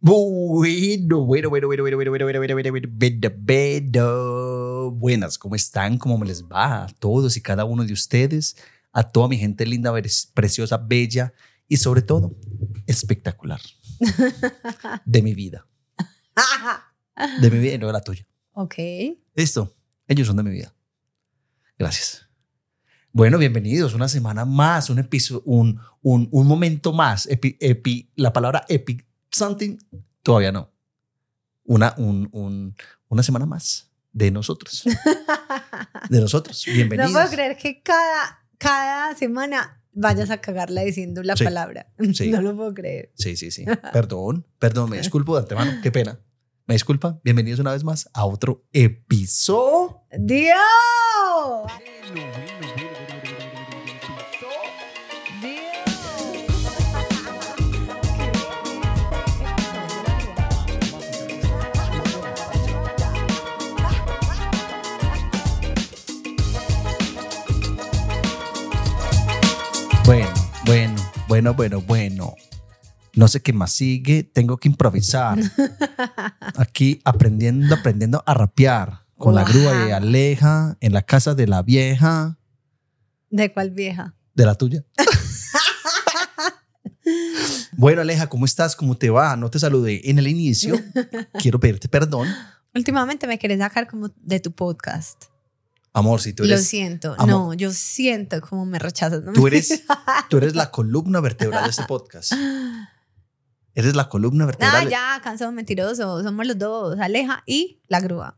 [0.00, 4.90] Bueno, bueno, bueno, bueno, bueno, bueno, bueno, bueno, bueno, bueno, bueno, bueno, bueno.
[4.92, 5.98] Buenas, ¿cómo están?
[5.98, 8.56] ¿Cómo me les va a todos y cada uno de ustedes?
[8.92, 9.92] A toda mi gente linda,
[10.34, 11.32] preciosa, bella
[11.66, 12.34] y sobre todo
[12.86, 13.60] espectacular
[15.04, 15.66] de mi vida.
[17.40, 18.26] De mi vida y no de la tuya.
[18.52, 18.74] ok.
[19.34, 19.74] Listo,
[20.06, 20.72] ellos son de mi vida.
[21.78, 22.26] Gracias.
[23.12, 23.94] Bueno, bienvenidos.
[23.94, 27.26] Una semana más, un episodio, un, un, un momento más.
[27.26, 29.76] Epi, epi- la palabra epic something
[30.22, 30.70] todavía no.
[31.64, 32.74] Una, un, un-
[33.08, 34.84] una semana más de nosotros.
[36.10, 36.64] De nosotros.
[36.66, 37.10] Bienvenidos.
[37.12, 41.44] No puedo creer que cada, cada semana vayas a cagarla diciendo la Sí.
[41.44, 41.92] palabra.
[42.14, 42.30] Sí.
[42.32, 43.12] No lo puedo creer.
[43.16, 43.64] Sí, sí, sí.
[43.92, 45.72] Perdón, perdón, me disculpo de antemano.
[45.82, 46.18] Qué pena.
[46.66, 47.18] Me disculpa.
[47.24, 50.02] Bienvenidos una vez más a otro episodio.
[50.18, 50.56] ¡Dios!
[71.38, 72.34] Bueno, bueno, bueno.
[73.14, 74.24] No sé qué más sigue.
[74.24, 75.38] Tengo que improvisar.
[76.56, 79.92] Aquí aprendiendo, aprendiendo a rapear con la grúa de.
[79.92, 82.38] Aleja en la casa de la vieja,
[83.30, 84.16] ¿De cuál vieja?
[84.34, 84.84] de la tuya.
[87.76, 88.74] bueno, Aleja, ¿cómo estás?
[88.74, 89.36] ¿Cómo te va?
[89.36, 90.74] No te saludé en el inicio.
[91.40, 92.26] Quiero pedirte perdón.
[92.74, 95.26] Últimamente me querés sacar como de tu podcast.
[95.98, 97.14] Amor, si tú Lo eres, siento.
[97.18, 97.28] Amor.
[97.28, 99.22] No, yo siento como me rechazas.
[99.22, 99.82] No tú eres,
[100.30, 102.32] tú eres la columna vertebral de este podcast.
[103.74, 104.88] Eres la columna Ah, vertebral.
[104.88, 106.22] ya, cansado mentiroso.
[106.22, 108.36] Somos los dos, Aleja y la grúa.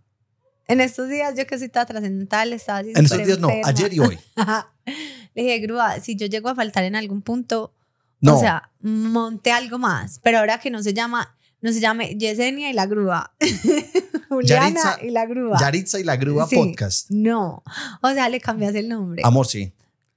[0.66, 3.68] En estos días, yo que soy toda trascendental, estaba así en estos días no, enferma.
[3.68, 4.18] ayer y hoy.
[5.34, 7.74] Le dije, grúa, si yo llego a faltar en algún punto,
[8.20, 10.20] No, o sea, monte algo más.
[10.22, 13.32] Pero ahora que no se llama, no se llame Yesenia y la grúa.
[14.28, 15.58] Juliana Yaritza- y la grúa.
[15.60, 16.56] Yaritza y la grúa Sí.
[16.56, 17.10] podcast.
[17.10, 17.62] No,
[18.02, 19.22] o sea, le cambias el nombre.
[19.24, 19.72] Amor, sí.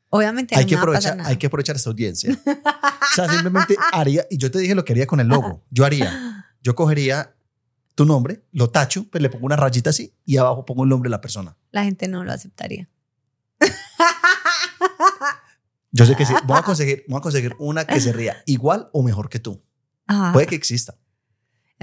[0.10, 2.38] Obviamente hay que aprovechar, hay que aprovechar esta audiencia.
[2.46, 5.64] o sea, simplemente haría, y yo te dije lo que haría con el logo.
[5.72, 7.34] Yo haría, yo cogería
[7.96, 11.08] tu nombre, lo tacho, pues le pongo una rayita así y abajo pongo el nombre
[11.08, 11.58] de la persona.
[11.72, 12.88] La gente no lo aceptaría.
[15.92, 18.90] Yo sé que sí, voy a conseguir, voy a conseguir una que se ría igual
[18.94, 19.62] o mejor que tú.
[20.08, 20.96] Ah, Puede que exista.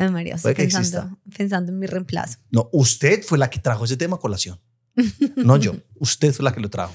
[0.01, 2.39] Ay, María, estoy pensando, pensando en mi reemplazo.
[2.51, 4.59] No, usted fue la que trajo ese tema a colación.
[5.37, 5.75] No yo.
[5.97, 6.95] Usted fue la que lo trajo.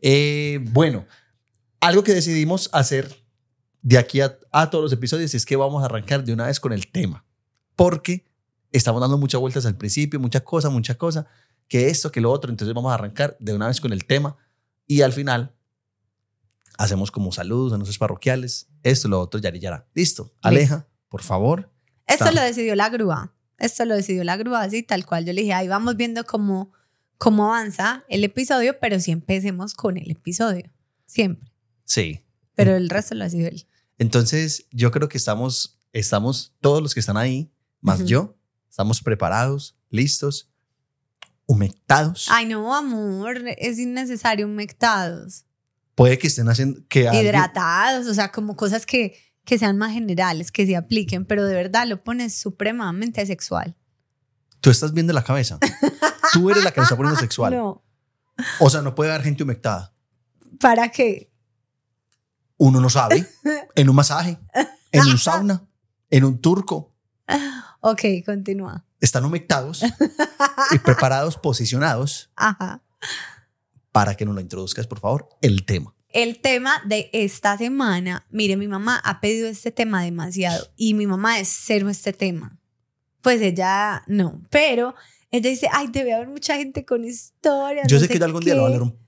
[0.00, 1.06] Eh, bueno,
[1.80, 3.24] algo que decidimos hacer
[3.80, 6.60] de aquí a, a todos los episodios es que vamos a arrancar de una vez
[6.60, 7.24] con el tema.
[7.74, 8.26] Porque
[8.70, 11.24] estamos dando muchas vueltas al principio, muchas cosas, muchas cosas,
[11.68, 12.50] que esto, que lo otro.
[12.50, 14.36] Entonces vamos a arrancar de una vez con el tema
[14.86, 15.54] y al final
[16.76, 19.88] hacemos como saludos, anuncios parroquiales, esto, lo otro, yari, yara.
[19.94, 20.34] Listo.
[20.42, 21.71] Aleja, por favor.
[22.06, 22.32] Esto Está.
[22.32, 23.32] lo decidió la grúa.
[23.58, 25.24] Esto lo decidió la grúa, así tal cual.
[25.24, 26.72] Yo le dije, ahí vamos viendo cómo,
[27.18, 30.70] cómo avanza el episodio, pero sí empecemos con el episodio.
[31.06, 31.52] Siempre.
[31.84, 32.24] Sí.
[32.54, 33.66] Pero el resto lo decidió él.
[33.98, 38.36] Entonces, yo creo que estamos, estamos todos los que están ahí, más yo,
[38.68, 40.48] estamos preparados, listos,
[41.46, 42.26] humectados.
[42.30, 45.44] Ay, no, amor, es innecesario humectados,
[45.94, 49.14] Puede que estén haciendo que alguien- hidratados, o sea, como cosas que,
[49.44, 53.76] que sean más generales, que se apliquen, pero de verdad lo pones supremamente sexual.
[54.60, 55.58] tú estás bien de la cabeza.
[56.32, 57.52] Tú eres la que lo está poniendo sexual.
[57.56, 57.82] No,
[58.60, 59.92] O sea, no puede haber gente humectada.
[60.60, 61.30] ¿para qué?
[62.56, 63.26] Uno no sabe.
[63.74, 64.38] En un masaje,
[64.92, 65.66] en un sauna,
[66.10, 66.94] en un turco.
[67.80, 68.84] Ok, continúa.
[69.00, 69.82] Están humectados
[70.70, 72.80] y preparados, posicionados Ajá.
[73.90, 75.92] para que nos lo introduzcas, por favor, el tema.
[76.12, 81.06] El tema de esta semana, mire, mi mamá ha pedido este tema demasiado y mi
[81.06, 82.58] mamá es cero este tema.
[83.22, 84.94] Pues ella no, pero
[85.30, 87.86] ella dice, ay, debe haber mucha gente con historias.
[87.88, 88.60] Yo no sé que yo algún día qué".
[88.60, 88.98] lo leer un...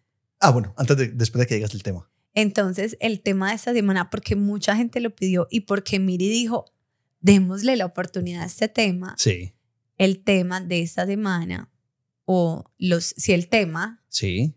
[0.40, 2.08] Ah, bueno, antes de, después de que digas el tema.
[2.32, 6.64] Entonces, el tema de esta semana, porque mucha gente lo pidió y porque Miri dijo,
[7.20, 9.52] démosle la oportunidad a este tema, Sí,
[9.98, 11.70] el tema de esta semana,
[12.24, 14.54] o los, si el tema, sí.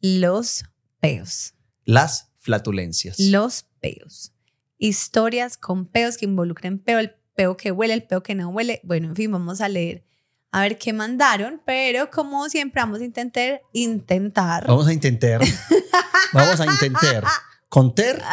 [0.00, 0.64] los
[1.00, 1.54] peos.
[1.84, 3.18] Las flatulencias.
[3.18, 4.32] Los peos.
[4.78, 8.80] Historias con peos que involucren peo, el peo que huele, el peo que no huele.
[8.84, 10.04] Bueno, en fin, vamos a leer
[10.50, 14.66] a ver qué mandaron, pero como siempre vamos a intentar, intentar.
[14.68, 15.40] Vamos a intentar.
[16.32, 17.24] vamos a intentar.
[17.68, 18.22] Conter.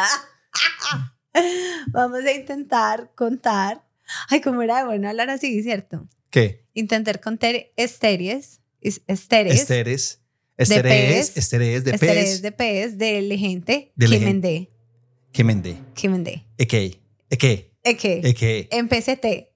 [1.88, 3.84] Vamos a intentar contar.
[4.28, 6.08] Ay, cómo era de bueno hablar así, ¿cierto?
[6.30, 6.66] ¿Qué?
[6.74, 10.21] Intentar contar estérees, es- estérees, Esteres.
[10.56, 10.70] Pez.
[10.70, 11.36] Esteres.
[11.36, 12.42] Esteres de pez.
[12.42, 14.26] de pez, de gente, De que gente.
[14.26, 14.70] mendé,
[15.32, 15.42] Que
[15.94, 16.46] que mendé.
[16.58, 17.00] Eke.
[17.30, 17.72] Eke.
[17.84, 18.20] ¿Eh, ¿Qué?
[18.22, 18.68] ¿Eh, qué?
[18.70, 19.48] En PCT.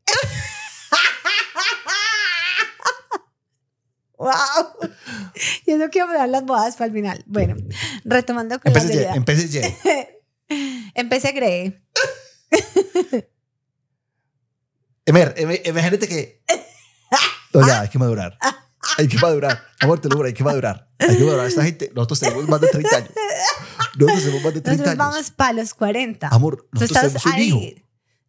[4.19, 4.91] ¡Wow!
[5.67, 7.23] Y eso quiero dar las bodas para el final.
[7.27, 7.55] Bueno,
[8.05, 9.63] retomando con la Empecé ya, empecé ya.
[10.95, 11.79] Empecé Grey.
[15.07, 16.43] Emer, em- imagínate que.
[17.55, 18.37] No, ya, hay que madurar.
[18.99, 19.63] Hay que madurar.
[19.81, 20.91] Amor, te lo juro, hay que madurar.
[20.99, 21.47] Hay que madurar.
[21.47, 23.11] Esta gente, nosotros tenemos más de 30 años.
[23.97, 24.99] Nosotros tenemos más de 30 Nosotros años.
[24.99, 26.29] vamos para los 40.
[26.29, 27.61] Amor, nosotros tenemos un hijo.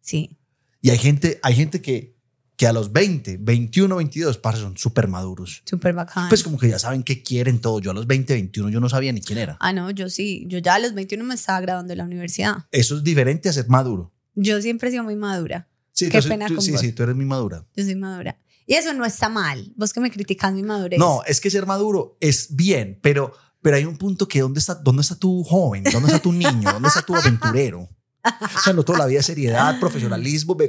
[0.00, 0.38] Sí.
[0.80, 2.16] Y hay gente, hay gente que,
[2.56, 5.62] que a los 20, 21, 22, parce, son súper maduros.
[5.64, 6.28] Súper bacán.
[6.28, 7.80] Pues como que ya saben qué quieren todo.
[7.80, 9.56] Yo a los 20, 21, yo no sabía ni quién era.
[9.60, 10.44] ah, no, yo sí.
[10.48, 12.66] Yo ya a los 21 me estaba graduando de la universidad.
[12.70, 14.12] Eso es diferente a ser maduro.
[14.34, 15.68] Yo siempre he sido muy madura.
[15.92, 16.80] Sí, Qué entonces, pena tú- con sí, vos.
[16.80, 17.64] sí, tú eres muy madura.
[17.74, 18.38] Yo soy madura.
[18.68, 19.72] Y eso no está mal.
[19.76, 20.98] Vos que me criticas mi madurez.
[20.98, 23.32] No, es que ser maduro es bien, pero,
[23.62, 25.84] pero hay un punto que ¿dónde está, ¿dónde está tu joven?
[25.84, 26.70] ¿Dónde está tu niño?
[26.70, 27.88] ¿Dónde está tu aventurero?
[28.22, 30.68] O sea, no toda la vida seriedad, profesionalismo, me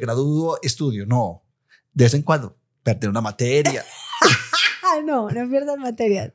[0.63, 1.05] estudio.
[1.05, 1.43] No,
[1.91, 3.85] de vez en cuando perder una materia.
[5.05, 6.31] No, no pierdas materias.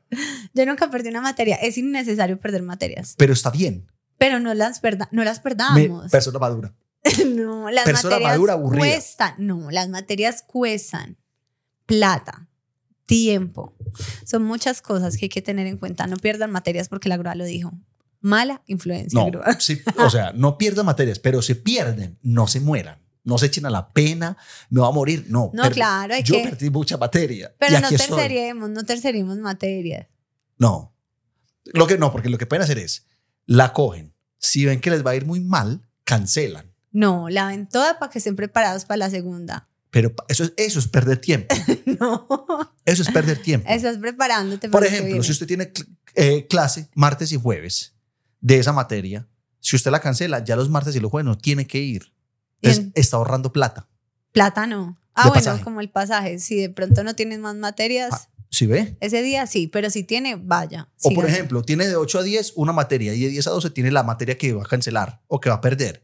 [0.53, 1.57] Yo nunca perdí una materia.
[1.57, 3.15] Es innecesario perder materias.
[3.17, 3.91] Pero está bien.
[4.17, 6.09] Pero no las, perda no las Me- perdamos.
[6.09, 6.73] persona madura.
[7.25, 8.79] no, las persona materias madura, aburrida.
[8.79, 9.33] cuestan.
[9.39, 11.17] No, las materias cuestan
[11.85, 12.47] plata,
[13.05, 13.73] tiempo.
[14.25, 16.07] Son muchas cosas que hay que tener en cuenta.
[16.07, 17.71] No pierdan materias porque la grúa lo dijo.
[18.21, 19.59] Mala influencia, No, grúa.
[19.59, 22.99] sí, o sea, no pierdan materias, pero se pierden, no se mueran.
[23.23, 24.37] No se echen a la pena,
[24.69, 25.25] me va a morir.
[25.29, 27.55] No, No, claro, hay yo que- perdí mucha materia.
[27.59, 30.07] Pero no terceremos, no terceremos materias.
[30.57, 30.95] No.
[31.65, 33.07] Lo que no, porque lo que pueden hacer es,
[33.47, 34.13] la cogen.
[34.37, 36.71] Si ven que les va a ir muy mal, cancelan.
[36.91, 39.69] No, la ven toda para que estén preparados para la segunda.
[39.95, 41.55] Pero eso es, eso es perder tiempo.
[41.85, 42.27] No,
[42.83, 43.65] Eso es perder tiempo.
[43.69, 47.95] estás preparándote Por para que ejemplo, si usted tiene cl- eh, clase martes y jueves
[48.41, 49.25] de esa materia,
[49.61, 52.11] si usted la cancela, ya los martes y los jueves no tiene que ir.
[52.61, 53.87] Entonces, está ahorrando plata.
[54.33, 54.99] Plata no.
[55.13, 55.63] Ah, bueno, pasaje.
[55.63, 56.39] como el pasaje.
[56.39, 58.97] Si de pronto no tienes más materias, Ah, ¿Sí ve?
[58.99, 60.89] ese día sí, pero si tiene, vaya.
[61.03, 63.69] O por ejemplo, tiene de 8 a 10 una materia y de 10 a 12
[63.69, 66.03] tiene la materia que va a cancelar o que va a perder.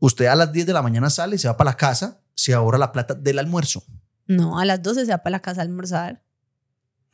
[0.00, 2.78] Usted a las 10 de la mañana sale, se va para la casa, se ahorra
[2.78, 3.84] la plata del almuerzo.
[4.26, 6.22] No, a las 12 se va para la casa a almorzar.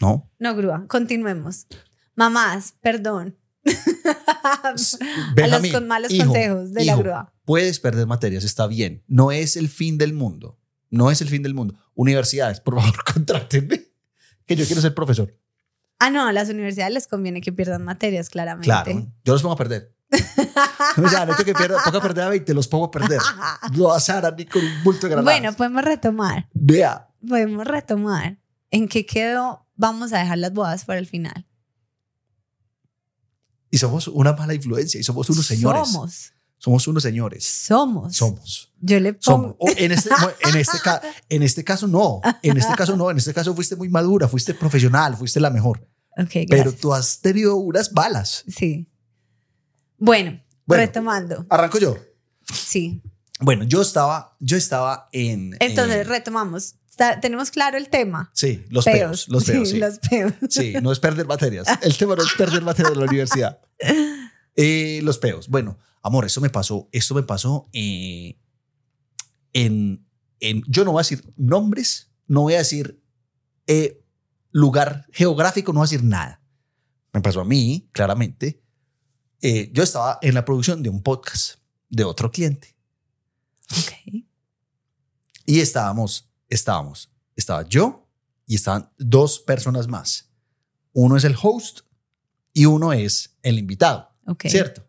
[0.00, 0.30] ¿No?
[0.38, 1.66] No, grúa, continuemos.
[2.14, 3.36] Mamás, perdón.
[4.44, 4.96] a los
[5.72, 7.34] con malos hijo, consejos de la hijo, grúa.
[7.44, 9.02] Puedes perder materias, está bien.
[9.06, 10.58] No es el fin del mundo.
[10.88, 11.74] No es el fin del mundo.
[11.94, 13.82] Universidades, por favor, contrátenme.
[14.46, 15.36] Que yo quiero ser profesor.
[15.98, 18.64] Ah, no, a las universidades les conviene que pierdan materias, claramente.
[18.64, 19.12] Claro.
[19.24, 19.94] Yo los pongo a perder.
[20.96, 23.20] O sea, no que perder, toca perder a 20, los pongo a perder.
[23.72, 25.24] No a Sara ni con un bulto de granadas.
[25.40, 26.48] bueno, podemos retomar.
[26.52, 27.08] Vea.
[27.26, 28.38] Podemos retomar.
[28.70, 29.66] ¿En qué quedó?
[29.76, 31.46] Vamos a dejar las bodas para el final.
[33.70, 35.88] Y somos una mala influencia y somos unos señores.
[35.88, 36.32] Somos.
[36.58, 37.46] Somos unos señores.
[37.46, 38.16] Somos.
[38.16, 38.72] Somos.
[38.80, 39.54] Yo le Somos.
[39.54, 39.56] pongo.
[39.60, 40.10] O en, este,
[40.42, 40.78] en, este
[41.30, 42.20] en este caso no.
[42.42, 43.10] En este caso no.
[43.10, 45.88] En este caso fuiste muy madura, fuiste profesional, fuiste la mejor.
[46.18, 48.44] Ok, Pero tú has tenido unas balas.
[48.48, 48.89] Sí.
[50.00, 50.82] Bueno, Bueno.
[50.82, 51.46] retomando.
[51.48, 51.96] Arranco yo.
[52.52, 53.00] Sí.
[53.38, 55.56] Bueno, yo estaba, yo estaba en.
[55.60, 56.74] Entonces, en- retomamos.
[56.90, 58.30] Está- tenemos claro el tema.
[58.34, 59.28] sí, los peos.
[59.28, 59.78] Los peos, sí.
[59.78, 60.32] Los peos.
[60.50, 61.66] Sí, no es perder materias.
[61.80, 63.60] El tema no es perder materias de la universidad.
[64.56, 65.48] Eh, los peos.
[65.48, 66.88] Bueno, amor, eso me pasó.
[66.92, 68.36] Esto me pasó eh,
[69.52, 70.04] en,
[70.40, 70.62] en.
[70.66, 73.00] Yo no voy a decir nombres, no voy a decir
[73.68, 74.02] eh,
[74.50, 76.42] lugar geográfico, no voy a decir nada.
[77.12, 78.60] Me pasó a mí, claramente.
[79.42, 81.54] Eh, yo estaba en la producción de un podcast
[81.88, 82.76] de otro cliente
[83.72, 84.24] Ok.
[85.46, 88.06] y estábamos, estábamos, estaba yo
[88.46, 90.28] y estaban dos personas más.
[90.92, 91.80] Uno es el host
[92.52, 94.12] y uno es el invitado.
[94.26, 94.44] Ok.
[94.48, 94.86] ¿Cierto?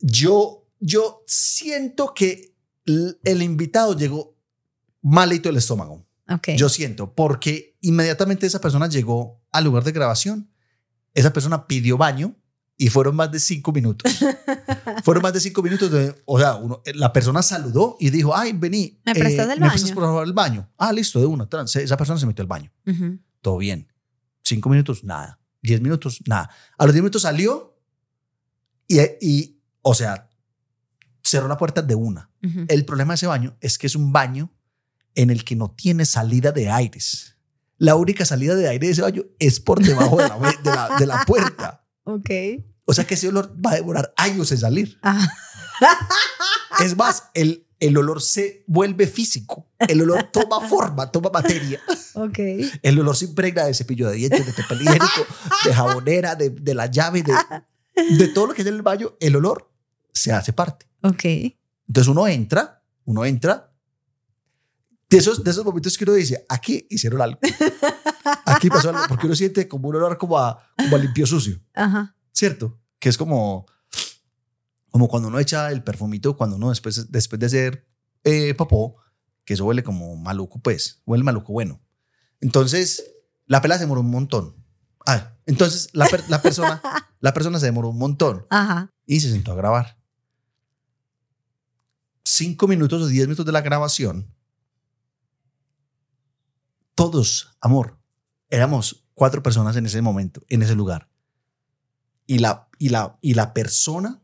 [0.00, 2.54] Yo, yo siento que
[2.86, 4.36] el invitado llegó
[5.02, 6.04] malito el estómago.
[6.56, 10.50] Yo siento, porque inmediatamente esa persona llegó al lugar de grabación,
[11.14, 12.36] esa persona pidió baño
[12.80, 14.18] y fueron más de cinco minutos.
[15.04, 15.90] fueron más de cinco minutos.
[15.90, 19.00] De, o sea, uno- la persona saludó y dijo, ay, vení.
[19.04, 19.72] ¿Me prestas el ¿Me baño?
[19.72, 20.70] prestas por favor el baño?
[20.78, 21.48] Ah, listo, de una.
[21.48, 22.72] Tran, se- Esa persona se metió al baño.
[22.86, 23.18] Ujú.
[23.42, 23.92] Todo bien.
[24.44, 25.40] Cinco minutos, nada.
[25.60, 26.48] Diez minutos, nada.
[26.78, 27.76] A los diez minutos salió
[28.86, 30.30] y, y o sea,
[31.22, 32.30] cerró la puerta de una.
[32.44, 32.64] Ujú.
[32.68, 34.52] El problema de ese baño es que es un baño
[35.16, 37.36] en el que no tiene salida de aires.
[37.76, 40.96] La única salida de aire de ese baño es por debajo de la, de la,
[40.98, 41.84] de la puerta.
[42.10, 42.30] Ok.
[42.86, 44.98] O sea que ese olor va a demorar años en salir.
[45.02, 45.28] Ah,
[46.82, 49.66] Es más, el, el olor se vuelve físico.
[49.78, 51.80] El olor toma forma, toma materia.
[52.14, 52.38] ok.
[52.82, 55.26] El olor se impregna de cepillo de dientes, de papel higiénico,
[55.64, 57.34] de jabonera, de, de la llave, de,
[58.16, 59.12] de todo lo que es en el baño.
[59.20, 59.70] El olor
[60.12, 60.86] se hace parte.
[61.02, 61.24] Ok.
[61.86, 63.67] Entonces uno entra, uno entra.
[65.10, 67.38] De esos, de esos momentos que uno dice, aquí hicieron algo.
[68.44, 69.02] Aquí pasó algo.
[69.08, 71.60] Porque uno siente como un olor como a, como a limpio sucio.
[71.74, 72.14] Ajá.
[72.32, 72.78] ¿Cierto?
[72.98, 73.64] Que es como,
[74.90, 77.88] como cuando uno echa el perfumito, cuando uno después, después de hacer
[78.24, 78.96] eh, popó,
[79.46, 81.00] que eso huele como maluco, pues.
[81.06, 81.80] Huele maluco bueno.
[82.40, 83.02] Entonces,
[83.46, 84.56] la pela se demoró un montón.
[85.06, 86.82] Ah, entonces la, per- la persona,
[87.20, 88.92] la persona se demoró un montón Ajá.
[89.06, 89.96] y se sentó a grabar.
[92.24, 94.34] Cinco minutos o diez minutos de la grabación.
[96.98, 97.96] Todos, amor,
[98.50, 101.08] éramos cuatro personas en ese momento, en ese lugar.
[102.26, 104.20] Y la, y la, y la persona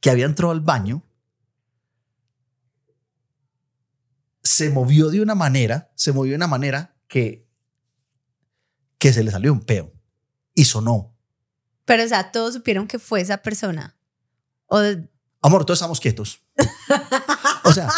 [0.00, 1.02] que había entrado al baño
[4.44, 7.44] se movió de una manera, se movió de una manera que,
[8.98, 9.92] que se le salió un peo
[10.54, 11.18] y sonó.
[11.86, 13.96] Pero, o sea, todos supieron que fue esa persona.
[14.66, 14.78] O
[15.42, 16.40] Amor, todos estamos quietos.
[17.64, 17.88] O sea,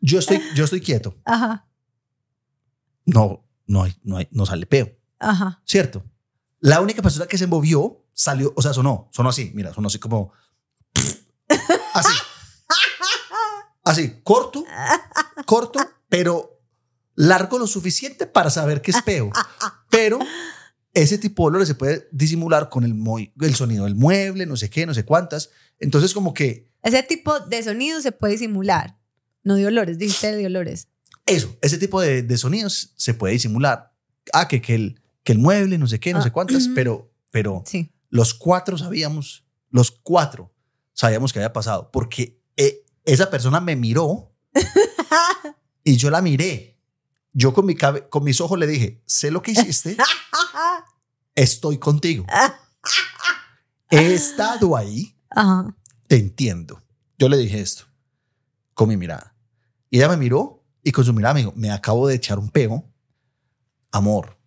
[0.00, 1.16] yo estoy, yo estoy quieto.
[1.24, 1.66] Ajá.
[3.04, 5.60] No, no, hay, no, hay, no sale peo, Ajá.
[5.64, 6.04] ¿cierto?
[6.60, 9.98] La única persona que se movió salió, o sea, sonó, sonó así, mira, sonó así
[9.98, 10.32] como...
[11.94, 12.12] Así.
[13.84, 14.64] Así, corto,
[15.44, 16.60] corto, pero
[17.14, 19.30] largo lo suficiente para saber que es peo.
[19.90, 20.20] Pero
[20.94, 22.94] ese tipo de olores se puede disimular con el,
[23.40, 25.50] el sonido del mueble, no sé qué, no sé cuántas.
[25.78, 28.98] Entonces, como que Ese tipo de sonido se puede simular.
[29.42, 30.88] No de olores, dijiste de olores.
[31.26, 33.94] Eso, ese tipo de, de sonidos se puede disimular.
[34.32, 36.74] Ah, que, que, el, que el mueble, no sé qué, no sé Ah, cuántas, ujú.
[36.74, 37.92] pero, pero Sí.
[38.10, 40.52] los cuatro sabíamos, los cuatro
[40.92, 44.32] sabíamos que había pasado, porque eh, esa persona me miró
[45.84, 46.78] y yo la miré.
[47.34, 49.96] Yo con, mi cabe- con mis ojos le dije, sé lo que hiciste,
[51.34, 52.26] estoy contigo.
[53.90, 55.74] He estado ahí, Ajá.
[56.08, 56.82] te entiendo.
[57.18, 57.84] Yo le dije esto
[58.74, 59.34] con mi mirada.
[59.90, 62.48] Y ella me miró y con su mirada me dijo, me acabo de echar un
[62.50, 62.88] pego.
[63.90, 64.38] Amor,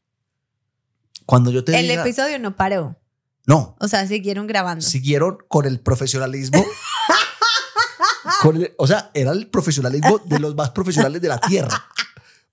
[1.25, 2.01] cuando yo te El diga...
[2.01, 2.99] episodio no paró.
[3.47, 4.83] No, O sea, siguieron grabando.
[4.83, 6.65] siguieron con el profesionalismo.
[8.41, 11.85] con el- o sea, era el profesionalismo de los más profesionales de la tierra.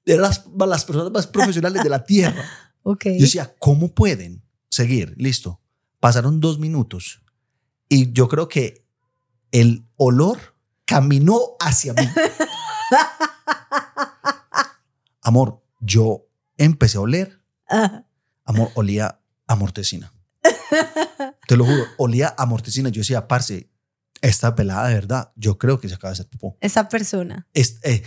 [0.05, 2.45] Eran las, las personas más profesionales de la tierra.
[2.83, 3.05] Ok.
[3.07, 5.15] Yo decía, ¿cómo pueden seguir?
[5.17, 5.61] Listo.
[6.01, 7.23] Pasaron dos minutos
[7.89, 8.85] y yo creo que
[9.53, 10.39] el olor
[10.85, 12.07] caminó hacia mí.
[15.23, 17.41] Amor, yo empecé a oler.
[18.45, 20.13] Amor, olía a mortecina.
[21.47, 22.89] Te lo juro, olía a mortecina.
[22.89, 23.71] Yo decía, parce,
[24.21, 26.57] esta pelada de verdad, yo creo que se acaba de hacer popó.
[26.61, 27.47] Esa persona.
[27.55, 28.03] Eh,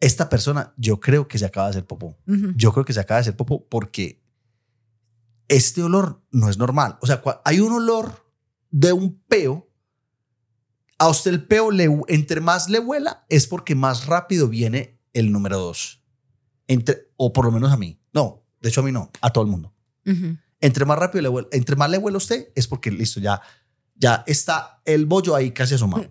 [0.00, 2.18] esta persona, yo creo que se acaba de hacer popó.
[2.56, 4.22] Yo creo que se acaba de hacer popó porque
[5.48, 6.98] este olor no es normal.
[7.00, 8.26] O sea, hay un olor
[8.70, 9.68] de un peo.
[11.02, 15.32] A usted el peo, le, entre más le huela, es porque más rápido viene el
[15.32, 16.00] número dos.
[16.68, 18.00] Entre, o por lo menos a mí.
[18.14, 19.74] No, de hecho a mí no, a todo el mundo.
[20.60, 23.42] Entre más rápido le huele, entre más le huele a usted, es porque listo, ya,
[23.96, 26.08] ya está el bollo ahí casi asomado.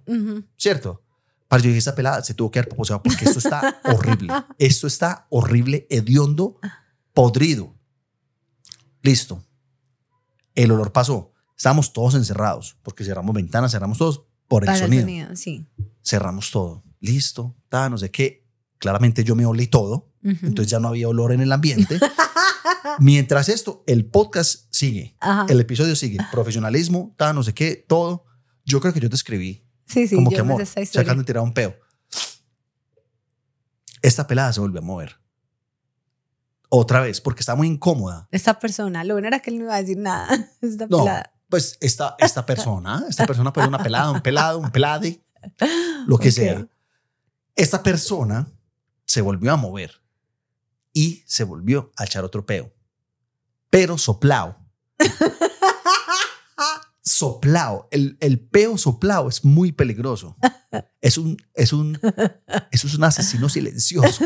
[0.58, 1.02] ¿Cierto?
[1.48, 4.34] Para yo dije, esta pelada se tuvo que haber proposado porque esto está horrible.
[4.58, 6.60] Esto está horrible, hediondo,
[7.14, 7.74] podrido.
[9.02, 9.42] Listo.
[10.54, 11.32] El olor pasó.
[11.56, 15.00] Estábamos todos encerrados porque cerramos ventanas, cerramos todos por el Para sonido.
[15.04, 15.66] el sonido, sí.
[16.04, 16.84] Cerramos todo.
[17.00, 17.56] Listo.
[17.70, 18.46] Ta, no sé qué.
[18.80, 20.12] Claramente yo me olí todo.
[20.22, 21.98] Entonces ya no había olor en el ambiente.
[23.00, 25.16] Mientras esto, el podcast sigue.
[25.22, 25.46] Ajá.
[25.48, 26.18] El episodio sigue.
[26.34, 28.26] Profesionalismo, ta, no sé qué, todo.
[28.66, 31.74] Yo creo que yo te escribí sí, sí, como que amor, sacando tirado un peo.
[34.02, 35.16] Esta pelada se volvió a mover.
[36.70, 38.28] Otra vez, porque está muy incómoda.
[38.32, 40.28] Esta persona, lo bueno era que él no iba a decir nada.
[40.62, 41.31] Esta No, pelada.
[41.52, 45.22] Pues esta, esta persona, esta persona puede ser una pelada, un pelado, un pelade,
[46.08, 46.66] lo que sea.
[47.56, 48.48] Esta persona
[49.06, 50.02] se volvió a mover
[50.94, 52.74] y se volvió a echar otro peo.
[53.70, 54.58] Pero soplao.
[57.02, 57.90] soplao.
[57.92, 60.38] El, el peo soplao es muy peligroso.
[61.02, 62.00] Es un, es un,
[62.72, 64.24] eso es un asesino silencioso.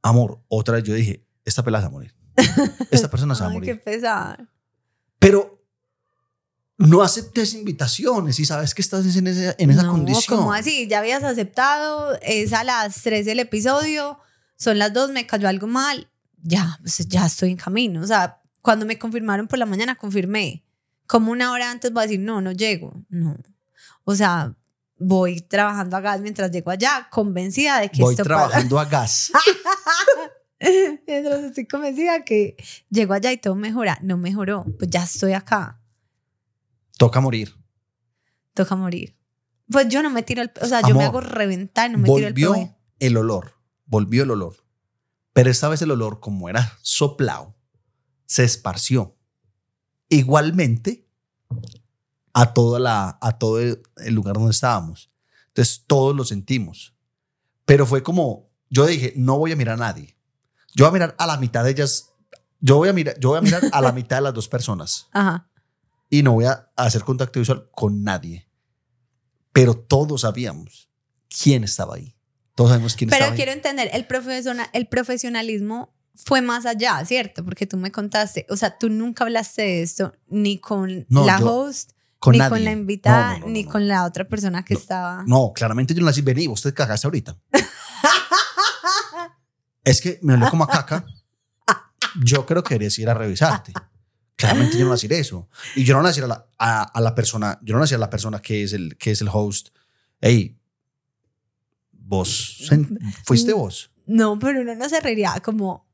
[0.00, 2.14] Amor, otra vez yo dije, esta pelada se va a morir.
[2.92, 3.82] Esta persona se va a Ay, qué morir.
[5.18, 5.64] Pero
[6.78, 10.38] no aceptes invitaciones y sabes que estás en, ese- en esa no, condición.
[10.38, 10.86] ¿Cómo así?
[10.88, 14.18] Ya habías aceptado, es a las 3 del episodio,
[14.56, 16.10] son las 2, me cayó algo mal.
[16.42, 18.02] Ya, pues ya estoy en camino.
[18.02, 20.64] O sea, cuando me confirmaron por la mañana, confirmé.
[21.06, 22.92] Como una hora antes voy a decir, no, no llego.
[23.08, 23.36] No.
[24.04, 24.54] O sea,
[24.98, 29.30] voy trabajando a gas mientras llego allá, convencida de que Voy esto trabajando a gas.
[31.06, 32.56] mientras estoy convencida que
[32.90, 33.98] llego allá y todo mejora.
[34.02, 34.64] No mejoró.
[34.78, 35.80] Pues ya estoy acá.
[36.98, 37.54] Toca morir.
[38.54, 39.16] Toca morir.
[39.70, 42.04] Pues yo no me tiro el O sea, yo me Amor, hago reventar, no me
[42.04, 43.52] tiro el volvió el olor,
[43.84, 44.56] volvió el olor.
[45.32, 47.56] Pero esta vez el olor, como era soplado,
[48.24, 49.18] se esparció.
[50.08, 51.08] Igualmente
[52.32, 55.10] a, toda la, a todo el lugar donde estábamos.
[55.48, 56.94] Entonces todos lo sentimos.
[57.64, 60.15] Pero fue como, yo dije, no voy a mirar a nadie.
[60.76, 62.12] Yo voy a mirar a la mitad de ellas.
[62.60, 65.08] Yo voy a mirar, yo voy a mirar a la mitad de las dos personas
[65.12, 65.48] Ajá.
[66.10, 68.46] y no voy a hacer contacto visual con nadie.
[69.52, 70.90] Pero todos sabíamos
[71.42, 72.14] quién estaba ahí.
[72.54, 73.56] Todos sabemos quién Pero estaba quiero ahí.
[73.56, 77.42] entender, el, profesiona- el profesionalismo fue más allá, ¿cierto?
[77.44, 81.38] Porque tú me contaste, o sea, tú nunca hablaste de esto ni con No, la
[81.40, 82.50] yo- host, Con ni nadie.
[82.50, 85.24] con la invitada, No, no, ni con la otra persona que estaba.
[85.26, 87.36] No, claramente yo no decía, vení, vos te cagaste ahorita.
[89.86, 91.06] es que me olió como a caca.
[92.24, 93.72] Yo creo que deberías ir a revisarte.
[94.36, 95.48] Claramente yo no voy a decir eso.
[95.76, 97.84] Y yo no voy a decir a la, a, a la persona, yo no voy
[97.84, 99.68] a decir a la persona que es el, que es el host,
[100.20, 100.58] hey,
[101.92, 102.68] vos,
[103.24, 103.90] fuiste vos.
[104.06, 105.86] No, pero uno no se reiría como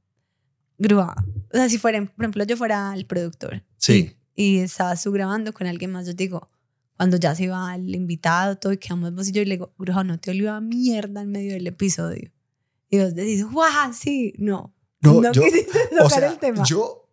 [0.77, 1.15] grúa.
[1.53, 4.17] O sea, si fuera, por ejemplo, yo fuera el productor Sí.
[4.35, 6.51] y, y estabas tú grabando con alguien más, yo digo,
[6.97, 9.73] cuando ya se va el invitado, todo, y quedamos vos y yo, y le digo,
[9.79, 12.33] grúa, no te olió a mierda en medio del episodio.
[12.93, 14.75] Y vos decís, guau, sí, no.
[15.01, 16.63] No, No, yo- quisiste tocar O sea, el tema.
[16.65, 17.09] yo,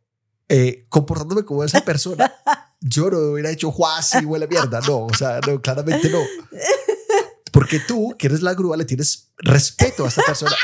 [0.49, 2.31] eh, comportándome como esa persona,
[2.81, 4.81] yo no hubiera hecho Juan, sí, huele a mierda.
[4.81, 6.19] No, o sea, no, claramente no.
[7.53, 10.55] Porque tú, que eres la grúa, le tienes respeto a esta persona.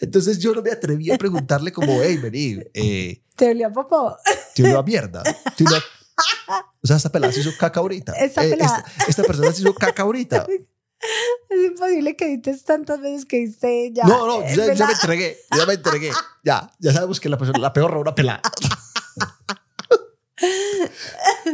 [0.00, 4.16] Entonces yo no me atreví a preguntarle como, hey, vení, eh, ¿Te olió a popó?
[4.54, 5.22] te olió a mierda.
[5.56, 8.12] Te olió a- O sea, esta pelada se hizo caca ahorita.
[8.12, 10.46] Eh, esta, esta persona se hizo caca ahorita.
[11.50, 14.04] Es imposible que dices tantas veces que dice ya.
[14.04, 16.10] no, no, ya, ya me entregué, ya me entregué.
[16.42, 18.42] Ya, ya sabemos que la, persona, la peor una pelada.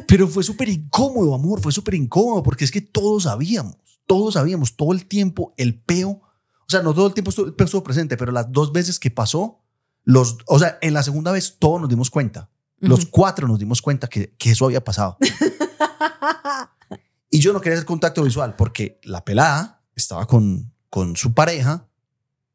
[0.06, 4.76] Pero fue súper incómodo, amor, fue súper incómodo porque es que todos sabíamos, todos sabíamos,
[4.76, 7.82] todo el tiempo el peo, o sea, no todo el tiempo estuvo- el peo estuvo
[7.84, 9.60] presente, pero las dos veces que pasó,
[10.04, 13.10] los, o sea, en la segunda vez todos nos dimos cuenta, los Ujú.
[13.10, 15.16] cuatro nos dimos cuenta que, que eso había pasado.
[17.32, 21.88] Y yo no quería hacer contacto visual porque la pelada estaba con, con su pareja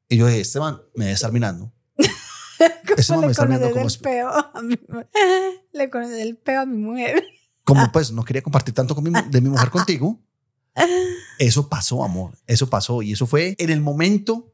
[0.08, 1.74] y yo dije, este man me debe estar mirando.
[2.96, 5.10] Ese man ¿Cómo me está mirando como, el peo a mi mujer?
[5.74, 7.24] Le conoces el peo a mi mujer.
[7.64, 10.20] como pues no quería compartir tanto con mi de mi mujer contigo.
[11.40, 12.38] Eso pasó, amor.
[12.46, 13.02] Eso pasó.
[13.02, 14.54] Y eso fue en el momento,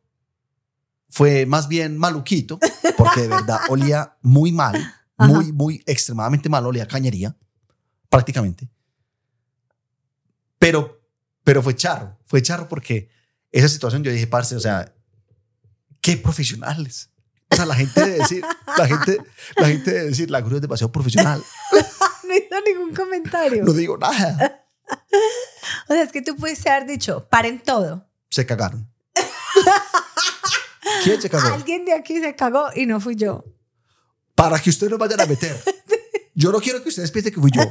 [1.10, 2.60] fue más bien maluquito,
[2.98, 4.76] porque de verdad olía muy mal,
[5.18, 5.32] Ajá.
[5.32, 7.36] muy, muy extremadamente mal, olía a cañería,
[8.10, 8.70] prácticamente.
[10.64, 11.02] Pero,
[11.44, 13.10] pero fue charro, fue charro porque
[13.52, 14.96] esa situación yo dije, parce, o sea,
[16.00, 17.10] qué profesionales.
[17.50, 18.46] O sea, la gente debe decir,
[18.78, 19.18] la gente,
[19.58, 21.44] la gente debe decir, la grúa es demasiado profesional.
[22.26, 23.64] No hizo ningún comentario.
[23.66, 24.66] No digo nada.
[25.90, 28.08] O sea, es que tú pudiste haber dicho, paren todo.
[28.30, 28.90] Se cagaron.
[31.04, 31.54] ¿Quién se cagó?
[31.54, 33.44] Alguien de aquí se cagó y no fui yo.
[34.34, 35.62] Para que ustedes no vayan a meter.
[36.34, 37.62] Yo no quiero que ustedes piensen que fui yo.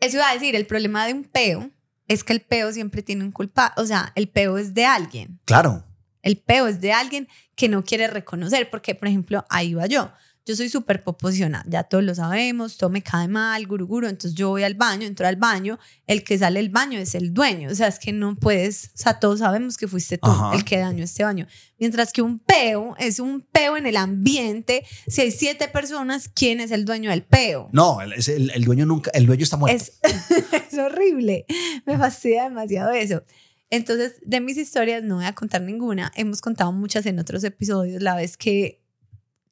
[0.00, 1.70] Eso iba a decir, el problema de un peo
[2.08, 3.74] es que el peo siempre tiene un culpa.
[3.76, 5.40] O sea, el peo es de alguien.
[5.44, 5.84] Claro.
[6.22, 10.12] El peo es de alguien que no quiere reconocer, porque, por ejemplo, ahí va yo.
[10.44, 14.48] Yo soy súper poposiona, ya todos lo sabemos, todo me cae mal, guruguru, entonces yo
[14.48, 15.78] voy al baño, entro al baño,
[16.08, 18.96] el que sale del baño es el dueño, o sea, es que no puedes, o
[18.96, 20.56] sea, todos sabemos que fuiste tú Ajá.
[20.56, 21.46] el que dañó este baño.
[21.78, 26.58] Mientras que un peo es un peo en el ambiente, si hay siete personas, ¿quién
[26.58, 27.68] es el dueño del peo?
[27.72, 29.76] No, el, el- el dueño nunca, el dueño está muerto.
[29.76, 30.00] Es,
[30.72, 31.46] es horrible.
[31.86, 33.22] Me fastidia demasiado eso.
[33.70, 36.10] Entonces, de mis historias no voy a contar ninguna.
[36.16, 38.02] Hemos contado muchas en otros episodios.
[38.02, 38.82] La vez que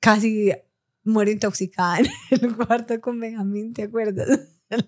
[0.01, 0.53] casi
[1.05, 4.29] muero intoxicada en el cuarto con Benjamín, ¿te acuerdas?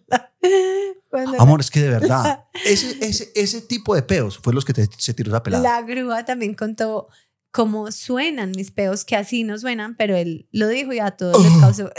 [1.09, 4.73] Cuando Amor, es que de verdad, ese, ese, ese tipo de peos fue los que
[4.73, 5.63] te, se tiró la, pelada.
[5.63, 7.09] la grúa también contó
[7.51, 11.43] cómo suenan mis peos, que así no suenan, pero él lo dijo y a todos
[11.43, 11.91] les causó.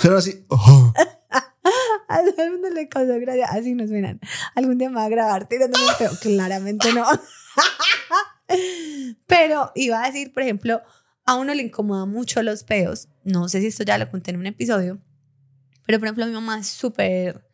[0.00, 0.92] Pero así, oh,
[2.08, 3.46] A todo el mundo le causó gracia.
[3.50, 4.20] Así no suenan.
[4.54, 6.10] Algún día me va a grabar tirándome un peo.
[6.20, 7.04] Claramente no.
[9.26, 10.82] Pero iba a decir, por ejemplo,
[11.24, 13.08] a uno le incomoda mucho los peos.
[13.24, 15.00] No sé si esto ya lo conté en un episodio.
[15.86, 17.46] Pero, por ejemplo, mi mamá es súper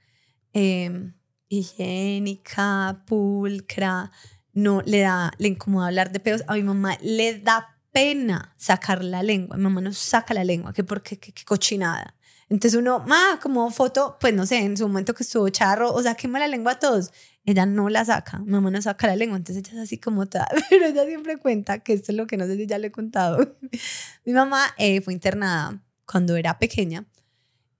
[0.52, 1.12] eh,
[1.48, 4.10] higiénica, pulcra.
[4.52, 6.42] No le da, le incomoda hablar de peos.
[6.46, 9.56] A mi mamá le da pena sacar la lengua.
[9.56, 12.14] Mi mamá no saca la lengua, que porque qué cochinada.
[12.50, 16.02] Entonces uno, ma, como foto, pues no sé, en su momento que estuvo charro, o
[16.02, 17.10] sea, quema la lengua a todos.
[17.44, 20.26] Ella no la saca, mi mamá no saca la lengua, entonces ella es así como
[20.26, 20.48] tal.
[20.70, 22.92] Pero ella siempre cuenta, que esto es lo que no sé si ya le he
[22.92, 23.56] contado.
[24.24, 27.04] Mi mamá eh, fue internada cuando era pequeña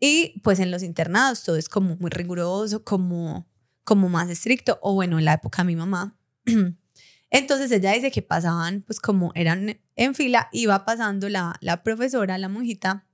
[0.00, 3.48] Y pues en los internados todo es como muy riguroso, como,
[3.84, 6.16] como más estricto, o bueno, en la época de mi mamá.
[7.30, 12.38] Entonces ella dice que pasaban, pues como eran en fila, iba pasando la, la profesora,
[12.38, 13.07] la monjita,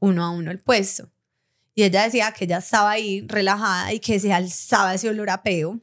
[0.00, 1.10] uno a uno el puesto.
[1.74, 5.42] Y ella decía que ella estaba ahí relajada y que se alzaba ese olor a
[5.42, 5.80] peo.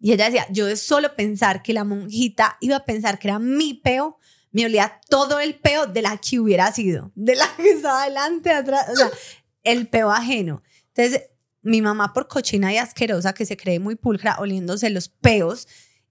[0.00, 3.38] Y ella decía, yo de solo pensar que la monjita iba a pensar que era
[3.38, 4.18] mi peo,
[4.52, 8.50] me olía todo el peo de la que hubiera sido, de la que estaba adelante,
[8.50, 9.10] atrás, o sea,
[9.62, 10.62] el peo ajeno.
[10.94, 11.28] Entonces,
[11.62, 15.66] mi mamá por cochina y asquerosa, que se cree muy pulcra, oliéndose los peos,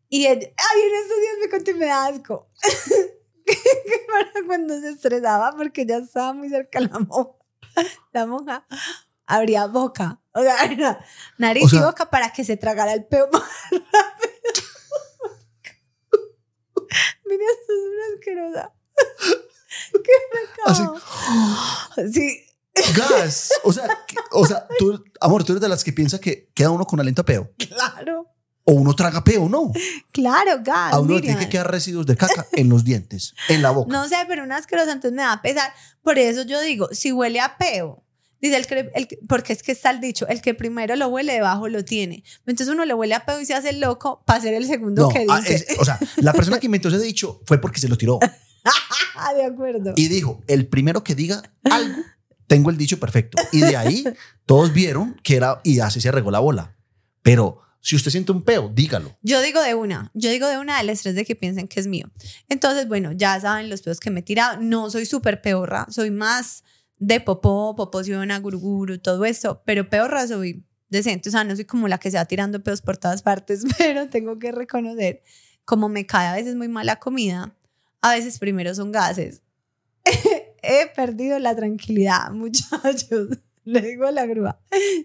[0.10, 2.50] y ella, ay, en estos días me conté me da asco.
[3.46, 7.32] Para cuando se estresaba, porque ya estaba muy cerca la monja,
[8.14, 8.66] la monja
[9.28, 10.56] abría boca, o sea,
[11.38, 13.86] nariz O sea- y boca para que se tragara el peo más rápido.
[17.26, 18.74] Mira, esto es una asquerosa.
[20.04, 20.12] ¿Qué
[20.66, 20.84] Así.
[20.84, 22.12] pecado?
[22.14, 22.42] Sí,
[22.96, 23.50] Gas.
[23.64, 23.88] O sea,
[24.32, 27.22] o sea, tú, amor, tú eres de las que piensa que queda uno con aliento
[27.22, 27.52] a peo.
[27.58, 28.28] claro,
[28.68, 29.72] O uno traga peo, no.
[30.12, 30.94] claro, gas.
[30.94, 33.92] A uno le tiene que quedar residuos de caca en los dientes, en la boca.
[33.94, 35.72] No sé, pero una asquerosa, entonces me da pesar.
[36.02, 38.04] Por eso yo digo, si huele a peo,
[38.42, 41.34] dice el que, el porque es que está el dicho, el que primero lo huele,
[41.34, 42.24] debajo lo tiene.
[42.48, 45.04] Entonces uno le huele a peo y se hace el loco para ser el segundo
[45.04, 45.56] No, que ah, dice.
[45.70, 48.18] es- o sea, la persona que inventó ese dicho fue porque se lo tiró
[49.36, 49.94] de acuerdo.
[49.96, 52.02] y dijo, el primero que diga algo,
[52.48, 53.38] tengo el dicho perfecto.
[53.52, 54.04] Y de ahí
[54.48, 56.76] todos vieron que era, y así se regó la bola.
[57.22, 59.16] Pero si usted siente un peo, dígalo.
[59.22, 61.86] Yo digo de una, yo digo de una del estrés de que piensen que es
[61.86, 62.10] mío.
[62.50, 64.60] Entonces, bueno, ya saben los peos que me he tirado.
[64.60, 66.64] No soy súper peorra, soy más
[66.98, 71.30] de popó, poposiona, guruguru, todo eso, pero peorra soy decente.
[71.30, 74.10] O sea, no soy como la que se va tirando peos por todas partes, pero
[74.10, 75.22] tengo que reconocer,
[75.64, 77.56] como me cae a veces muy mala comida,
[78.02, 79.44] a veces primero son gases.
[80.64, 83.28] he perdido la tranquilidad, muchachos.
[83.74, 84.60] Le digo a la grúa,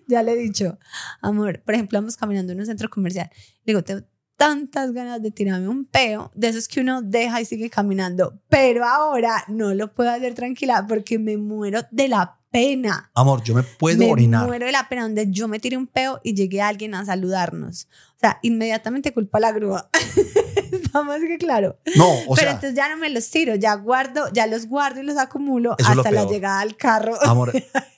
[0.07, 0.79] ya le he dicho,
[1.23, 3.31] amor, por ejemplo, vamos caminando en un centro comercial.
[3.65, 4.03] Le digo, tengo
[4.37, 8.85] tantas ganas de tirarme un peo, de esos que uno deja y sigue caminando, pero
[8.85, 13.11] ahora no lo puedo hacer tranquila porque me muero de la pena.
[13.15, 14.47] Amor, yo me puedo me orinar.
[14.47, 17.05] muero de la pena donde yo me tiré un peo y llegué a alguien a
[17.05, 17.89] saludarnos.
[18.17, 19.91] O sea, inmediatamente culpa a la grúa.
[20.73, 21.79] Está más que claro.
[21.97, 25.01] No, o pero sea, entonces ya no me los tiro, ya guardo, ya los guardo
[25.01, 27.21] y los acumulo hasta la llegada al carro.
[27.23, 27.53] amor,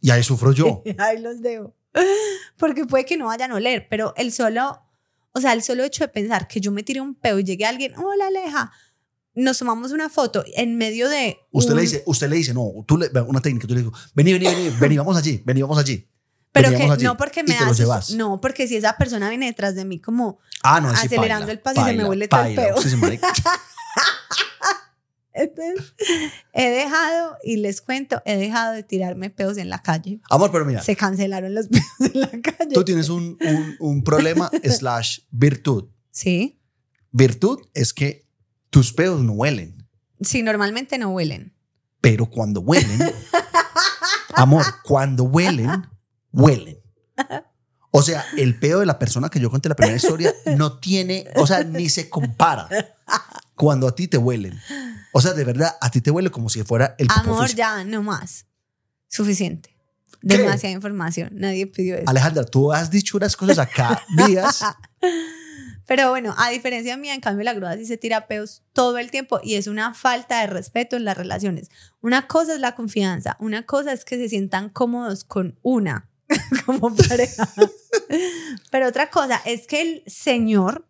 [0.00, 0.82] y ahí sufro yo.
[0.98, 1.74] Ahí los dejo.
[2.58, 4.82] Porque puede que no vayan a oler, pero el solo,
[5.32, 7.64] o sea, el solo hecho de pensar que yo me tiré un peo y llegué
[7.66, 8.72] a alguien, hola Aleja,
[9.34, 11.38] nos tomamos una foto en medio de.
[11.52, 13.92] Usted un- le dice, usted le dice, no, tú le, una técnica, tú le digo,
[14.14, 16.08] vení, vení, vení, vení, vamos allí, vení, vamos allí.
[16.54, 18.10] Pero que allí", no porque me llevas.
[18.10, 20.38] No, porque si esa persona viene detrás de mí como.
[20.62, 22.82] Ah, no, acelerando paila, el paso y se me paila, huele todo el paila, peo.
[25.34, 25.94] Entonces,
[26.52, 30.20] he dejado, y les cuento, he dejado de tirarme peos en la calle.
[30.30, 32.74] Amor, pero mira, Se cancelaron los peos en la calle.
[32.74, 35.88] tú tienes un, un, un problema slash virtud.
[36.10, 36.60] Sí.
[37.10, 38.26] Virtud es que
[38.70, 39.86] tus pedos no huelen,
[40.20, 41.52] Sí, normalmente no huelen.
[42.00, 42.98] pero cuando huelen,
[44.34, 45.68] amor, cuando huelen,
[46.32, 46.78] huelen.
[47.90, 51.26] O sea, el peo de la persona que yo conté la primera historia no tiene,
[51.36, 52.68] o sea, ni se compara
[53.54, 54.58] cuando a ti te huelen.
[55.12, 57.58] O sea, de verdad, a ti te huele como si fuera el popó Amor, físico.
[57.58, 58.46] ya, no más.
[59.08, 59.76] Suficiente.
[60.26, 60.38] ¿Qué?
[60.38, 61.30] Demasiada información.
[61.34, 62.08] Nadie pidió eso.
[62.08, 64.64] Alejandra, tú has dicho unas cosas acá, vías.
[65.86, 69.10] Pero bueno, a diferencia mía, en cambio, la grúa sí se tira peos todo el
[69.10, 71.70] tiempo y es una falta de respeto en las relaciones.
[72.00, 76.08] Una cosa es la confianza, una cosa es que se sientan cómodos con una
[76.66, 77.48] como pareja.
[78.70, 80.86] Pero otra cosa es que el señor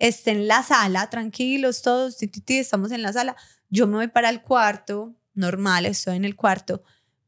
[0.00, 3.36] esté en la sala, tranquilos todos, ti, ti, ti, estamos en la sala.
[3.68, 6.82] Yo me voy para el cuarto, normal, estoy en el cuarto.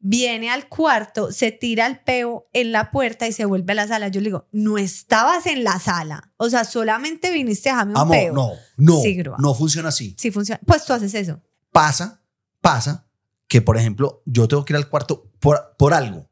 [0.04, 3.86] Viene al cuarto, se tira el peo en la puerta y se vuelve a la
[3.86, 4.08] sala.
[4.08, 6.32] Yo le digo, no estabas en la sala.
[6.38, 8.34] O sea, solamente viniste a dejarme un Amor, peo.
[8.34, 10.16] no, no, Sí, no funciona así.
[10.18, 10.60] Sí funciona.
[10.66, 11.40] Pues tú haces eso.
[11.70, 12.20] Pasa,
[12.60, 13.06] pasa
[13.46, 16.28] que, por ejemplo, yo tengo que ir al cuarto por, por algo.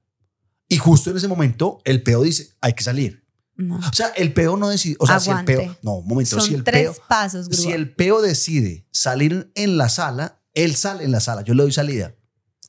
[0.66, 3.19] Y justo en ese momento, el peo dice, hay que salir.
[3.60, 3.76] No.
[3.76, 4.96] O sea, el peo no decide.
[4.98, 5.76] O sea, si el peo.
[5.82, 6.30] No, un momento.
[6.30, 7.04] Son si el tres peo.
[7.08, 7.60] pasos, grúa.
[7.60, 11.42] Si el peo decide salir en la sala, él sale en la sala.
[11.42, 12.14] Yo le doy salida.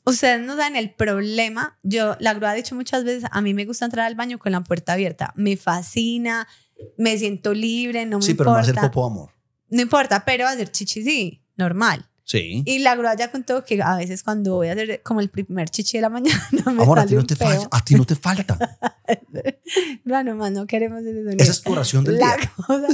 [0.04, 1.80] Ustedes no saben el problema.
[1.82, 4.52] Yo, la grúa ha dicho muchas veces, a mí me gusta entrar al baño con
[4.52, 5.32] la puerta abierta.
[5.36, 6.48] Me fascina,
[6.98, 8.80] me siento libre, no me sí, pero no importa.
[8.80, 9.30] hacer popó, amor.
[9.70, 12.10] No importa, pero hacer chichi sí, normal.
[12.24, 12.64] Sí.
[12.66, 15.70] Y la grúa ya contó que a veces cuando voy a hacer como el primer
[15.70, 17.36] chichi de la mañana me Amor, a ti no un te.
[17.72, 18.58] A ti no te falta.
[20.04, 21.44] No, nomás no queremos ese sonido.
[21.44, 22.52] Esa es tu oración del la día.
[22.68, 22.88] Cosa,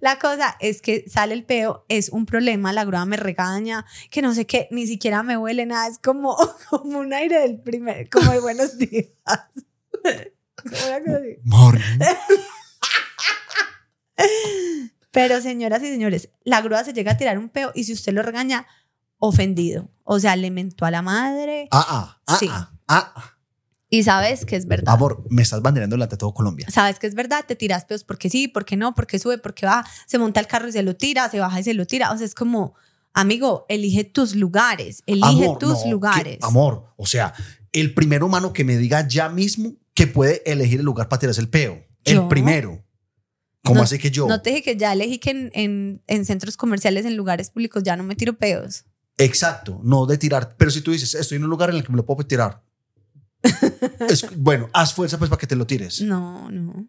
[0.00, 4.22] la cosa es que sale el peo, es un problema, la grúa me regaña, que
[4.22, 6.36] no sé qué, ni siquiera me huele nada, es como,
[6.70, 9.08] como un aire del primer, como de buenos días.
[9.22, 11.36] Como una cosa así.
[11.44, 11.98] Morning.
[15.10, 18.12] Pero señoras y señores, la grúa se llega a tirar un peo y si usted
[18.12, 18.66] lo regaña,
[19.18, 19.88] ofendido.
[20.04, 22.46] O sea, le mentó a la madre Ah, ah, ah, Sí.
[22.50, 23.34] ah, ah.
[23.90, 24.92] y sabes que es verdad.
[24.94, 26.66] Amor, me estás banderando delante de todo Colombia.
[26.70, 29.88] Sabes que es verdad, te tiras peos porque sí, porque no, porque sube, porque baja,
[30.06, 32.12] se monta el carro y se lo tira, se baja y se lo tira.
[32.12, 32.74] O sea, es como,
[33.14, 36.38] amigo, elige tus lugares, elige Amor, tus no, que- lugares.
[36.42, 37.32] amor, o sea,
[37.72, 41.40] el primer humano que me diga ya mismo que puede elegir el lugar para tirarse
[41.40, 41.82] el peo.
[42.04, 42.84] El primero.
[43.68, 44.26] ¿Cómo No- así que yo?
[44.26, 47.82] No te dije que ya elegí que en, en, en centros comerciales, en lugares públicos,
[47.84, 48.84] ya no me tiro peos.
[49.18, 50.54] Exacto, no de tirar.
[50.56, 52.62] Pero si tú dices, estoy en un lugar en el que me lo puedo tirar.
[54.08, 56.00] es- bueno, haz fuerza pues para que te lo tires.
[56.02, 56.86] No, no.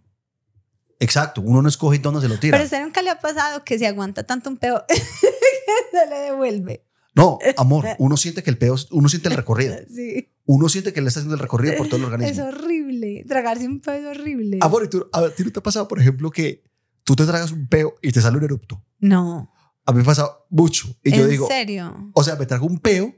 [1.02, 2.58] Exacto, uno no escoge dónde se lo tira.
[2.58, 6.15] Pero usted nunca le ha pasado que se aguanta tanto un peo que se le
[6.20, 6.86] devuelve.
[7.15, 9.76] No, amor, uno siente que el peo, uno siente el recorrido.
[9.89, 10.30] Sí.
[10.52, 12.46] Uno siente que le está haciendo el recorrido por todo el Es organismo.
[12.48, 13.24] horrible.
[13.28, 14.58] Tragarse un peo es horrible.
[14.62, 16.63] Amor, ¿y tú, a ver, ¿a ti no te ha pasado, por ejemplo, que
[17.10, 18.86] tú te tragas un peo y te sale un erupto?
[19.00, 19.52] No.
[19.84, 20.88] A mí me pasa mucho.
[21.04, 22.12] Y yo ¿En digo, serio?
[22.13, 23.15] o sea, me trago un peo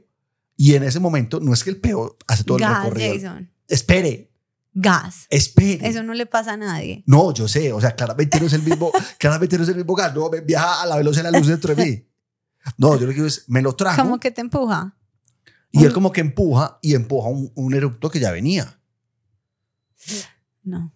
[0.56, 3.14] y en ese momento no es que el peo hace todo el recorrido.
[3.14, 3.50] Jason.
[3.68, 4.32] Espere,
[4.72, 5.26] Gas.
[5.28, 5.86] espere.
[5.86, 7.04] Eso no le pasa a nadie.
[7.06, 9.94] No, yo sé, o sea, claramente no es el mismo, claramente no es el mismo
[9.94, 12.08] gas, no, me viaja a la velocidad de la luz dentro de mí.
[12.78, 14.96] No, yo lo que digo es, me lo trajo Como que te empuja.
[15.70, 18.78] y él como que empuja y empuja un, un erupto que ya venía.
[20.62, 20.94] No.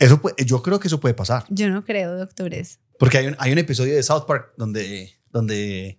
[0.00, 1.44] Eso puede- yo creo que eso puede pasar.
[1.50, 2.80] Yo no creo, doctores.
[2.98, 5.96] Porque hay un, hay un episodio de South Park donde, donde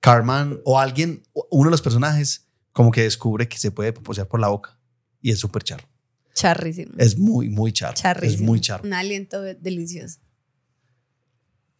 [0.00, 4.38] Carman o alguien, uno de los personajes, como que descubre que se puede poseer por
[4.38, 4.78] la boca.
[5.20, 5.88] Y es súper charro.
[6.34, 6.92] Charrísimo.
[6.98, 7.94] Es muy, muy charro.
[7.94, 8.42] Charrísimo.
[8.42, 8.84] Es muy charro.
[8.84, 10.20] Un aliento de- delicioso.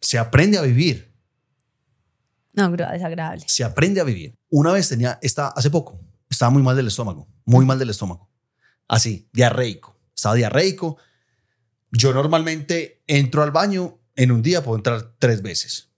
[0.01, 1.13] Se aprende a vivir.
[2.53, 3.43] No, desagradable.
[3.47, 4.35] Se aprende a vivir.
[4.49, 7.27] Una vez tenía, esta, hace poco, estaba muy mal del estómago.
[7.45, 8.29] Muy mal del estómago.
[8.87, 9.97] Así, diarreico.
[10.15, 10.97] Estaba diarreico.
[11.91, 15.89] Yo normalmente entro al baño en un día, puedo entrar tres veces.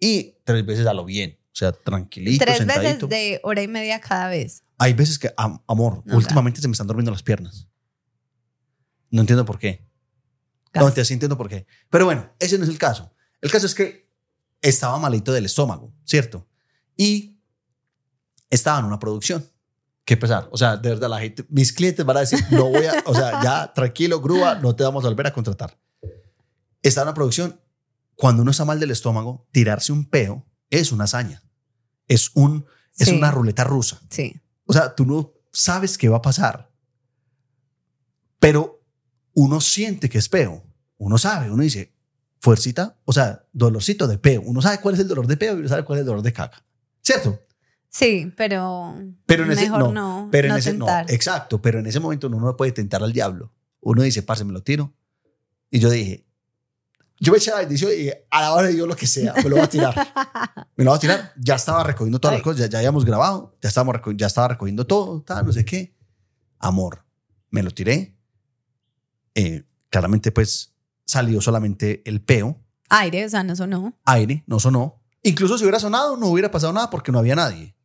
[0.00, 1.38] Y tres veces a lo bien.
[1.52, 3.06] O sea, tranquilito, Tres veces sentadito.
[3.06, 4.62] de hora y media cada vez.
[4.78, 7.66] Hay veces que, am- amor, No, últimamente se me están durmiendo las piernas.
[9.10, 9.86] No entiendo por qué.
[10.74, 11.66] No, te sí entiendo por qué.
[11.88, 13.10] Pero bueno, ese no es el caso.
[13.40, 14.10] El caso es que
[14.60, 16.46] estaba malito del estómago, ¿cierto?
[16.96, 17.38] Y
[18.50, 19.48] estaba en una producción.
[20.06, 20.48] Qué pesar.
[20.52, 23.14] O sea, de verdad, la gente, mis clientes van a decir, no voy a, o
[23.14, 25.78] sea, ya tranquilo, grúa, no te vamos a volver a contratar.
[26.80, 27.60] Estaba en una producción.
[28.14, 31.42] Cuando uno está mal del estómago, tirarse un peo es una hazaña.
[32.08, 32.64] Es, un,
[32.96, 33.16] es Sí.
[33.16, 34.00] una ruleta rusa.
[34.08, 34.40] Sí.
[34.64, 36.70] O sea, tú no sabes qué va a pasar,
[38.38, 38.82] pero
[39.34, 40.62] uno siente que es peo.
[40.98, 41.94] Uno sabe, uno dice,
[42.40, 44.40] fuercita, o sea, dolorcito de peo.
[44.44, 46.22] Uno sabe cuál es el dolor de peo y uno sabe cuál es el dolor
[46.22, 46.64] de caca.
[47.02, 47.40] ¿Cierto?
[47.98, 51.86] Sí, pero, Pero en ese- mejor no, no, Pero en no ese exacto, pero en
[51.86, 53.52] ese momento uno no puede tentar al diablo.
[53.80, 54.92] Uno dice, parce, me lo tiro.
[55.70, 56.26] Y yo dije,
[57.18, 59.44] yo me eché la bendición y a la hora de Dios lo que sea, me
[59.44, 59.94] lo voy a tirar.
[60.76, 61.32] me lo voy a tirar.
[61.38, 62.38] Ya estaba recogiendo todas Ay.
[62.40, 65.64] las cosas, ya, ya habíamos grabado, ya, estábamos ya estaba recogiendo todo, tal, no sé
[65.64, 65.94] qué.
[66.58, 67.04] Amor,
[67.50, 68.14] me lo tiré.
[69.34, 73.98] Eh, claramente, pues salió solamente el peo, Aire, o sea, no sonó.
[74.04, 75.00] aire, no sonó.
[75.22, 77.75] Incluso si hubiera sonado, no hubiera pasado nada porque no había nadie.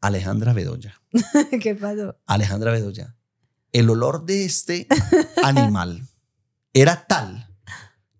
[0.00, 1.00] Alejandra Bedoya.
[1.62, 2.16] ¿Qué pasó?
[2.26, 3.16] Alejandra Bedoya.
[3.72, 4.86] El olor de este
[5.42, 6.06] animal
[6.72, 7.54] era tal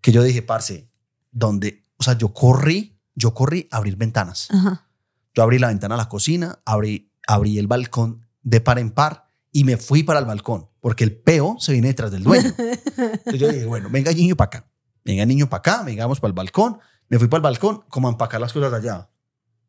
[0.01, 0.91] que yo dije, parce,
[1.31, 4.49] donde, o sea, yo corrí, yo corrí a abrir ventanas.
[4.51, 4.89] Ajá.
[5.35, 9.29] Yo abrí la ventana a la cocina, abrí, abrí el balcón de par en par
[9.53, 12.53] y me fui para el balcón porque el peo se viene detrás del dueño.
[12.59, 14.71] Entonces yo dije, bueno, venga niño para acá,
[15.05, 16.79] venga niño para acá, vengamos para el balcón.
[17.09, 19.09] Me fui para el balcón como a empacar las cosas allá.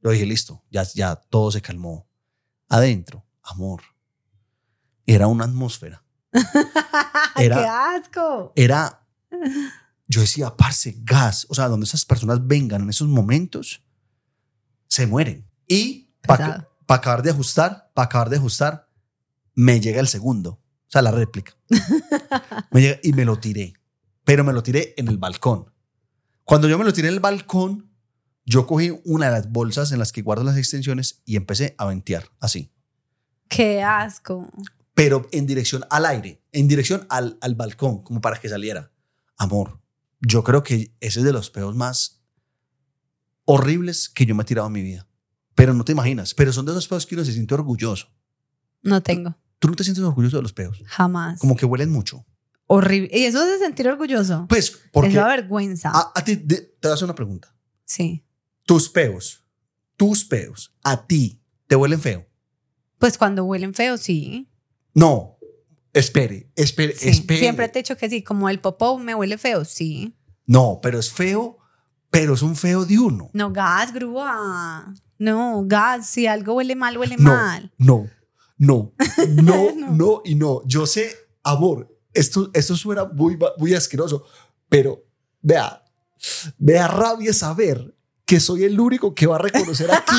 [0.01, 2.07] Yo dije, listo, ya, ya todo se calmó.
[2.69, 3.81] Adentro, amor.
[5.05, 6.03] Era una atmósfera.
[7.35, 8.53] Era- ¡Qué asco!
[8.55, 9.05] Era,
[10.07, 11.45] yo decía, parce, gas.
[11.49, 13.83] O sea, donde esas personas vengan en esos momentos,
[14.88, 15.49] se mueren.
[15.67, 16.69] Y para Pesado.
[16.88, 18.89] acabar de ajustar, para acabar de ajustar,
[19.55, 20.51] me llega el segundo.
[20.51, 21.53] O sea, la réplica.
[22.71, 23.73] Me llega y me lo tiré.
[24.23, 25.71] Pero me lo tiré en el balcón.
[26.43, 27.88] Cuando yo me lo tiré en el balcón,
[28.45, 31.86] yo cogí una de las bolsas en las que guardo las extensiones y empecé a
[31.86, 32.71] ventear así.
[33.47, 34.49] ¡Qué asco!
[34.93, 38.91] Pero en dirección al aire, en dirección al, al balcón, como para que saliera.
[39.38, 39.80] Amor,
[40.19, 42.21] yo creo que ese es de los peos más
[43.45, 45.06] horribles que yo me he tirado en mi vida.
[45.56, 46.34] pero no te imaginas.
[46.34, 48.08] Pero son de esos peos que uno se siente orgulloso.
[48.82, 49.36] No tengo.
[49.60, 50.82] Tú no te sientes orgulloso de los peos.
[50.86, 51.39] Jamás.
[51.41, 52.25] Como que huelen mucho.
[52.67, 53.10] Horrible.
[53.12, 54.45] ¿Y eso es de sentir orgulloso?
[54.47, 55.91] Pues, es porque la vergüenza.
[55.93, 57.54] a, a ti de- te voy a hacer una pregunta.
[57.84, 58.25] Sí.
[58.69, 59.43] Tus peos,
[59.97, 62.27] tus peos, a ti, ¿te huelen feo?
[62.99, 64.47] Pues cuando huelen feo, sí.
[64.93, 65.39] No.
[65.91, 67.10] Espere, espere, Sí.
[67.10, 67.39] espere.
[67.39, 68.21] Siempre te he dicho que sí.
[68.21, 70.15] Como el popó me huele feo, sí.
[70.45, 71.58] No, pero es feo,
[72.12, 73.32] pero es un feo de uno.
[73.34, 74.93] No, gas, grúa.
[75.17, 76.05] No, gas.
[76.05, 77.73] Si algo huele mal, huele No, mal.
[77.79, 78.08] no,
[78.60, 78.93] no,
[79.29, 79.89] no, No.
[79.95, 80.62] no y no.
[80.67, 84.25] Yo sé, amor, esto, esto suena muy, muy asqueroso,
[84.69, 85.08] pero
[85.41, 85.84] vea,
[86.60, 87.95] me da rabia saber
[88.29, 90.15] que soy el único que va a reconocer aquí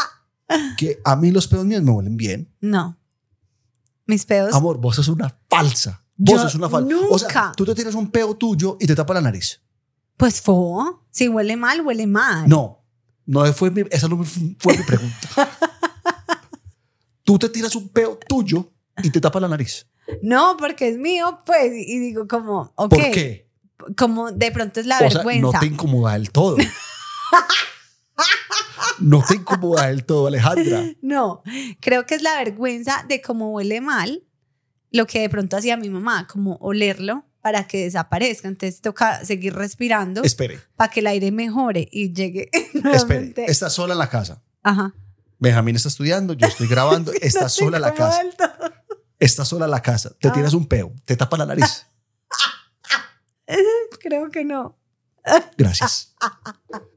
[0.78, 2.50] que a mí los pedos míos me huelen bien.
[2.62, 2.98] No.
[4.06, 4.54] Mis pedos.
[4.54, 6.02] Amor, vos sos una falsa.
[6.16, 6.96] Vos Yo sos una falsa.
[7.10, 7.52] O sea, nunca.
[7.54, 9.60] tú te tienes un peo tuyo y te tapa la nariz.
[10.16, 11.04] Pues fo.
[11.10, 12.48] Si huele mal, huele mal.
[12.48, 12.82] No,
[13.26, 15.28] no fue mi, esa no fue mi pregunta.
[17.22, 18.72] tú te tiras un peo tuyo
[19.02, 19.86] y te tapa la nariz.
[20.22, 21.70] No, porque es mío, pues.
[21.74, 22.88] Y digo, como, ok.
[22.88, 23.50] ¿Por qué?
[23.94, 25.52] Como de pronto es la O sea, vergüenza.
[25.52, 26.56] no te incomoda del todo.
[28.98, 30.84] no te incomoda del todo, Alejandra.
[31.02, 31.42] No,
[31.80, 34.24] creo que es la vergüenza de cómo huele mal,
[34.90, 38.48] lo que de pronto hacía mi mamá, como olerlo para que desaparezca.
[38.48, 42.50] Entonces toca seguir respirando Espere, para que el aire mejore y llegue
[42.92, 43.34] espere.
[43.46, 44.42] Estás sola en la casa.
[44.62, 44.94] Ajá.
[45.38, 47.12] Benjamín está estudiando, yo estoy grabando.
[47.20, 48.22] Estás No te sola en la casa.
[49.18, 50.10] Estás sola en la casa.
[50.18, 50.32] Te Ah.
[50.32, 51.86] tiras un peo, te tapa la nariz.
[54.00, 54.78] Creo que no.
[55.56, 56.14] Gracias.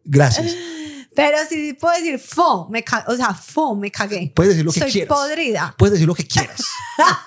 [0.04, 0.56] Gracias.
[1.15, 4.32] Pero sí puedo decir fo, me o sea, fo, me cagué.
[4.34, 5.18] Puedes decir lo que Soy quieras.
[5.18, 5.76] podrida.
[5.78, 6.62] Puedes decir lo que quieras.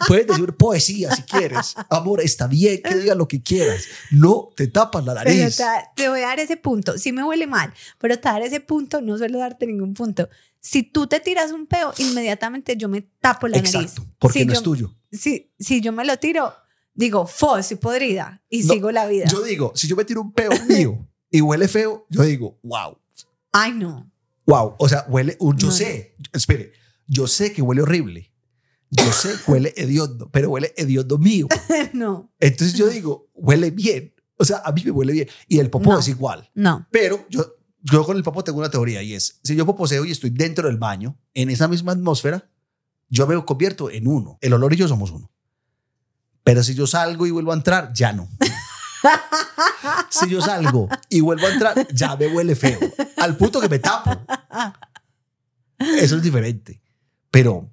[0.06, 1.74] Puedes decir poesía si quieres.
[1.90, 3.84] Amor, está bien que digas lo que quieras.
[4.10, 5.56] No te tapas la Pero nariz.
[5.56, 5.64] te,
[5.96, 6.96] te voy a dar ese punto.
[6.96, 10.28] Sí me huele mal, pero te dar ese punto, no suelo darte ningún punto.
[10.60, 13.74] Si tú te tiras un peo, inmediatamente yo me tapo la nariz.
[13.74, 14.94] Exacto, porque Si no yo- es tuyo.
[15.10, 16.54] Si, si yo me lo tiro,
[16.94, 19.26] digo, fo, soy podrida y No, sigo la vida.
[19.30, 22.98] Yo digo, si yo me tiro un peo mío y huele feo, yo digo, wow,
[23.52, 24.10] Ay, no.
[24.46, 24.74] wow.
[24.78, 26.72] O sea, huele, uh, yo No, sé, espere,
[27.06, 28.30] yo sé que huele horrible.
[28.90, 31.48] Yo sé que huele hediondo, pero huele hediondo mío.
[31.94, 34.14] no, Entonces yo digo, huele bien.
[34.36, 35.28] O sea, a mí me huele bien.
[35.48, 35.98] Y el popó No.
[35.98, 36.50] es igual.
[36.54, 36.86] no.
[36.90, 40.10] Pero yo, yo con el popó tengo una teoría y es, si yo poposeo y
[40.10, 42.50] estoy dentro del baño, en esa misma atmósfera,
[43.08, 44.36] yo me convierto en uno.
[44.42, 45.31] El olor y yo somos uno.
[46.44, 48.28] Pero si yo salgo y vuelvo a entrar, ya no.
[50.10, 52.78] si yo salgo y vuelvo a entrar, ya me huele feo.
[53.18, 54.10] Al punto que me tapo.
[55.78, 56.80] Eso es diferente.
[57.30, 57.70] Pero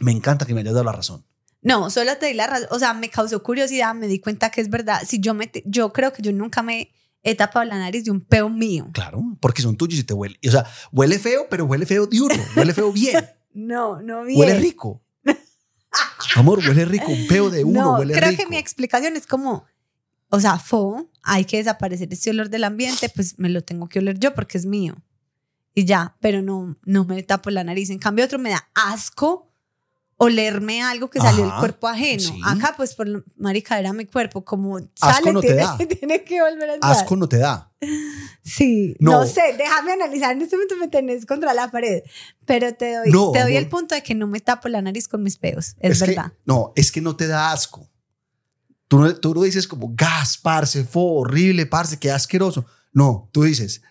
[0.00, 1.24] me encanta que me hayas dado la razón.
[1.62, 2.68] No, solo te di la razón.
[2.70, 5.02] O sea, me causó curiosidad, me di cuenta que es verdad.
[5.06, 6.90] Si yo me, yo creo que yo nunca me
[7.22, 8.86] he tapado la nariz de un peo mío.
[8.92, 10.38] Claro, porque son tuyos y te huele.
[10.46, 12.34] O sea, huele feo, pero huele feo de uno.
[12.56, 13.24] Huele feo bien.
[13.56, 14.40] No, no bien.
[14.40, 15.03] Huele rico.
[16.36, 17.06] Amor, huele rico.
[17.10, 18.42] Un peo de uno no, huele creo rico.
[18.42, 19.64] que mi explicación es como,
[20.30, 24.00] o sea, fo, hay que desaparecer este olor del ambiente, pues me lo tengo que
[24.00, 24.96] oler yo porque es mío.
[25.74, 27.90] Y ya, pero no, no me tapo la nariz.
[27.90, 29.50] En cambio, otro me da asco
[30.16, 32.20] olerme algo que salió del cuerpo ajeno.
[32.22, 32.40] sí.
[32.44, 34.44] Acá, pues, por marica, era mi cuerpo.
[34.44, 35.76] Como sale, no te tiene, da.
[36.00, 36.92] tiene que volver a entrar.
[36.92, 37.72] Asco no te da.
[38.42, 39.12] Sí, No.
[39.12, 39.26] no.
[39.26, 40.32] sé, déjame analizar.
[40.32, 42.02] En este momento me tenés contra la pared.
[42.44, 45.08] Pero te doy, No, te doy el punto de que no me tapo la nariz
[45.08, 45.74] con mis peos.
[45.80, 46.32] Es, que- verdad.
[46.44, 47.90] no, es que no te da asco.
[48.88, 52.66] Tú no, tú no dices como gas, parce, fue horrible, parce, qué asqueroso.
[52.92, 53.82] No, tú dices,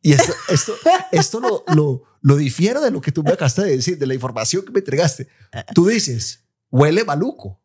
[0.00, 0.72] y esto, esto,
[1.12, 4.12] esto lo, lo, lo difiero de lo que tú me acabaste de decir, de la
[4.12, 5.28] información que me entregaste.
[5.72, 7.62] Tú dices, huele maluco.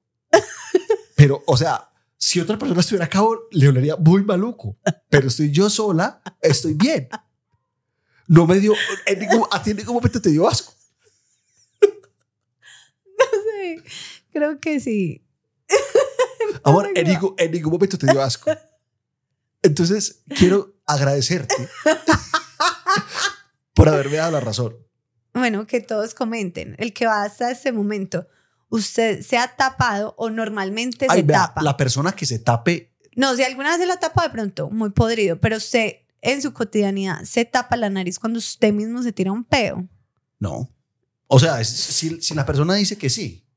[1.16, 4.78] Pero, o sea, si otra persona estuviera acá, le olería muy maluco.
[5.10, 7.10] Pero estoy yo sola, estoy bien.
[8.28, 8.76] No me dio,
[9.08, 10.76] en ningún, a ti en ningún momento te dio asco.
[13.20, 13.82] Sí,
[14.32, 15.26] creo que sí.
[16.64, 17.14] Amor, Ay, en no.
[17.14, 18.52] ningún, en ningún momento te dio asco.
[19.64, 21.68] Entonces, quiero agradecerte
[23.86, 24.76] por haberme dado la razón.
[25.34, 26.76] Bueno, que todos comenten.
[26.78, 28.28] El que va hasta este momento,
[28.70, 31.62] ¿usted se ha tapado o normalmente Ay, se vea, tapa?
[31.62, 34.90] la persona que se tape, No, si alguna vez se lo tapa de pronto, muy
[34.92, 39.32] podrido, pero usted en su cotidianidad se tapa la nariz cuando usted mismo se tira
[39.32, 39.88] un peo.
[40.40, 40.70] no.
[41.34, 43.48] O sea, si la persona dice que sí,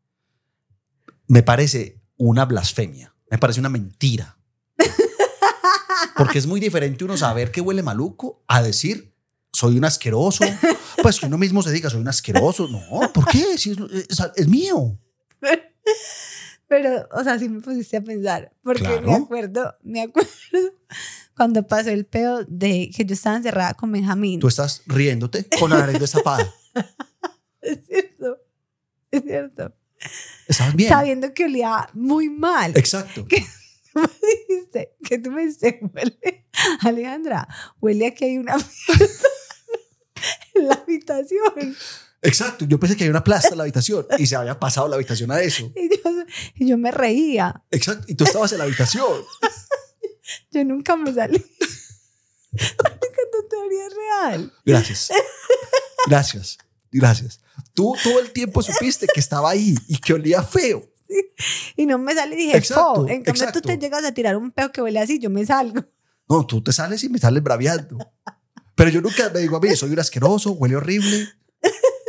[1.26, 4.38] me parece una blasfemia, me parece una mentira.
[6.16, 9.13] Porque es muy diferente uno saber que huele maluco a decir
[9.54, 10.44] soy un asqueroso.
[11.02, 12.66] Pues que uno mismo se diga soy un asqueroso.
[12.68, 13.58] No, ¿por qué?
[13.58, 13.78] Si es,
[14.08, 14.98] es- es mío.
[16.66, 20.30] Pero, o sea, sí me pusiste a pensar, porque me acuerdo, me acuerdo
[21.36, 24.40] cuando pasó el peo de que yo estaba encerrada con Benjamín.
[24.40, 26.52] Tú estás riéndote con la nariz destapada.
[27.60, 28.38] Es cierto.
[29.10, 29.74] Es cierto.
[30.48, 30.88] Estabas bien.
[30.90, 32.72] Sabiendo que olía muy mal.
[32.76, 33.24] Exacto.
[33.26, 33.40] ¿Qué
[33.94, 34.08] tú me
[34.48, 34.94] dijiste?
[35.02, 36.46] Que tú me dijiste, huele,
[36.80, 37.48] Alejandra,
[37.80, 39.06] huele a que hay una mierda
[40.54, 41.76] en la habitación.
[42.22, 42.64] Exacto.
[42.64, 45.30] Yo pensé que había una plasta en la habitación y se había pasado la habitación
[45.30, 45.70] a eso.
[45.76, 46.24] Y yo,
[46.56, 47.62] y yo me reía.
[47.70, 48.04] Exacto.
[48.08, 49.06] Y tú estabas en la habitación.
[50.50, 51.38] Yo nunca me salí.
[51.38, 51.46] que
[53.32, 54.52] tu teoría es real.
[54.64, 55.10] Gracias.
[56.06, 56.58] Gracias.
[56.90, 57.40] Gracias.
[57.74, 60.88] Tú todo el tiempo supiste que estaba ahí y que olía feo.
[61.76, 63.00] Y no me salí y dije, Exacto, "Fo".
[63.08, 63.60] En cambio, exacto.
[63.60, 65.84] tú te llegas a tirar un peo que huele así, yo me salgo.
[66.28, 67.98] No, tú te sales y me sales braviando.
[68.74, 71.28] Pero yo nunca me digo a mí, soy un asqueroso, huele horrible.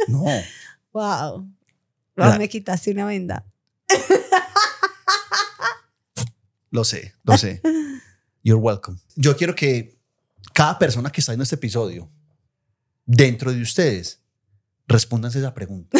[0.07, 0.25] No.
[0.93, 1.47] Wow.
[2.37, 3.45] Me quitaste una venda.
[6.71, 7.61] Lo sé, lo sé.
[8.43, 8.97] You're welcome.
[9.15, 9.97] Yo quiero que
[10.53, 12.09] cada persona que está en este episodio,
[13.05, 14.21] dentro de ustedes,
[14.87, 15.97] respóndanse esa pregunta.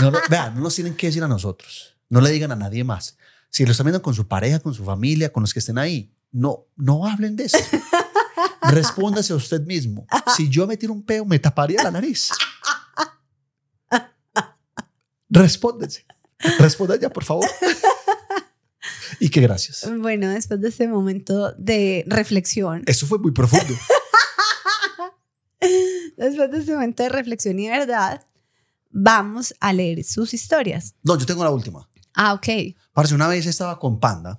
[0.00, 1.96] No, lo- vean, no nos tienen que decir a nosotros.
[2.08, 3.16] No le digan a nadie más.
[3.48, 6.12] Si lo están viendo con su pareja, con su familia, con los que estén ahí,
[6.32, 7.58] no, no hablen de eso.
[8.70, 10.06] Respóndase a usted mismo.
[10.36, 12.28] Si yo me tiro un peo, me taparía la nariz.
[15.28, 16.04] Respóndense.
[16.58, 17.46] Respondan ya, por favor.
[19.20, 19.88] Y que gracias.
[19.98, 23.74] Bueno, después de este momento de reflexión, Eso fue muy profundo.
[26.16, 28.24] después de este momento de reflexión y verdad,
[28.90, 30.94] vamos a leer sus historias.
[31.02, 31.88] No, yo tengo la última.
[32.14, 32.48] Ah, ok.
[32.92, 34.38] Parce, una vez estaba con Panda.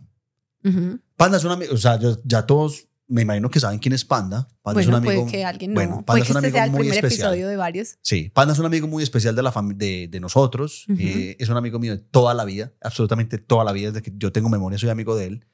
[1.16, 4.04] Panda es un amigo, o sea, yo- ya todos me imagino que saben quién es
[4.06, 4.48] Panda.
[4.62, 5.22] Panda es un Bueno, amigo.
[5.26, 5.76] puede que alguien no.
[5.76, 7.28] bueno, Panda puede es que un este amigo sea el muy primer especial.
[7.34, 7.98] episodio de varios.
[8.02, 10.86] Sí, Panda es un amigo muy especial de la de, de nosotros.
[10.90, 10.98] Ujú.
[11.00, 13.92] Eh, es un amigo mío de toda la vida, absolutamente toda la vida.
[13.92, 15.46] Desde que yo tengo memoria, soy amigo de él.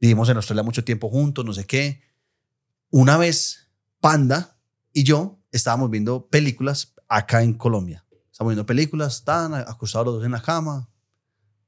[0.00, 2.02] Vivimos en Australia mucho tiempo juntos, no sé qué.
[2.90, 3.68] Una vez,
[4.00, 4.58] Panda
[4.92, 8.04] y yo estábamos viendo películas acá en Colombia.
[8.32, 10.88] Estábamos viendo películas, están acostados los dos en la cama.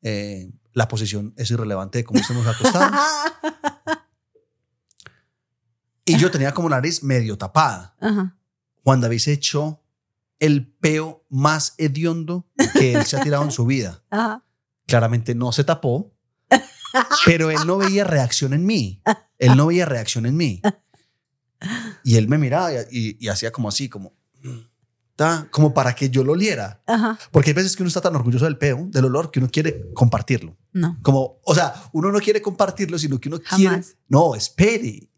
[0.02, 2.92] Eh, la posición es irrelevante de cómo estemos acostados.
[6.08, 7.94] Y yo tenía como la nariz medio tapada.
[8.00, 8.36] Ajá.
[8.82, 9.82] Juan David se echó
[10.38, 14.02] el peo más hediondo que él se ha tirado en su vida.
[14.10, 14.44] Ajá.
[14.86, 16.14] Claramente no se tapó,
[17.26, 19.02] pero él no veía reacción en mí.
[19.38, 20.62] Él no veía reacción en mí.
[22.04, 24.14] Y él me miraba y, y- y hacía como así, como,
[25.16, 26.80] ta, como para que yo lo oliera.
[26.86, 27.18] Ajá.
[27.32, 29.92] Porque hay veces que uno está tan orgulloso del peo, del olor, que uno quiere
[29.92, 30.56] compartirlo.
[30.72, 30.96] No.
[31.02, 33.70] Como, o sea, uno no quiere compartirlo, sino que uno quiere.
[33.70, 33.96] Jamás.
[34.08, 35.10] No, espere,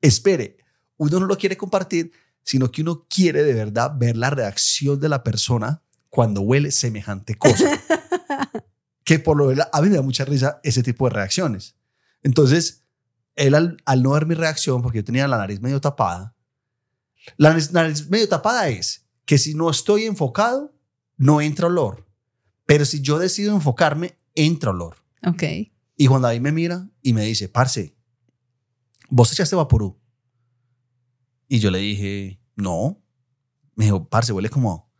[0.00, 0.58] espere.
[0.96, 5.08] Uno no lo quiere compartir, sino que uno quiere de verdad ver la reacción de
[5.08, 7.64] la persona cuando huele semejante cosa.
[9.04, 11.76] que por lo general, a mí me da mucha risa ese tipo de reacciones.
[12.22, 12.84] Entonces,
[13.34, 16.34] él al, al no ver mi reacción, porque yo tenía la nariz medio tapada,
[17.36, 20.72] la nariz, nariz medio tapada es que si no estoy enfocado,
[21.16, 22.06] no entra olor.
[22.64, 24.96] Pero si yo decido enfocarme, entra olor.
[25.24, 25.42] Ok.
[25.96, 27.95] Y Juan David me mira y me dice, parce,
[29.10, 29.98] ¿vos echaste vaporú?
[31.48, 33.02] Y yo le dije, no.
[33.74, 34.90] Me dijo, parce, huele como,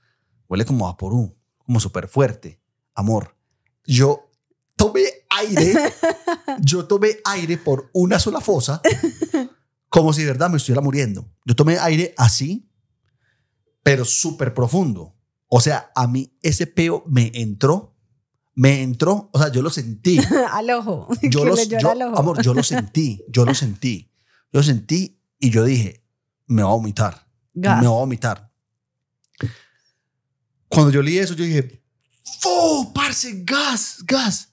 [0.48, 2.60] huele como vaporú, como súper fuerte.
[2.94, 3.36] Amor,
[3.84, 4.30] yo
[4.76, 5.74] tomé aire,
[6.60, 8.80] yo tomé aire por una sola fosa,
[9.88, 11.30] como si de verdad me estuviera muriendo.
[11.44, 12.70] Yo tomé aire así,
[13.82, 15.16] pero súper profundo.
[15.48, 17.95] O sea, a mí ese peo me entró,
[18.56, 20.18] me entró, o sea, yo lo sentí
[20.50, 21.06] al ojo.
[21.22, 22.18] yo lo, yo- al ojo.
[22.18, 24.10] amor, yo lo sentí, yo lo sentí,
[24.52, 26.04] yo lo sentí y yo dije,
[26.46, 27.80] me va a vomitar, Gas.
[27.80, 28.50] me va a vomitar.
[30.68, 31.82] Cuando yo leí eso, yo dije,
[32.44, 34.52] ¡Oh, parce, gas, gas!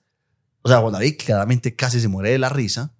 [0.61, 2.95] O sea, Juan David claramente casi se muere de la risa,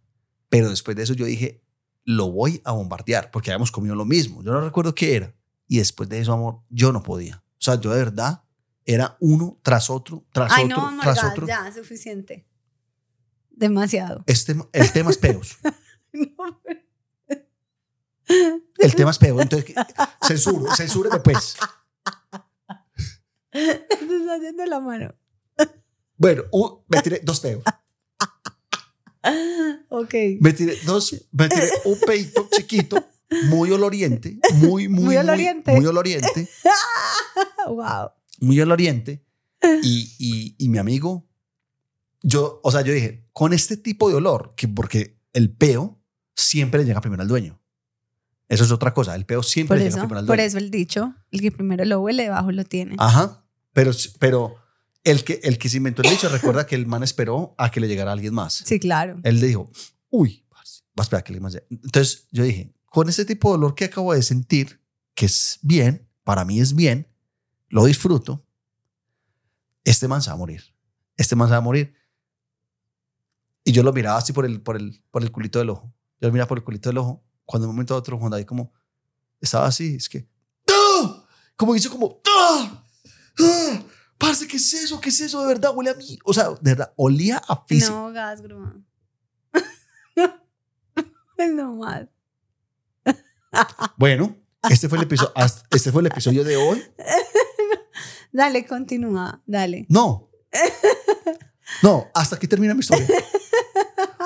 [0.49, 1.63] pero después de eso yo dije,
[2.05, 5.33] lo voy a bombardear, porque habíamos comido lo mismo, yo no recuerdo qué era.
[5.67, 7.37] Y después de eso, amor, yo no podía.
[7.53, 8.42] O sea, yo de verdad
[8.85, 11.47] era uno tras otro, tras Ay, otro, no, tras otro.
[11.47, 12.45] ya, suficiente.
[13.49, 14.23] Demasiado.
[14.27, 15.57] Este, el tema es peos.
[16.15, 16.61] No,
[18.77, 19.41] El tema es peor.
[19.41, 19.73] Entonces,
[20.21, 21.55] censuro, censúreme pues.
[23.51, 25.15] te estás haciendo la mano.
[26.15, 26.43] Bueno,
[26.87, 27.63] me tiré dos peos.
[29.89, 30.13] Ok.
[30.39, 33.03] Me tiré dos, me tiré un peito chiquito,
[33.45, 35.71] muy oloriente, muy, muy, Muy oloriente.
[35.73, 36.47] Muy, oloriente,
[37.67, 38.11] Wow.
[38.43, 39.23] Muy oloriente.
[39.81, 41.25] Y, y, y mi amigo,
[42.21, 46.01] yo, o sea, yo dije, con este tipo de olor, que porque el peo
[46.35, 47.59] siempre le llega primero al dueño.
[48.49, 50.47] Eso es otra cosa, el peo siempre Por le eso, llega primero al por dueño.
[50.47, 52.95] eso el dicho, el que primero lo huele, debajo lo tiene.
[52.99, 54.55] Ajá, pero, pero
[55.05, 57.79] el, que, el que se inventó el dicho recuerda que el man esperó a que
[57.79, 58.63] le llegara alguien más.
[58.65, 59.19] Sí, claro.
[59.23, 59.71] Él le dijo,
[60.09, 61.57] uy, parce, Va a esperar que le más.
[61.69, 64.81] Entonces yo dije, con ese tipo de dolor que acabo de sentir,
[65.15, 67.07] que es bien, para mí es bien,
[67.73, 68.45] lo disfruto,
[69.83, 70.63] este man se va a morir.
[71.17, 71.95] Este man se va a morir.
[73.63, 75.91] Y yo lo miraba así por el, por el, por el culito del ojo.
[76.21, 77.25] Yo lo miraba por el culito del ojo.
[77.45, 78.71] Cuando en un momento otro, Juan David como
[79.41, 80.29] estaba así, es que,
[80.69, 81.25] ¡Ah!
[81.55, 82.85] como hizo como, ¡Ah!
[83.39, 83.83] ¡Ah!
[84.19, 85.01] Parce, ¿qué es eso?
[85.01, 85.41] ¿Qué es eso?
[85.41, 86.19] De verdad, huele a mí.
[86.25, 87.91] O sea, de verdad, olía a físico.
[87.91, 88.75] No, gas, grúa.
[91.55, 92.05] no más.
[93.97, 94.37] Bueno,
[94.69, 95.33] este fue el episodio,
[95.71, 96.83] este fue el episodio de hoy.
[98.33, 99.85] Dale, continúa, dale.
[99.89, 100.29] No.
[101.81, 103.07] No, hasta aquí termina mi historia.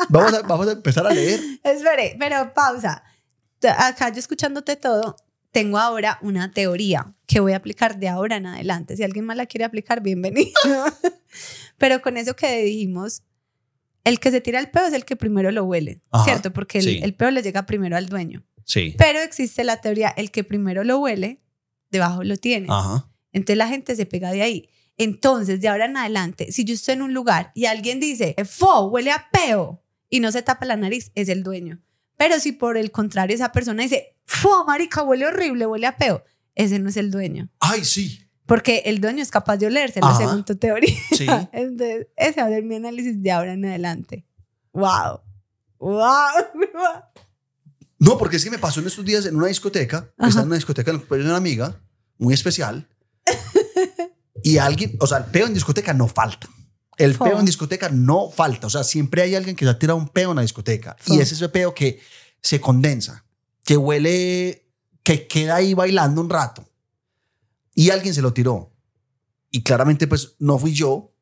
[0.09, 1.39] Vamos a, vamos a empezar a leer.
[1.63, 3.03] Espere, pero pausa.
[3.77, 5.17] Acá yo escuchándote todo,
[5.51, 8.95] tengo ahora una teoría que voy a aplicar de ahora en adelante.
[8.95, 10.53] Si alguien más la quiere aplicar, bienvenido.
[11.77, 13.23] pero con eso que dijimos,
[14.05, 16.53] el que se tira el peo es el que primero lo huele, Ajá, ¿cierto?
[16.53, 16.99] Porque el, sí.
[17.03, 18.45] el peo le llega primero al dueño.
[18.63, 18.95] Sí.
[18.97, 21.41] Pero existe la teoría, el que primero lo huele,
[21.89, 22.67] debajo lo tiene.
[22.69, 23.09] Ajá.
[23.31, 24.69] Entonces la gente se pega de ahí.
[24.97, 28.87] Entonces, de ahora en adelante, si yo estoy en un lugar y alguien dice, fo,
[28.87, 31.81] huele a peo, y no se tapa la nariz, es el dueño.
[32.17, 36.23] Pero si por el contrario esa persona dice, fo, marica, huele horrible, huele a peo,
[36.55, 37.49] ese no es el dueño.
[37.59, 38.23] Ay, sí.
[38.47, 40.17] Porque el dueño es capaz de olérselo, Ajá.
[40.17, 40.95] según tu teoría.
[41.15, 41.27] Sí.
[41.51, 44.25] Entonces, ese va a ser mi análisis de ahora en adelante.
[44.73, 45.21] ¡Wow!
[45.79, 46.01] ¡Wow!
[47.99, 50.11] No, porque es que me pasó en estos días en una discoteca.
[50.17, 51.81] Estaba en una discoteca en de una amiga,
[52.17, 52.87] muy especial.
[54.43, 56.47] Y alguien, o sea, el peo en discoteca no falta.
[56.97, 58.67] El peo en discoteca no falta.
[58.67, 60.95] O sea, siempre hay alguien que se ha tirado un peo en la discoteca.
[60.99, 61.13] Fo.
[61.13, 61.99] Y es ese peo que
[62.41, 63.25] se condensa,
[63.63, 64.67] que huele,
[65.03, 66.67] que queda ahí bailando un rato.
[67.75, 68.73] Y alguien se lo tiró.
[69.51, 71.13] Y claramente, pues, no fui yo.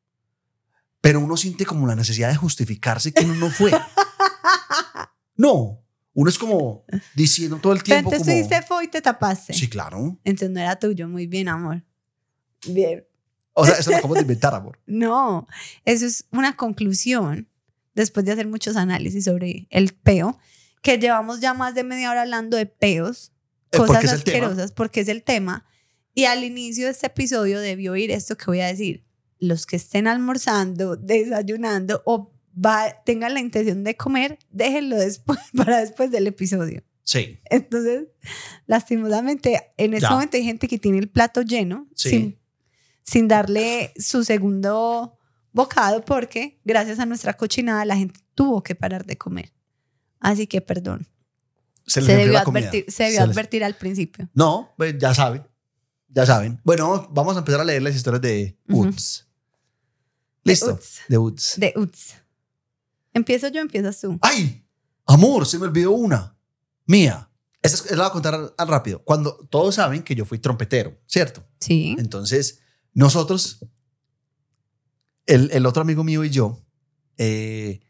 [1.02, 3.70] Pero uno siente como la necesidad de justificarse que uno no fue.
[5.38, 8.42] No, uno es como diciendo todo el Pero tiempo entonces como...
[8.42, 9.52] tú dices fo y te tapaste.
[9.52, 10.18] Sí, claro.
[10.24, 11.08] Entonces no era tuyo.
[11.08, 11.84] Muy bien, amor.
[12.68, 13.04] Bien.
[13.54, 14.78] O sea, eso lo acabo de inventar, amor.
[14.86, 15.46] No,
[15.84, 17.48] eso es una conclusión
[17.94, 20.38] después de hacer muchos análisis sobre el peo,
[20.82, 23.32] que llevamos ya más de media hora hablando de peos,
[23.72, 25.64] Eh, cosas porque asquerosas, porque es el tema.
[26.14, 29.04] Y al inicio de este episodio debió oír esto que voy a decir.
[29.38, 35.78] Los que estén almorzando, desayunando o va- tengan la intención de comer, déjenlo después, para
[35.80, 36.82] después del episodio.
[37.02, 37.38] Sí.
[37.50, 38.08] Entonces,
[38.66, 40.10] lastimosamente, en este Ya.
[40.10, 42.10] momento hay gente que tiene el plato lleno Sí.
[42.10, 42.38] sin,
[43.06, 45.18] sin darle su segundo
[45.52, 49.52] bocado porque gracias a nuestra cochinada la gente tuvo que parar de comer.
[50.20, 51.06] Así que perdón.
[51.86, 54.28] Se, Se debió, advertir, se debió Se les- advertir al principio.
[54.34, 55.46] No, pues ya saben.
[56.08, 56.60] Ya saben.
[56.64, 58.88] Bueno, vamos a empezar a leer las historias de Ujú.
[58.88, 59.26] Uts.
[60.44, 60.72] Listo.
[60.74, 61.00] Uts.
[61.08, 61.54] De Uts.
[61.58, 62.14] De Uts.
[63.14, 64.18] ¿Empiezo yo empiezas tú?
[64.22, 64.64] ¡Ay!
[65.06, 66.36] Amor, se me olvidó una.
[66.86, 67.30] Mía.
[67.62, 69.02] Esa es- la voy a contar al rápido.
[69.04, 71.44] Cuando todos saben que yo fui trompetero, ¿cierto?
[71.60, 71.96] Sí.
[71.98, 72.60] Entonces,
[72.96, 73.60] nosotros,
[75.26, 76.58] el, el otro amigo mío y yo,
[77.18, 77.80] eh,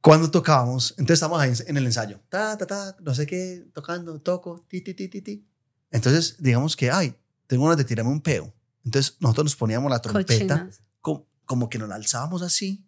[0.00, 4.20] cuando tocábamos, entonces estamos ahí en el ensayo, ta, ta, ta, no sé qué, tocando,
[4.20, 5.48] toco, ti, ti, ti, ti, ti.
[5.90, 8.52] Entonces, digamos que, ay, tengo ganas de tirarme un peo.
[8.84, 10.82] Entonces, nosotros nos poníamos la trompeta, Cochinas.
[11.00, 12.86] co- como, que nos la alzábamos así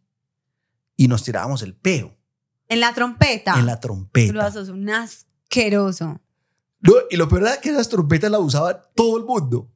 [0.96, 2.16] y nos tirábamos el peo
[2.68, 3.58] En la trompeta.
[3.58, 4.46] en la Tú lo trompeta.
[4.46, 6.20] haces un asqueroso.
[6.80, 9.72] No, y lo peor era que esas trompetas las usaba todo el mundo.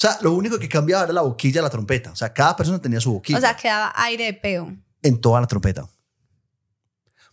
[0.00, 2.10] O sea, lo único que cambiaba era la boquilla de la trompeta.
[2.10, 4.74] O sea, cada persona tenía su boquilla O sea, quedaba aire de peo.
[5.02, 5.86] en toda la trompeta.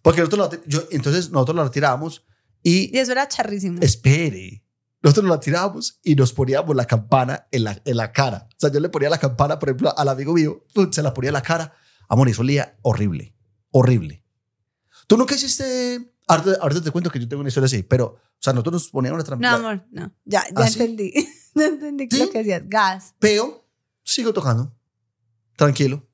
[0.01, 2.25] Porque nosotros la, yo, entonces nosotros la retirábamos
[2.61, 3.79] y Y eso era charrísimo.
[3.81, 4.65] espere.
[5.01, 8.49] Nosotros la tirábamos y nos poníamos la campana en la, en la cara.
[8.51, 11.29] O sea, yo le ponía la campana, por ejemplo, al amigo mío, se la ponía
[11.29, 11.73] en la cara.
[12.09, 13.33] Amor, eso olía horrible.
[13.71, 14.23] Horrible.
[15.07, 16.13] Tú nunca hiciste.
[16.27, 18.89] Ahorita, ahorita te cuento que yo tengo una historia así, pero, o sea, nosotros nos
[18.89, 19.55] poníamos la No, trampolina.
[19.55, 20.13] amor, no.
[20.25, 20.79] Ya, ya ¿Ah, sí?
[20.81, 21.13] entendí.
[21.55, 22.19] ya entendí ¿Sí?
[22.19, 22.63] lo que decías.
[22.67, 23.15] Gas.
[23.19, 23.65] Pero
[24.03, 24.75] sigo tocando,
[25.55, 26.05] tranquilo.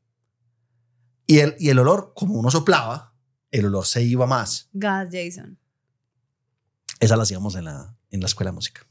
[1.25, 3.15] Y el, y el olor, como uno soplaba,
[3.49, 4.69] el olor se iba más.
[4.73, 5.57] Gas, Jason.
[6.99, 8.85] Esa la hacíamos en la, en la escuela de música.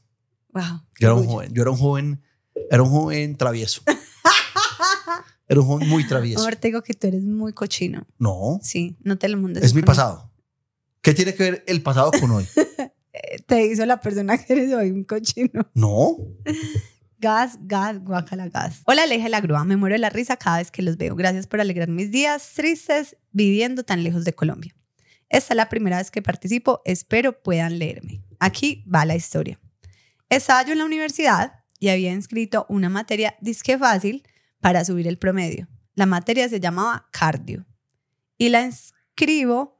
[0.49, 0.81] Wow.
[0.99, 2.23] Yo era un joven, yo era un joven,
[2.69, 3.81] era un joven travieso.
[5.45, 6.39] Era un joven muy travieso.
[6.39, 8.07] Amor, te digo que tú eres muy cochino.
[8.17, 9.61] No, Sí, no te lo mundes.
[9.63, 10.31] es mi pasado.
[11.03, 12.47] ¿Qué tiene que ver el pasado con hoy?
[13.45, 15.69] Te hizo la persona que eres hoy un cochino.
[15.73, 16.15] No.
[17.19, 18.83] Gas, gas, guacala, gas.
[18.85, 19.65] Hola, Aleja de la Grúa.
[19.65, 21.13] Me muero de la risa cada vez que los veo.
[21.17, 24.73] Gracias por alegrar mis días tristes viviendo tan lejos de Colombia.
[25.27, 26.81] Esta es la primera vez que participo.
[26.85, 28.23] Espero puedan leerme.
[28.39, 29.59] Aquí va la historia.
[30.29, 34.25] Estaba yo en la universidad y había inscrito una materia disque fácil
[34.61, 35.67] para subir el promedio.
[35.95, 37.65] La materia se llamaba cardio.
[38.37, 39.72] Y la inscribo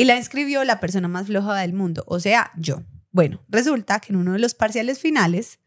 [0.00, 2.84] Y la inscribió la persona más floja del mundo, o sea, yo.
[3.12, 5.58] Bueno, resulta que en uno de los parciales finales,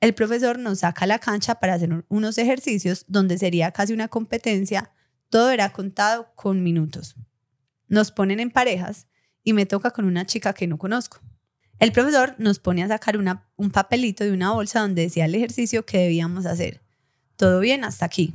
[0.00, 4.08] el profesor nos saca a la cancha para hacer unos ejercicios donde sería casi una
[4.08, 4.90] competencia.
[5.28, 7.14] Todo era contado con minutos.
[7.86, 9.06] Nos ponen en parejas
[9.44, 11.20] y me toca con una chica que no conozco.
[11.78, 15.34] El profesor nos pone a sacar una, un papelito de una bolsa donde decía el
[15.36, 16.82] ejercicio que debíamos hacer.
[17.36, 18.34] Todo bien hasta aquí.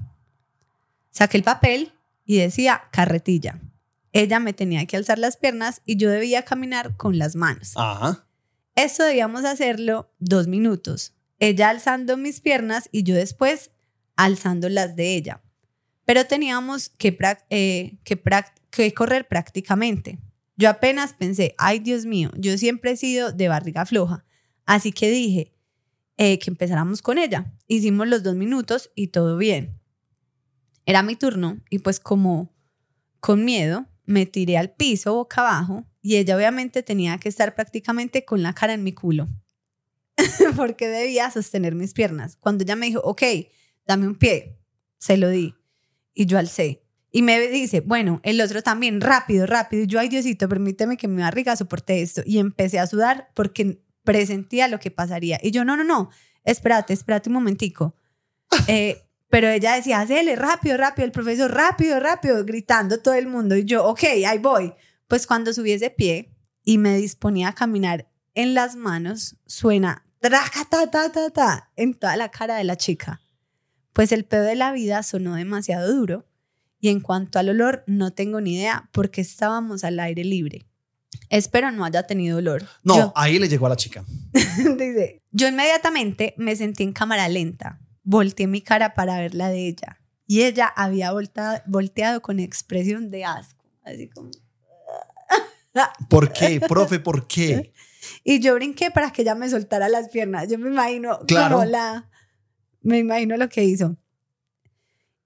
[1.10, 1.92] Saqué el papel
[2.24, 3.60] y decía carretilla.
[4.16, 7.74] Ella me tenía que alzar las piernas y yo debía caminar con las manos.
[7.76, 8.26] Ajá.
[8.74, 11.14] Esto debíamos hacerlo dos minutos.
[11.38, 13.72] Ella alzando mis piernas y yo después
[14.16, 15.44] alzando las de ella.
[16.06, 17.18] Pero teníamos que,
[17.50, 18.22] eh, que,
[18.70, 20.18] que correr prácticamente.
[20.56, 24.24] Yo apenas pensé, ay Dios mío, yo siempre he sido de barriga floja.
[24.66, 25.52] Así que dije
[26.16, 27.54] eh, que empezáramos con ella.
[27.68, 29.78] Hicimos los dos minutos y todo bien.
[30.86, 32.56] Era mi turno y pues como
[33.20, 38.26] con miedo me tiré al piso boca abajo y ella obviamente tenía que estar prácticamente
[38.26, 39.28] con la cara en mi culo
[40.56, 42.38] porque debía sostener mis piernas.
[42.38, 43.24] Cuando ella me dijo, ok,
[43.86, 44.58] dame un pie,
[44.98, 45.56] se lo di
[46.14, 46.82] y yo alcé.
[47.12, 49.84] Y me dice, bueno, el otro también, rápido, rápido.
[49.84, 52.22] Y yo, ay Diosito, permíteme que mi barriga soporte esto.
[52.26, 55.40] Y empecé a sudar porque presentía lo que pasaría.
[55.42, 56.10] Y yo, no, no, no,
[56.44, 57.96] espérate, espérate un momentico.
[58.68, 59.05] Eh,
[59.36, 63.58] pero ella decía, hacele, rápido, rápido, el profesor, rápido, rápido, gritando todo el mundo.
[63.58, 64.74] Y yo, ok, ahí voy.
[65.10, 66.34] Pues cuando subí ese pie
[66.64, 71.96] y me disponía a caminar en las manos, suena traca, ta, ta, ta, ta, en
[71.96, 73.20] toda la cara de la chica.
[73.92, 76.26] Pues el pedo de la vida sonó demasiado duro
[76.80, 80.66] y en cuanto al olor, no tengo ni idea porque estábamos al aire libre.
[81.30, 82.64] Espero no haya tenido olor.
[82.84, 84.06] No, ahí le llegó a la chica.
[84.32, 87.82] dice, yo inmediatamente me sentí en cámara lenta.
[88.06, 90.00] Volteé mi cara para ver la de ella.
[90.26, 93.66] Y ella había volteado con expresión de asco.
[93.84, 94.32] Así como...
[96.10, 97.00] ¿Por qué, profe?
[97.00, 97.74] ¿Por qué?
[98.24, 100.48] Y yo brinqué para que ella me soltara las piernas.
[100.48, 101.66] Yo me imagino claro.
[101.66, 102.10] la...
[102.82, 103.98] Me imagino lo que hizo.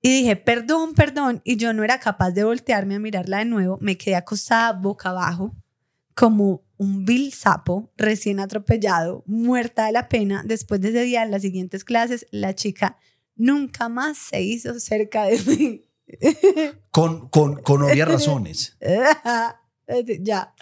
[0.01, 1.41] Y dije, perdón, perdón.
[1.43, 3.77] Y yo no era capaz de voltearme a mirarla de nuevo.
[3.81, 5.53] Me quedé acostada boca abajo,
[6.15, 10.43] como un vil sapo recién atropellado, muerta de la pena.
[10.45, 12.97] Después de ese día, en las siguientes clases, la chica
[13.35, 15.85] nunca más se hizo cerca de mí.
[16.89, 18.75] Con, con, con obvias razones.
[20.21, 20.55] ya,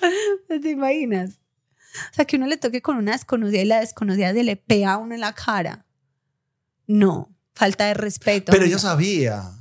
[0.50, 1.40] ¿te imaginas?
[2.12, 4.92] O sea, que uno le toque con una desconocida y la desconocida se le pega
[4.92, 5.86] a uno en la cara.
[6.86, 8.52] No falta de respeto.
[8.52, 9.52] Pero yo sabía.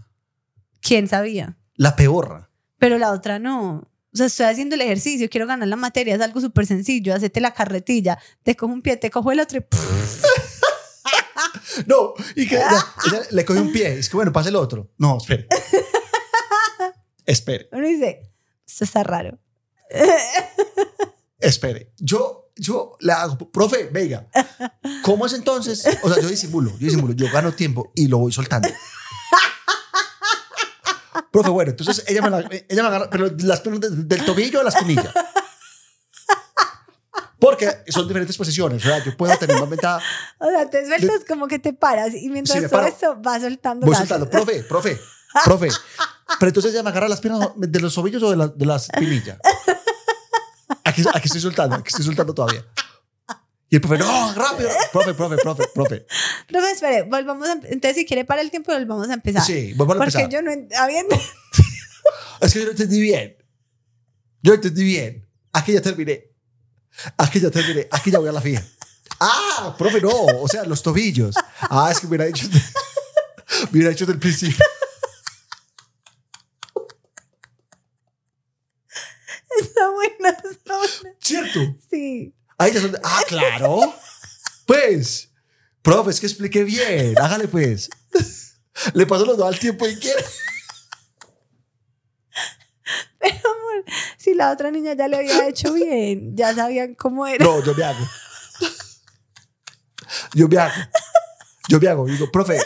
[0.80, 1.57] ¿Quién sabía?
[1.74, 2.50] La peor.
[2.78, 3.90] Pero la otra no.
[4.17, 7.39] O sea, estoy haciendo el ejercicio, quiero ganar la materia, es algo súper sencillo, hacete
[7.39, 9.62] la carretilla, te cojo un pie, te cojo el otro y...
[11.87, 12.59] no, y que
[13.31, 14.91] le coge un pie, es que bueno, pasa el otro.
[14.97, 15.47] No, espere.
[17.27, 17.69] espere.
[17.73, 18.23] Uno dice,
[18.67, 19.39] esto está raro.
[21.39, 24.29] espere, yo yo le hago, profe, venga,
[25.03, 25.87] ¿cómo es entonces?
[26.03, 28.71] O sea, yo disimulo, yo disimulo, yo gano tiempo y lo voy soltando.
[31.31, 34.71] Profe, bueno, entonces ella me, ella me agarra, pero las piernas del, tobillo a la
[34.71, 35.12] espinilla.
[37.39, 39.03] Porque son diferentes posiciones, ¿verdad?
[39.05, 40.05] Yo puedo tener una ventaja.
[40.39, 43.87] O sea, te sueltas como que te paras y mientras todo esto va soltando.
[43.87, 44.99] Voy soltando, profe, profe,
[45.45, 45.69] profe.
[46.39, 48.85] Pero entonces ella me agarra las piernas de los tobillos o de, la, de las
[48.85, 49.39] espinillas.
[50.83, 52.64] Aquí, aquí estoy soltando, aquí estoy soltando todavía.
[53.69, 54.71] Y el profe, no, rápido.
[54.93, 56.07] Profe, profe, profe, profe.
[56.49, 59.43] Profe, espere, volvamos a, entonces si quiere para el tiempo, volvamos a empezar.
[59.43, 60.23] Sí, volvamos a empezar.
[60.23, 61.03] Porque yo no había
[62.41, 63.37] Es que yo no entendí bien.
[64.43, 65.29] Yo entendí bien.
[65.53, 66.31] Aquí ya terminé.
[67.19, 67.89] Aquí ya terminé.
[67.91, 68.64] Aquí ya voy a la fija.
[69.19, 70.11] Ah, profe, no.
[70.11, 71.35] O sea, los tobillos.
[71.62, 72.47] Ah, es que me hubiera dicho,
[73.71, 74.64] me hubiera dicho del principio.
[79.59, 81.17] Está buena, está buena.
[81.19, 81.61] ¿Cierto?
[81.91, 82.35] Sí.
[82.59, 82.98] Ahí ya son.
[83.02, 83.94] Ah, claro.
[84.66, 85.30] Pues,
[85.82, 87.18] profe, es que expliqué bien.
[87.18, 87.90] Hágale pues.
[88.94, 90.24] Le paso los dos al tiempo y quiere.
[93.18, 93.84] Pero amor,
[94.16, 97.44] si la otra niña ya le había hecho bien, ya sabían cómo era.
[97.44, 98.07] No, yo me hago.
[100.34, 100.74] Yo me hago.
[101.68, 102.07] Yo me hago.
[102.07, 102.59] Digo, profe.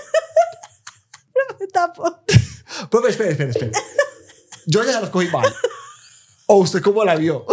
[1.32, 2.24] Profe, tapo.
[2.90, 3.72] Profe, espere, espere, espere.
[4.66, 5.54] Yo ya los cogí mal.
[6.46, 7.46] ¿O usted cómo la vio?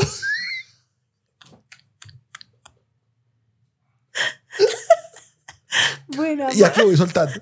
[6.07, 6.47] Bueno.
[6.62, 7.34] Y aquí voy soltando.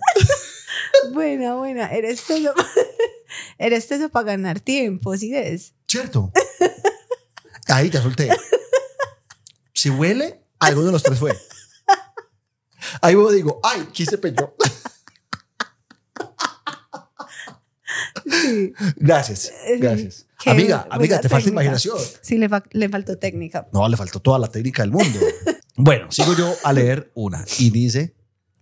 [1.14, 1.88] Buena, buena.
[1.94, 2.54] Eres eso,
[3.58, 5.74] eres eso para ganar tiempo, ¿sí ves?
[5.88, 6.32] Cierto.
[7.68, 8.30] Ahí te solté.
[9.74, 11.38] Si huele, alguno de los tres fue.
[13.02, 14.54] Ahí vos digo, ay, quise peñó.
[18.26, 18.74] Sí.
[18.96, 20.26] Gracias, gracias.
[20.40, 21.62] que amiga, amiga, te falta técnica.
[21.64, 21.98] imaginación.
[22.22, 23.68] Sí, le, fa- le faltó técnica.
[23.72, 25.20] No, le faltó toda la técnica del mundo.
[25.76, 28.16] bueno, sigo yo a leer una y dice,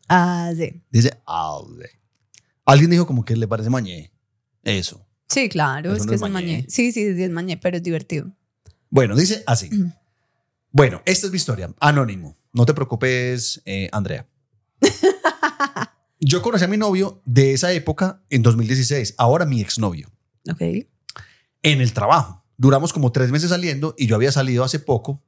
[0.08, 0.82] Ah, sí.
[0.92, 1.90] dice, "Alde".
[2.66, 4.12] Alguien dijo como que le parece mañé.
[4.64, 5.06] Eso.
[5.28, 6.34] Sí, claro, Eso es no que es mañé.
[6.34, 6.66] mañé.
[6.70, 8.32] Sí, sí, sí, es mañé, pero es divertido.
[8.90, 9.70] Bueno, dice así.
[10.72, 11.74] Bueno, esta es mi historia.
[11.80, 12.36] Anónimo.
[12.54, 14.28] No te preocupes, eh, Andrea.
[16.20, 20.10] Yo conocí a mi novio de esa época en 2016, ahora mi exnovio,
[20.50, 20.62] Ok.
[20.62, 22.46] en el trabajo.
[22.58, 25.22] Duramos como tres meses saliendo y yo había salido hace poco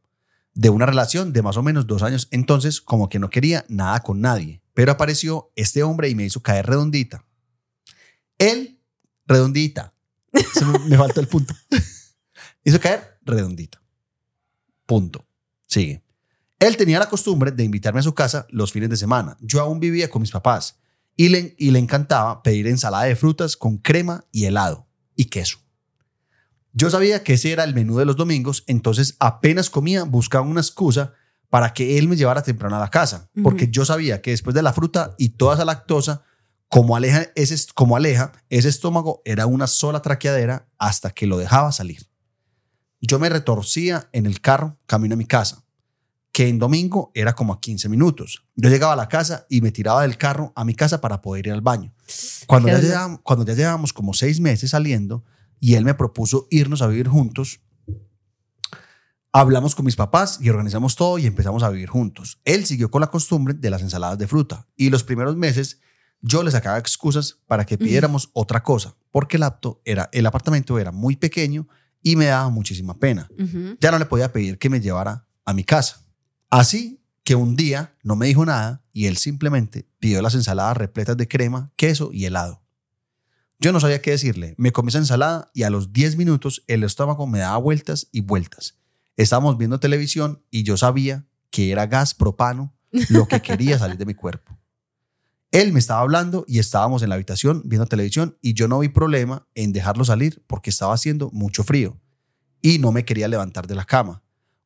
[0.54, 2.28] de una relación de más o menos dos años.
[2.32, 4.62] Entonces, como que no quería nada con nadie.
[4.76, 7.26] Pero apareció este hombre y me hizo caer redondita.
[8.38, 8.80] Él,
[9.26, 9.96] redondita.
[10.54, 11.56] Se me, me faltó el punto.
[12.64, 13.82] hizo caer redondita.
[14.86, 15.26] Punto.
[15.66, 16.04] Sigue.
[16.60, 19.38] Él tenía la costumbre de invitarme a su casa los fines de semana.
[19.40, 20.78] Yo aún vivía con mis papás
[21.16, 25.60] y le, y le encantaba pedir ensalada de frutas con crema y helado y queso.
[26.74, 30.60] Yo sabía que ese era el menú de los domingos, entonces apenas comía, buscaba una
[30.60, 31.14] excusa
[31.56, 34.62] para que él me llevara temprano a la casa, porque yo sabía que después de
[34.62, 36.22] la fruta y toda esa lactosa,
[36.68, 41.72] como aleja, ese, como aleja, ese estómago era una sola traqueadera hasta que lo dejaba
[41.72, 42.10] salir.
[43.00, 45.64] Yo me retorcía en el carro camino a mi casa,
[46.34, 48.44] que en domingo era como a 15 minutos.
[48.58, 51.48] Yo llegaba a la casa y me tiraba del carro a mi casa para poder
[51.48, 51.94] ir al baño.
[52.48, 52.90] Cuando ya, dolor.
[52.90, 55.24] llevábamos, cuando ya llevábamos como seis meses saliendo
[55.58, 57.62] y él me propuso irnos a vivir juntos,
[59.36, 62.40] hablamos con mis papás y organizamos todo y empezamos a vivir juntos.
[62.46, 65.82] Él siguió con la costumbre de las ensaladas de fruta y los primeros meses
[66.22, 70.80] yo le sacaba excusas para que pidiéramos otra cosa, porque el, apto era, el apartamento
[70.80, 71.68] era muy pequeño
[72.02, 73.30] y me daba muchísima pena.
[73.82, 76.06] Ya no le podía pedir que me llevara a mi casa.
[76.50, 81.18] Así que un día no me dijo nada y él simplemente pidió las ensaladas repletas
[81.18, 82.64] de crema, queso y helado.
[83.60, 84.56] Yo no sabía qué decirle.
[84.58, 88.22] Me comí esa ensalada y a los 10 minutos el estómago me daba vueltas y
[88.22, 88.78] vueltas.
[89.18, 92.76] Estábamos viendo televisión y yo sabía que era gas propano
[93.10, 94.58] lo que quería salir de mi cuerpo.
[95.52, 98.90] Él me estaba hablando y estábamos en la habitación viendo televisión y yo no vi
[98.90, 101.98] problema en dejarlo salir porque estaba haciendo mucho frío
[102.62, 104.22] y no me quería levantar de la cama,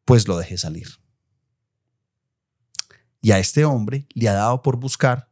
[0.05, 0.87] pues lo dejé salir.
[3.21, 5.31] Y a este hombre le ha dado por buscar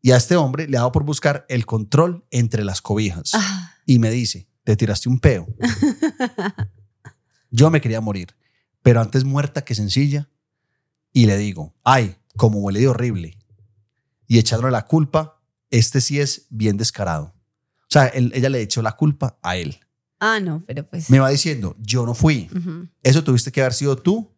[0.00, 3.74] y a este hombre le ha dado por buscar el control entre las cobijas Ah,
[3.84, 5.48] y me dice, "Te tiraste un peo."
[7.50, 8.34] Yo me quería morir,
[8.82, 10.28] pero antes muerta que sencilla
[11.12, 13.38] y le digo, "Ay, como huele de horrible."
[14.26, 15.40] Y echándole la culpa,
[15.70, 17.34] este sí es bien descarado.
[17.82, 19.80] O sea, él- ella le echó la culpa a él.
[20.20, 21.10] ah, no, pero pues.
[21.10, 22.48] Me va diciendo, yo no fui.
[22.54, 22.88] Ujú.
[23.04, 24.34] Eso tuviste que haber sido tú,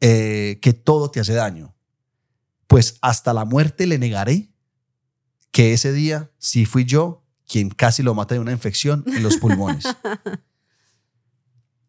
[0.00, 1.74] eh, que todo te hace daño.
[2.68, 4.48] Pues hasta la muerte le negaré
[5.50, 9.36] que ese día sí fui yo quien casi lo mata de una infección en los
[9.38, 9.84] pulmones.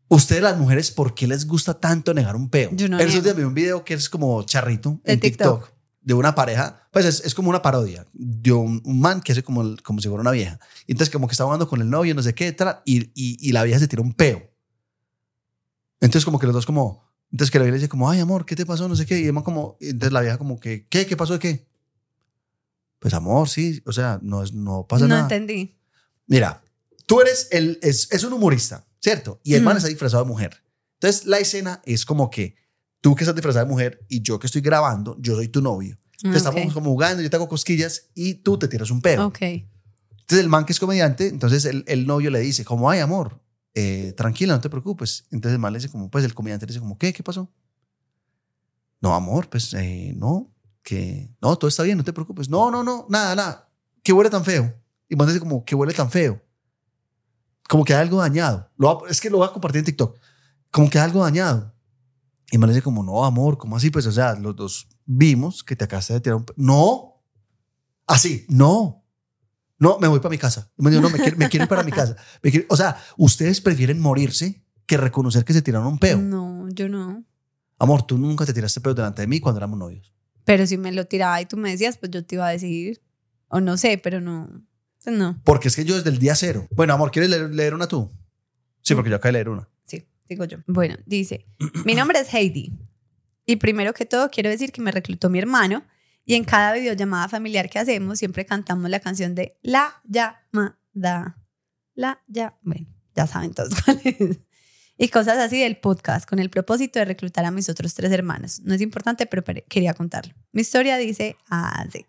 [0.10, 2.70] Ustedes las mujeres, ¿por qué les gusta tanto negar un peo?
[2.74, 5.64] Yo no esos días vi un video que es como charrito en TikTok.
[5.66, 5.78] TikTok.
[6.02, 9.44] de una pareja, pues es, es como una parodia de un, un man que hace
[9.44, 10.58] como, el- como si fuera una vieja.
[10.86, 13.38] Y entonces como que está jugando con el novio, no sé qué, tal, y, y,
[13.42, 14.50] y la vieja se tira un peo.
[16.00, 18.46] Entonces como que los dos como, entonces que la vieja le dice como, ay amor,
[18.46, 18.88] ¿qué te pasó?
[18.88, 19.20] No sé qué.
[19.20, 21.06] Y el man como, y entonces la vieja como que, ¿qué?
[21.06, 21.68] ¿Qué pasó de qué?
[23.00, 25.22] Pues amor, sí, o sea, no, es- no pasa no nada.
[25.24, 25.78] entendí.
[26.28, 26.64] Mira,
[27.06, 29.40] tú eres el, es, es un humorista, ¿cierto?
[29.44, 30.62] Y el man está disfrazado de mujer.
[30.96, 32.56] Entonces la escena es como que
[33.00, 35.96] tú que estás disfrazada de mujer y yo que estoy grabando, yo soy tu novio.
[36.24, 39.28] Entonces Ah, estamos como jugando, yo te hago cosquillas y tú te tiras un pedo.
[39.28, 39.42] Ok.
[39.42, 43.42] Entonces el man que es comediante, entonces el, el novio le dice como, ay amor,
[43.76, 45.26] eh, tranquila, no te preocupes.
[45.32, 47.14] Entonces el man le dice como, pues el comediante le dice como, ¿qué?
[47.14, 47.50] ¿Qué pasó?
[49.00, 50.54] No, amor, pues eh, no,
[50.84, 52.50] que no, todo está bien, no te preocupes.
[52.50, 53.72] No, no, no, nada, nada.
[54.04, 54.74] ¿Qué huele tan feo?
[55.08, 56.42] Y el man dice como, ¿qué huele tan feo?
[57.70, 58.70] Como que hay algo dañado.
[58.78, 60.18] Lo va- es que lo voy a compartir en TikTok.
[60.72, 61.74] Como que hay algo dañado.
[62.52, 63.90] Y le dice como, no, amor, ¿cómo así?
[63.90, 66.46] Pues, o sea, los dos vimos que te acabaste de tirar un...
[66.56, 67.22] No.
[68.06, 69.04] Así, no.
[69.80, 70.72] No, me voy para mi casa.
[70.78, 72.16] Me dijo, no, me quiero, me quiero ir para mi casa.
[72.42, 76.18] Me quiero- o sea, ustedes prefieren morirse que reconocer que se tiraron un peo.
[76.18, 77.24] No, yo no.
[77.80, 80.14] Amor, tú nunca te tiraste peo delante de mí cuando éramos novios.
[80.46, 83.02] Pero si me lo tiraba y tú me decías, pues yo te iba a decir.
[83.50, 84.50] O no sé, pero no.
[85.08, 85.40] Pues no.
[85.46, 86.68] Porque es que yo desde el día cero.
[86.72, 88.12] Bueno, amor, ¿quieres leer, leer una tú?
[88.82, 89.70] Sí, porque yo acabo de leer una.
[89.86, 90.58] Sí, digo yo.
[90.68, 91.46] Bueno, dice,
[91.86, 92.74] mi nombre es Heidi.
[93.46, 95.86] Y primero que todo quiero decir que me reclutó mi hermano
[96.26, 101.38] y en cada videollamada familiar que hacemos siempre cantamos la canción de La llamada.
[101.96, 102.86] La ya, bueno,
[103.16, 104.40] ya saben todos cuál es.
[104.98, 108.60] Y cosas así del podcast con el propósito de reclutar a mis otros tres hermanos.
[108.66, 110.34] No es importante, pero quería contarlo.
[110.52, 112.00] Mi historia dice así.
[112.00, 112.08] Ah,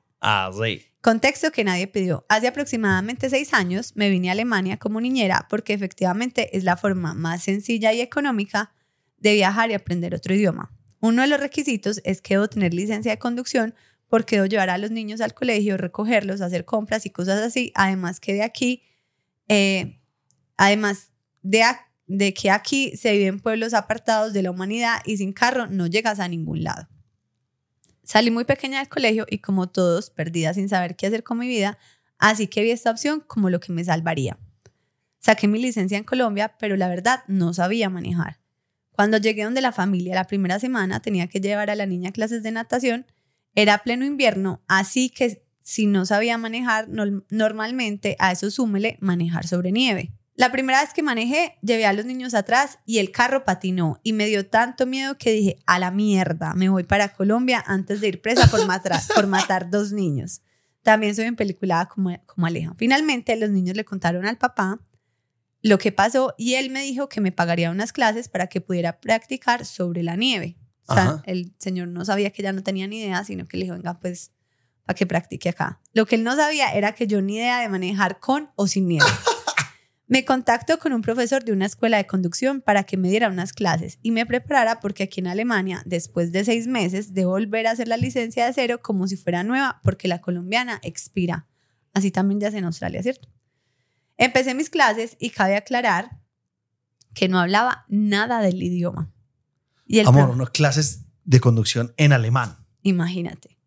[0.52, 0.82] sí.
[1.00, 2.26] Contexto que nadie pidió.
[2.28, 7.14] Hace aproximadamente seis años me vine a Alemania como niñera porque efectivamente es la forma
[7.14, 8.72] más sencilla y económica
[9.18, 10.72] de viajar y aprender otro idioma.
[11.00, 13.74] Uno de los requisitos es que debo tener licencia de conducción
[14.08, 17.72] porque debo llevar a los niños al colegio, recogerlos, hacer compras y cosas así.
[17.74, 18.82] Además que de aquí,
[19.48, 20.00] eh,
[20.56, 21.12] además
[21.42, 21.62] de,
[22.06, 26.18] de que aquí se viven pueblos apartados de la humanidad y sin carro no llegas
[26.18, 26.88] a ningún lado.
[28.08, 31.46] Salí muy pequeña del colegio y como todos, perdida sin saber qué hacer con mi
[31.46, 31.76] vida,
[32.16, 34.38] así que vi esta opción como lo que me salvaría.
[35.18, 38.40] Saqué mi licencia en Colombia, pero la verdad no sabía manejar.
[38.92, 42.42] Cuando llegué donde la familia la primera semana tenía que llevar a la niña clases
[42.42, 43.04] de natación,
[43.54, 49.70] era pleno invierno, así que si no sabía manejar, normalmente a eso súmele manejar sobre
[49.70, 50.14] nieve.
[50.38, 54.12] La primera vez que manejé, llevé a los niños atrás y el carro patinó y
[54.12, 58.06] me dio tanto miedo que dije, a la mierda, me voy para Colombia antes de
[58.06, 60.42] ir presa por matar, por matar dos niños.
[60.84, 62.72] También soy en película como, como Aleja.
[62.78, 64.80] Finalmente, los niños le contaron al papá
[65.60, 69.00] lo que pasó y él me dijo que me pagaría unas clases para que pudiera
[69.00, 70.56] practicar sobre la nieve.
[70.86, 73.64] O sea, el señor no sabía que ya no tenía ni idea, sino que le
[73.64, 74.30] dijo, venga, pues,
[74.84, 75.80] para que practique acá.
[75.94, 78.86] Lo que él no sabía era que yo ni idea de manejar con o sin
[78.86, 79.04] nieve.
[80.08, 83.52] Me contactó con un profesor de una escuela de conducción para que me diera unas
[83.52, 87.72] clases y me preparara porque aquí en Alemania, después de seis meses, debo volver a
[87.72, 91.46] hacer la licencia de cero como si fuera nueva porque la colombiana expira.
[91.92, 93.28] Así también ya hace en Australia, ¿cierto?
[94.16, 96.18] Empecé mis clases y cabe aclarar
[97.14, 99.12] que no hablaba nada del idioma.
[99.86, 102.56] Y el Amor, unas clases de conducción en alemán.
[102.82, 103.57] Imagínate.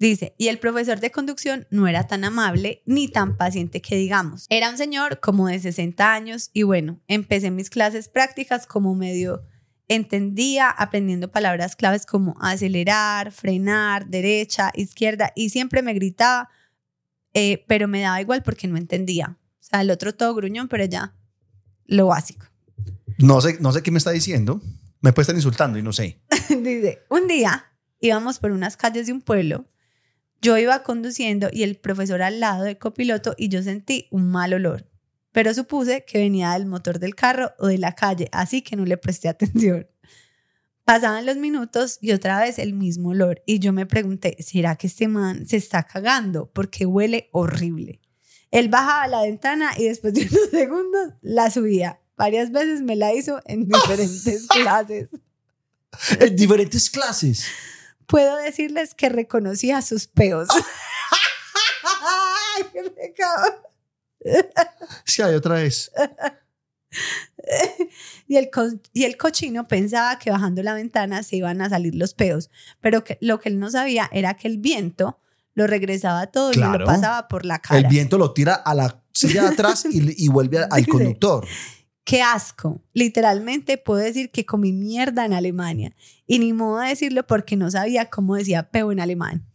[0.00, 4.46] Dice, y el profesor de conducción no era tan amable ni tan paciente que digamos.
[4.48, 9.42] Era un señor como de 60 años y bueno, empecé mis clases prácticas como medio
[9.88, 16.48] entendía, aprendiendo palabras claves como acelerar, frenar, derecha, izquierda y siempre me gritaba,
[17.34, 19.36] eh, pero me daba igual porque no entendía.
[19.58, 21.14] O sea, el otro todo gruñón, pero ya
[21.84, 22.46] lo básico.
[23.18, 24.62] No sé, no sé qué me está diciendo.
[25.00, 26.22] Me puede estar insultando y no sé.
[26.48, 27.66] Dice, un día
[27.98, 29.66] íbamos por unas calles de un pueblo
[30.40, 34.54] yo iba conduciendo y el profesor al lado del copiloto y yo sentí un mal
[34.54, 34.88] olor,
[35.32, 38.84] pero supuse que venía del motor del carro o de la calle, así que no
[38.84, 39.86] le presté atención.
[40.84, 44.86] Pasaban los minutos y otra vez el mismo olor y yo me pregunté, ¿será que
[44.86, 46.50] este man se está cagando?
[46.52, 48.00] Porque huele horrible.
[48.50, 52.00] Él bajaba la ventana y después de unos segundos la subía.
[52.16, 55.10] Varias veces me la hizo en diferentes clases.
[56.18, 57.44] En diferentes clases
[58.10, 60.48] puedo decirles que reconocía sus peos.
[62.56, 63.62] ¡Ay, qué pecado!
[65.04, 65.90] Sí, hay otra vez.
[68.26, 68.50] y, el
[68.92, 72.50] y el cochino pensaba que bajando la ventana se iban a salir los peos,
[72.80, 75.18] pero que, lo que él no sabía era que el viento
[75.54, 77.80] lo regresaba todo y lo pasaba por la cara.
[77.80, 81.46] El viento lo tira a la silla de atrás y, y vuelve al conductor.
[82.10, 82.82] Qué asco.
[82.92, 85.94] Literalmente puedo decir que comí mierda en Alemania.
[86.26, 89.46] Y ni modo de decirlo porque no sabía cómo decía peo en alemán.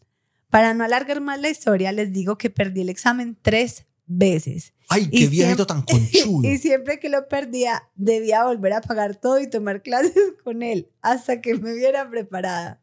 [0.50, 4.74] Para no alargar más la historia, les digo que perdí el examen tres veces.
[4.88, 6.50] ¡Ay, qué viejito tan conchudo!
[6.50, 10.88] y siempre que lo perdía, debía volver a pagar todo y tomar clases con él
[11.02, 12.82] hasta que me viera preparada.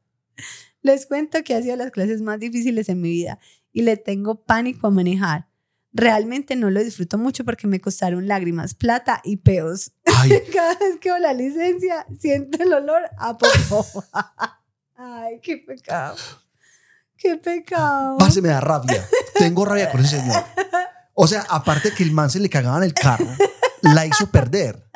[0.82, 3.38] Les cuento que ha sido las clases más difíciles en mi vida
[3.72, 5.48] y le tengo pánico a manejar
[5.92, 9.92] realmente no lo disfruto mucho porque me costaron lágrimas, plata y peos.
[10.04, 13.86] Cada vez que veo la licencia, siento el olor a popó.
[14.96, 16.16] Ay, qué pecado.
[17.16, 18.18] Qué pecado.
[18.18, 19.06] Pase, me da rabia.
[19.34, 20.44] Tengo rabia con ese señor.
[21.14, 23.28] O sea, aparte que el man se le cagaba en el carro,
[23.82, 24.88] la hizo perder.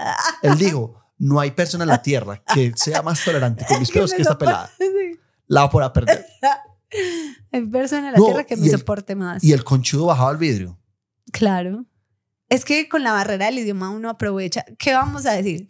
[0.42, 4.12] Él dijo, no hay persona en la tierra que sea más tolerante con mis peos
[4.12, 4.70] que, esta pelada.
[5.46, 6.26] La va a perder.
[7.52, 9.42] Hay persona en la tierra que me soporte más.
[9.42, 10.78] Y el conchudo bajaba el vidrio.
[11.32, 11.84] Claro.
[12.48, 14.64] Es que con la barrera del idioma uno aprovecha.
[14.78, 15.66] ¿Qué vamos a decir?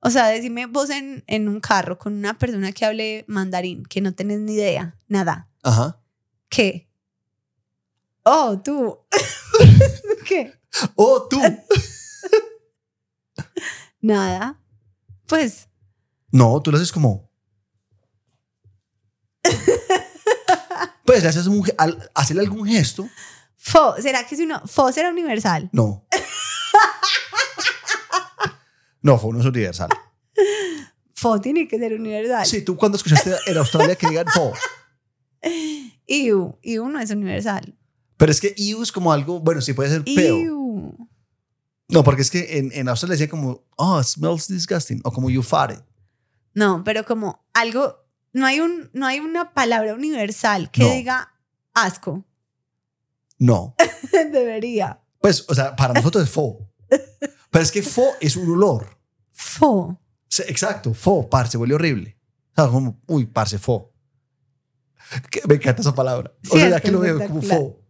[0.00, 4.00] O sea, decime vos en, en un carro con una persona que hable mandarín, que
[4.00, 5.48] no tenés ni idea, nada.
[5.62, 6.00] Ajá.
[6.48, 6.88] ¿Qué?
[8.24, 8.98] Oh, tú.
[10.26, 10.52] ¿Qué?
[10.96, 11.40] Oh, tú.
[14.00, 14.60] nada.
[15.26, 15.68] Pues.
[16.30, 17.30] No, tú lo haces como.
[21.04, 21.64] pues le haces un,
[22.14, 23.08] hacerle algún gesto
[23.64, 25.70] Fo, ¿será que si uno, Fo será universal?
[25.72, 26.04] No.
[29.02, 29.88] no, Fo no es universal.
[31.14, 32.44] Fo tiene que ser universal.
[32.44, 34.52] Sí, tú cuando escuchaste en Australia que digan Fo.
[36.08, 37.78] Iu, Iu no es universal.
[38.16, 40.36] Pero es que Iu es como algo, bueno, sí puede ser peo.
[40.36, 41.08] Iu.
[41.88, 45.42] No, porque es que en, en Australia decía como, oh, smells disgusting, o como you
[45.42, 45.86] fart.
[46.52, 51.32] No, pero como algo, no hay, un, no hay una palabra universal que diga
[51.74, 52.24] Asco.
[53.42, 53.74] No.
[54.32, 55.00] Debería.
[55.20, 56.58] Pues, o sea, para nosotros es fo.
[57.50, 58.96] Pero es que fo es un olor.
[59.32, 59.98] Fo.
[60.28, 62.16] Sí, Exacto, fo, parce, huele horrible.
[62.56, 63.92] O sea, como, uy, parce, fo.
[65.30, 66.32] Que- Me encanta esa palabra.
[66.50, 67.80] O sea, ya que lo veo como fo.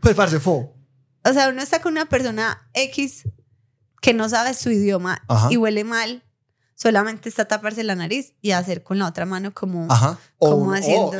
[0.00, 0.74] Pues, parce, fo.
[1.22, 3.28] O sea, uno está con una persona X
[4.00, 5.48] que no sabe su idioma Ajá.
[5.50, 6.24] y huele mal.
[6.74, 10.18] Solamente está a taparse la nariz y hacer con la otra mano como, Ajá.
[10.38, 10.72] O,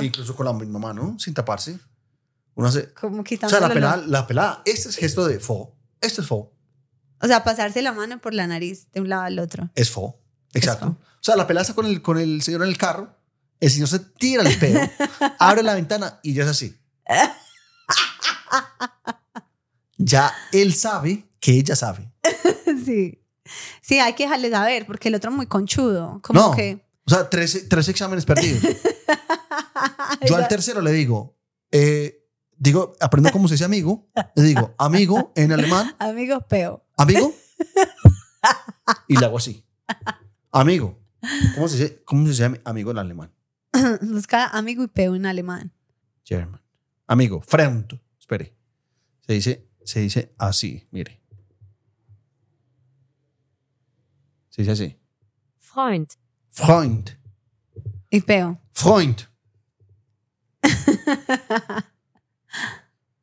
[0.03, 1.79] incluso con la misma mano, sin taparse.
[2.57, 2.93] Uno hace.
[2.95, 4.09] como O sea, la el pelada, olor.
[4.09, 5.75] la pelada, este es gesto de fo.
[6.01, 6.53] Esto es fo.
[7.23, 9.71] O sea, pasarse la mano por la nariz de un lado al otro.
[9.75, 10.19] Es fo.
[10.53, 10.87] Exacto.
[10.87, 10.93] fo.
[10.93, 13.15] O sea, la pelada está con el, con el señor en el carro.
[13.61, 14.81] El señor se tira el pedo,
[15.39, 16.77] abre la ventana y ya es así.
[19.99, 22.13] Ya él sabe que ella sabe.
[22.85, 23.23] sí.
[23.81, 26.21] Sí, hay que dejarle saber porque el otro es muy conchudo.
[26.23, 26.51] Como No.
[26.55, 26.85] que.
[27.07, 28.63] O sea, tres, tres exámenes perdidos.
[30.29, 31.39] Yo al tercero le digo,
[31.71, 32.26] eh,
[32.59, 34.09] digo, aprendo cómo se dice amigo.
[34.35, 36.85] Le digo, amigo en alemán, Amigos, peo.
[36.97, 37.33] amigo.
[39.09, 39.65] Y le hago así.
[40.53, 40.99] Amigo.
[41.55, 43.33] ¿Cómo se dice, cómo se dice amigo en alemán?
[44.03, 45.73] Busca amigo y peo en alemán.
[46.25, 46.61] German.
[47.07, 48.01] Amigo, Freund.
[48.19, 48.57] Espere.
[49.27, 51.21] Se dice, se dice así, mire.
[54.51, 54.99] Se dice así.
[55.59, 56.09] Freund,
[56.51, 57.11] Freund.
[58.11, 58.61] Y peo.
[58.73, 59.29] Freund.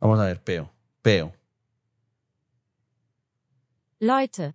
[0.03, 0.69] Vamos a ver, peo.
[1.01, 1.33] Peo.
[3.99, 4.53] Leute,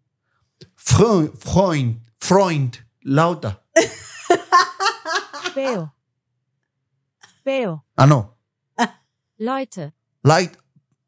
[0.76, 1.32] Freund.
[1.38, 1.96] Freund.
[2.20, 2.76] Freund.
[3.00, 3.62] Lauta.
[5.54, 5.94] Beo.
[7.44, 8.36] Beo, Ah, no.
[9.38, 10.54] Leute, Light.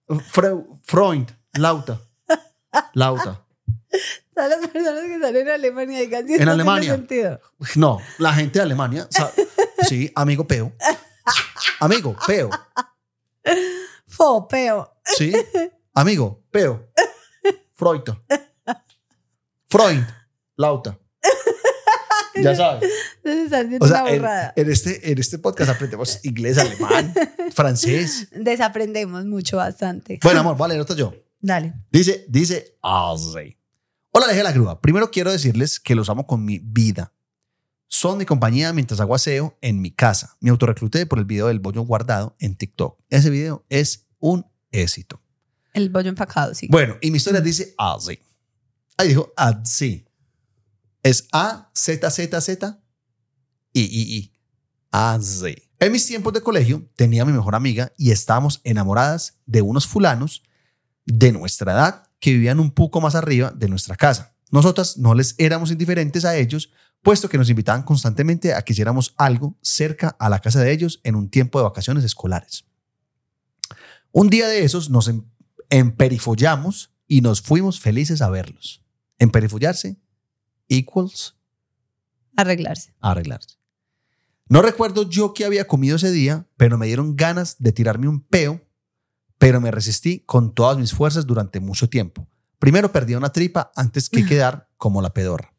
[0.08, 1.36] Fre- Freund.
[1.58, 2.00] Lauta.
[2.94, 3.44] Lauta.
[4.34, 6.94] Todas las personas que salen en Alemania digan si En tiene Alemania.
[6.94, 7.40] sentido.
[7.76, 9.06] No, la gente de Alemania.
[9.86, 10.72] Sí, amigo peo.
[11.80, 12.48] Amigo, peo.
[14.10, 14.96] Fo, peo.
[15.04, 15.32] Sí.
[15.94, 16.90] Amigo, peo.
[17.74, 18.02] Freud.
[19.68, 20.06] Freund.
[20.56, 20.98] Lauta.
[22.36, 22.90] Ya sabes.
[23.80, 24.24] O sea, en,
[24.56, 27.14] en este, en este podcast aprendemos inglés, alemán,
[27.54, 28.28] francés.
[28.32, 30.18] Desaprendemos mucho, bastante.
[30.22, 31.14] Bueno, amor, vale, otro yo.
[31.40, 31.74] Dale.
[31.90, 32.76] Dice, dice.
[32.82, 34.80] Hola, dejé la grúa.
[34.80, 37.12] Primero quiero decirles que los amo con mi vida.
[37.92, 40.36] Son mi compañía mientras hago aseo en mi casa.
[40.40, 43.00] Me autorrecluté por el video del bollo guardado en TikTok.
[43.10, 45.20] Ese video es un éxito.
[45.74, 46.68] El bollo empacado, sí.
[46.70, 48.20] Bueno, y mi historia dice así.
[48.96, 50.06] Ahí dijo así.
[51.02, 52.80] Es A, Z, Z, Z,
[53.72, 54.32] I, I, I.
[54.92, 55.56] Así.
[55.80, 59.88] En mis tiempos de colegio tenía a mi mejor amiga y estábamos enamoradas de unos
[59.88, 60.44] fulanos
[61.06, 64.36] de nuestra edad que vivían un poco más arriba de nuestra casa.
[64.52, 66.70] Nosotras no les éramos indiferentes a ellos,
[67.02, 71.00] puesto que nos invitaban constantemente a que hiciéramos algo cerca a la casa de ellos
[71.04, 72.64] en un tiempo de vacaciones escolares.
[74.12, 75.24] Un día de esos nos em-
[75.70, 78.82] emperifollamos y nos fuimos felices a verlos.
[79.18, 80.00] Emperifollarse
[80.68, 81.36] equals
[82.36, 82.94] Arreglarse.
[83.00, 83.56] arreglarse.
[84.48, 88.20] No recuerdo yo qué había comido ese día, pero me dieron ganas de tirarme un
[88.20, 88.66] peo,
[89.38, 92.28] pero me resistí con todas mis fuerzas durante mucho tiempo.
[92.58, 95.54] Primero perdí una tripa antes que quedar como la pedorra.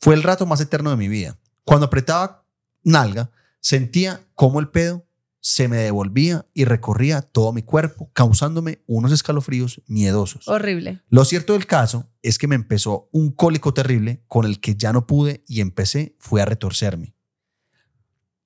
[0.00, 1.38] Fue el rato más eterno de mi vida.
[1.64, 2.46] Cuando apretaba
[2.82, 3.30] nalga,
[3.60, 5.06] sentía como el pedo
[5.40, 10.48] se me devolvía y recorría todo mi cuerpo, causándome unos escalofríos miedosos.
[10.48, 11.02] Horrible.
[11.08, 14.92] Lo cierto del caso es que me empezó un cólico terrible con el que ya
[14.92, 17.14] no pude y empecé fue a retorcerme.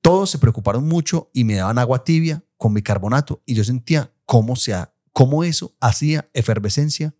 [0.03, 4.55] Todos se preocuparon mucho y me daban agua tibia con bicarbonato y yo sentía cómo,
[4.55, 4.75] se
[5.15, 7.15] cómo eso hacía efervescencia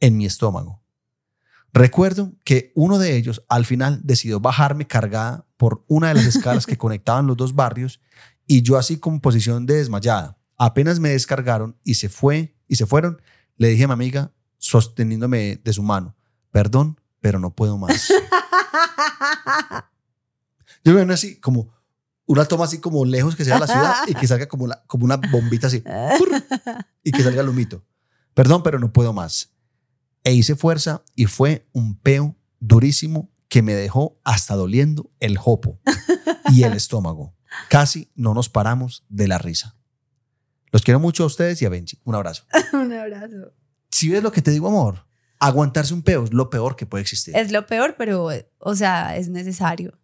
[0.00, 0.81] en mi estómago.
[1.72, 6.66] Recuerdo que uno de ellos al final decidió bajarme cargada por una de las escalas
[6.66, 8.00] que conectaban los dos barrios
[8.46, 10.36] y yo así con posición de desmayada.
[10.58, 13.20] Apenas me descargaron y se fue y se fueron,
[13.56, 16.14] le dije a mi amiga sosteniéndome de su mano,
[16.50, 18.12] "Perdón, pero no puedo más."
[20.84, 21.68] Yo me ven así como
[22.26, 25.04] una toma así como lejos que sea la ciudad y que salga como, la- como
[25.04, 25.82] una bombita así
[27.02, 27.84] y que salga el humito.
[28.34, 29.50] Perdón, pero no puedo más.
[30.24, 35.80] E hice fuerza y fue un peo durísimo que me dejó hasta doliendo el jopo
[36.52, 37.34] y el estómago.
[37.68, 39.76] Casi no nos paramos de la risa.
[40.70, 41.98] Los quiero mucho a ustedes y a Benji.
[42.04, 42.44] Un abrazo.
[42.72, 43.52] Un abrazo.
[43.90, 45.06] Si ves lo que te digo, amor,
[45.38, 47.36] aguantarse un peo es lo peor que puede existir.
[47.36, 49.98] Es lo peor, pero, o sea, es necesario.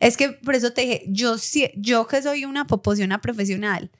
[0.00, 3.90] Es que por eso te dije, yo, sí- yo que soy una poposiona profesional,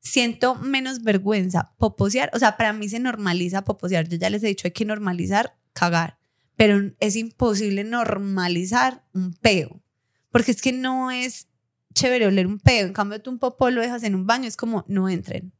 [0.00, 2.30] siento menos vergüenza poposear.
[2.34, 4.08] O sea, para mí se normaliza poposear.
[4.08, 6.18] Yo ya les he dicho, hay que normalizar cagar.
[6.56, 9.82] Pero es imposible normalizar un peo.
[10.30, 11.48] Porque es que no es,
[11.94, 12.86] chévere oler un peo.
[12.86, 15.52] En cambio, tú un popó lo dejas en un baño, es como, no entren.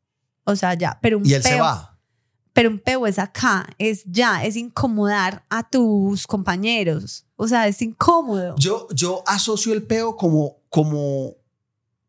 [0.44, 1.98] O sea, ya, pero un Y él peo, se va.
[2.52, 7.26] pero un peo es acá, es ya, es incomodar a tus compañeros.
[7.36, 8.54] O sea, es incómodo.
[8.58, 11.36] Yo, yo asocio el peo como, como,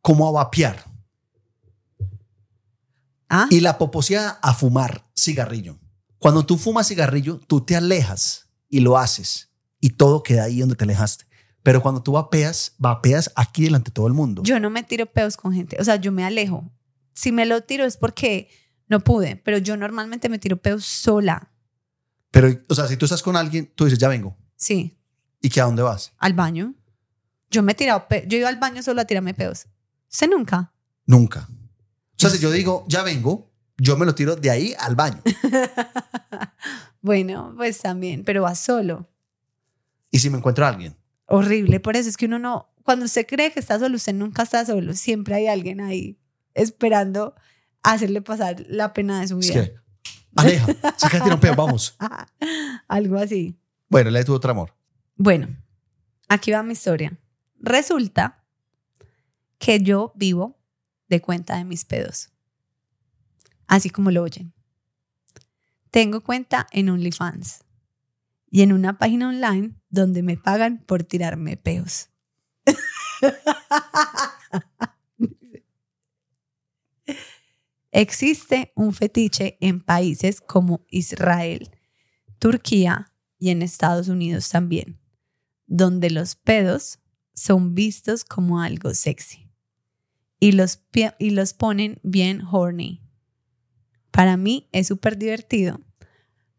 [0.02, 0.91] como a vapear
[3.34, 3.48] ¿Ah?
[3.50, 5.80] y la poposía a fumar cigarrillo.
[6.18, 10.76] Cuando tú fumas cigarrillo, tú te alejas y lo haces y todo queda ahí donde
[10.76, 11.26] te alejaste.
[11.64, 14.44] Pero cuando tú vapeas, vapeas aquí delante de todo el mundo.
[14.44, 16.70] Yo no me tiro peos con gente, o sea, yo me alejo.
[17.14, 18.50] Si me lo tiro es porque
[18.90, 21.54] no pude, pero yo normalmente me tiro peos sola.
[22.32, 24.38] Pero, o sea, si tú estás con alguien, tú dices, ya vengo.
[24.58, 24.98] Sí,
[25.42, 26.12] ¿Y que a dónde vas?
[26.18, 26.76] al baño.
[27.50, 29.68] Yo me he tirado, yo iba al baño solo a tirarme peos.
[30.12, 30.74] ¿Usted nunca?
[31.06, 31.48] Nunca.
[32.22, 35.24] O sea, si yo digo, ya vengo, yo me lo tiro de ahí al baño.
[37.02, 39.10] bueno, pues también, pero va solo.
[40.12, 40.96] Y si me encuentro a alguien.
[41.26, 44.44] Horrible, por eso es que uno no, cuando usted cree que está solo, usted nunca
[44.44, 46.20] está solo, siempre hay alguien ahí
[46.54, 47.34] esperando
[47.82, 49.54] hacerle pasar la pena de su vida.
[49.54, 49.76] que,
[50.36, 50.68] aleja,
[51.24, 51.98] tiro un peo, vamos.
[52.88, 53.58] Algo así.
[53.90, 54.76] Bueno, lee tu otro amor.
[55.16, 55.48] Bueno,
[56.30, 57.18] aquí va mi historia.
[57.60, 58.44] Resulta
[59.58, 60.61] que yo vivo
[61.12, 62.32] de cuenta de mis pedos.
[63.68, 64.52] Así como lo oyen.
[65.92, 67.64] Tengo cuenta en OnlyFans
[68.50, 72.10] y en una página online donde me pagan por tirarme peos.
[77.92, 81.70] Existe un fetiche en países como Israel,
[82.40, 85.02] Turquía y en Estados Unidos también
[85.72, 87.00] donde los pedos
[87.34, 89.41] son vistos como algo sexy
[90.42, 90.80] y los,
[91.20, 93.00] y los ponen bien horny.
[94.10, 95.80] Para mí es súper divertido,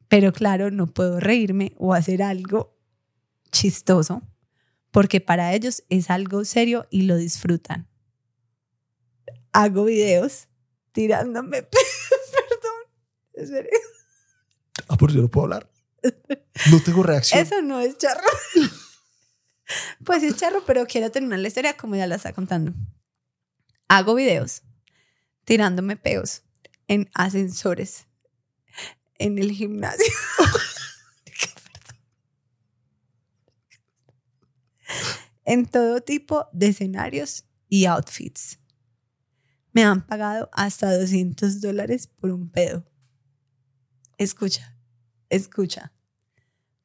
[0.08, 2.78] pero claro, no puedo reírme o hacer algo
[3.50, 4.22] chistoso
[4.92, 7.88] porque para ellos es algo serio y lo disfrutan.
[9.52, 10.48] Hago videos
[10.92, 12.82] tirándome, perdón,
[13.32, 13.70] espere.
[14.88, 15.70] Ah, por yo no puedo hablar.
[16.70, 17.40] No tengo reacción.
[17.40, 18.28] Eso no es charro.
[20.04, 22.72] pues es charro, pero quiero terminar la historia como ya la está contando.
[23.94, 24.62] Hago videos
[25.44, 26.44] tirándome peos
[26.88, 28.06] en ascensores
[29.18, 30.10] en el gimnasio.
[35.44, 38.60] en todo tipo de escenarios y outfits.
[39.72, 42.90] Me han pagado hasta 200 dólares por un pedo.
[44.16, 44.74] Escucha,
[45.28, 45.92] escucha.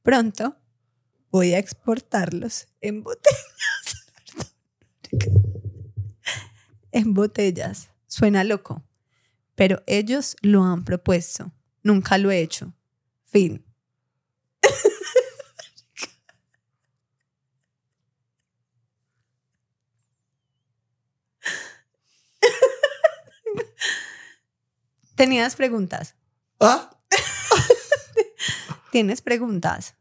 [0.01, 0.57] Pronto
[1.31, 3.37] voy a exportarlos en botellas.
[6.91, 7.89] en botellas.
[8.07, 8.83] Suena loco,
[9.55, 11.51] pero ellos lo han propuesto.
[11.83, 12.73] Nunca lo he hecho.
[13.25, 13.63] Fin.
[25.15, 26.15] ¿Tenías preguntas?
[26.59, 26.91] Ah,
[28.91, 29.95] ¿Tienes preguntas?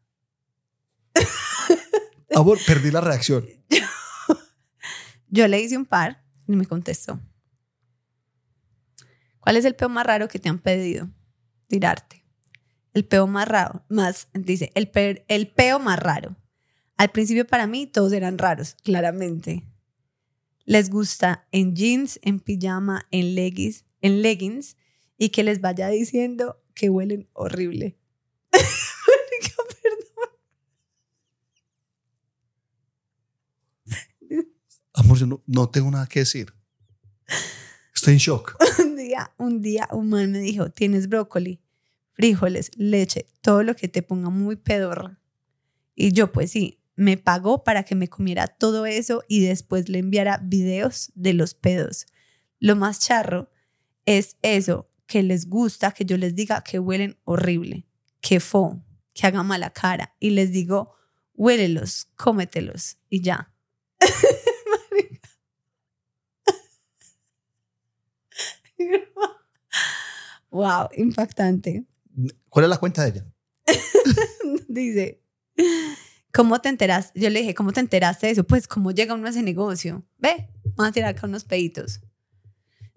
[2.34, 3.48] amor, perdí la reacción.
[5.28, 7.20] Yo le hice un par y me contestó.
[9.40, 11.08] ¿Cuál es el peo más raro que te han pedido?
[11.68, 12.24] Tirarte.
[12.92, 14.90] El peo más raro, más, dice, el,
[15.28, 16.36] el peo más raro.
[16.96, 19.68] Al principio para mí todos eran raros, claramente.
[20.64, 24.76] Les gusta en jeans, en pijama, en leggings, en leggings
[25.18, 27.98] y que les vaya diciendo que huelen horrible.
[28.52, 30.30] Marica, perdón.
[35.46, 36.52] No tengo nada que decir.
[37.94, 38.56] Estoy en shock.
[38.84, 41.60] un día, un día un man me dijo, tienes brócoli,
[42.12, 45.20] frijoles, leche, todo lo que te ponga muy pedorra.
[45.94, 49.98] Y yo pues sí, me pagó para que me comiera todo eso y después le
[49.98, 52.06] enviara videos de los pedos.
[52.58, 53.50] Lo más charro
[54.04, 57.86] es eso, que les gusta que yo les diga que huelen horrible,
[58.20, 58.82] que fo,
[59.14, 60.94] que haga mala cara y les digo,
[61.34, 63.52] huélelos, cómetelos y ya.
[70.50, 71.84] wow, impactante.
[72.48, 73.26] ¿Cuál es la cuenta de ella?
[74.68, 75.22] Dice,
[76.32, 77.18] ¿cómo te enteraste?
[77.20, 78.44] Yo le dije, ¿cómo te enteraste de eso?
[78.44, 80.04] Pues, ¿cómo llega uno a ese negocio?
[80.18, 82.00] Ve, vamos a tirar acá unos peditos.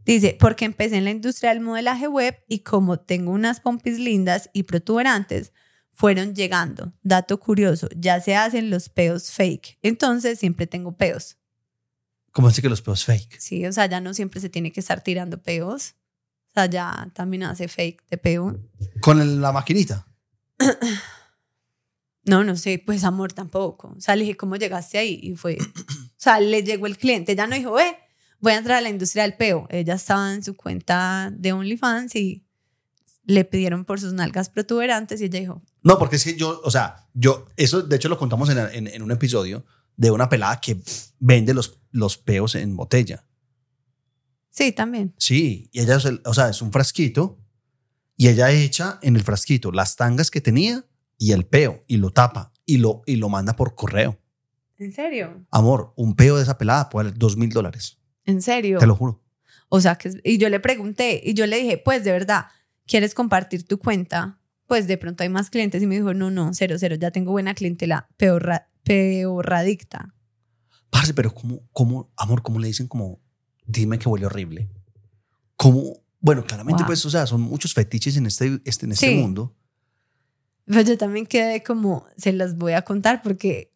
[0.05, 4.49] Dice, porque empecé en la industria del modelaje web y como tengo unas pompis lindas
[4.53, 5.53] y protuberantes,
[5.91, 6.93] fueron llegando.
[7.03, 9.77] Dato curioso, ya se hacen los peos fake.
[9.81, 11.37] Entonces, siempre tengo peos.
[12.31, 13.39] ¿Cómo así que los peos fake?
[13.39, 15.95] Sí, o sea, ya no siempre se tiene que estar tirando peos.
[16.49, 18.59] O sea, ya también hace fake de peo.
[19.01, 20.05] Con el- la maquinita.
[22.25, 23.93] No, no sé, pues amor tampoco.
[23.97, 25.19] O sea, le dije, ¿cómo llegaste ahí?
[25.23, 25.57] Y fue
[26.17, 27.31] sea, le llegó el cliente.
[27.31, 27.97] Ella no dijo, eh,
[28.39, 29.67] voy a entrar a la industria del peo.
[29.69, 32.45] Ella estaba en su cuenta de OnlyFans y
[33.23, 36.71] le pidieron por sus nalgas protuberantes y ella dijo, No, porque es que yo, o
[36.71, 39.65] sea, yo, eso de hecho lo contamos en, en- en un episodio
[39.99, 40.81] de una pelada que
[41.19, 43.25] vende los, los peos en botella.
[44.49, 45.13] sí, también.
[45.17, 47.37] Sí, y ella, o sea, es un frasquito
[48.15, 50.85] y ella echa en el frasquito las tangas que tenía
[51.17, 54.17] y el peo y lo tapa y lo, y lo manda por correo.
[54.77, 55.45] ¿En serio?
[55.51, 57.99] Amor, un peo de esa pelada puede valer dos mil dólares.
[58.23, 58.79] ¿En serio?
[58.79, 59.21] Te lo juro.
[59.67, 62.45] O sea, que, y yo le pregunté y yo le dije, pues de verdad,
[62.87, 64.39] ¿quieres compartir tu cuenta?
[64.65, 67.31] Pues de pronto hay más clientes y me dijo, no, no, cero, cero, ya tengo
[67.31, 68.49] buena clientela, peor,
[68.89, 70.13] peorradicta.
[70.89, 73.21] Parce, pero ¿cómo, cómo, amor, cómo le dicen como,
[73.65, 74.69] dime que huele horrible?
[75.55, 76.01] ¿Cómo?
[76.19, 76.87] Bueno, claramente, Wow.
[76.87, 79.15] pues, o sea, son muchos fetiches en este, este, en este Sí.
[79.15, 79.55] mundo.
[80.65, 83.73] Pero yo también quedé como, se las voy a contar porque,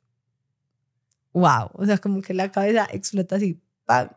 [1.31, 3.61] wow, o sea, como que la cabeza explota así.
[3.85, 4.10] ¡pam!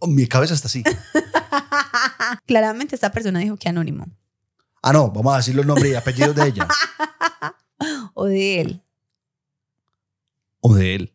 [0.00, 0.82] Oh, Mi cabeza está así.
[2.46, 4.06] Claramente esta persona dijo que anónimo.
[4.82, 6.68] Ah, no, vamos a decir los nombres y apellidos de ella
[8.14, 8.82] O de él.
[10.62, 11.14] O de él.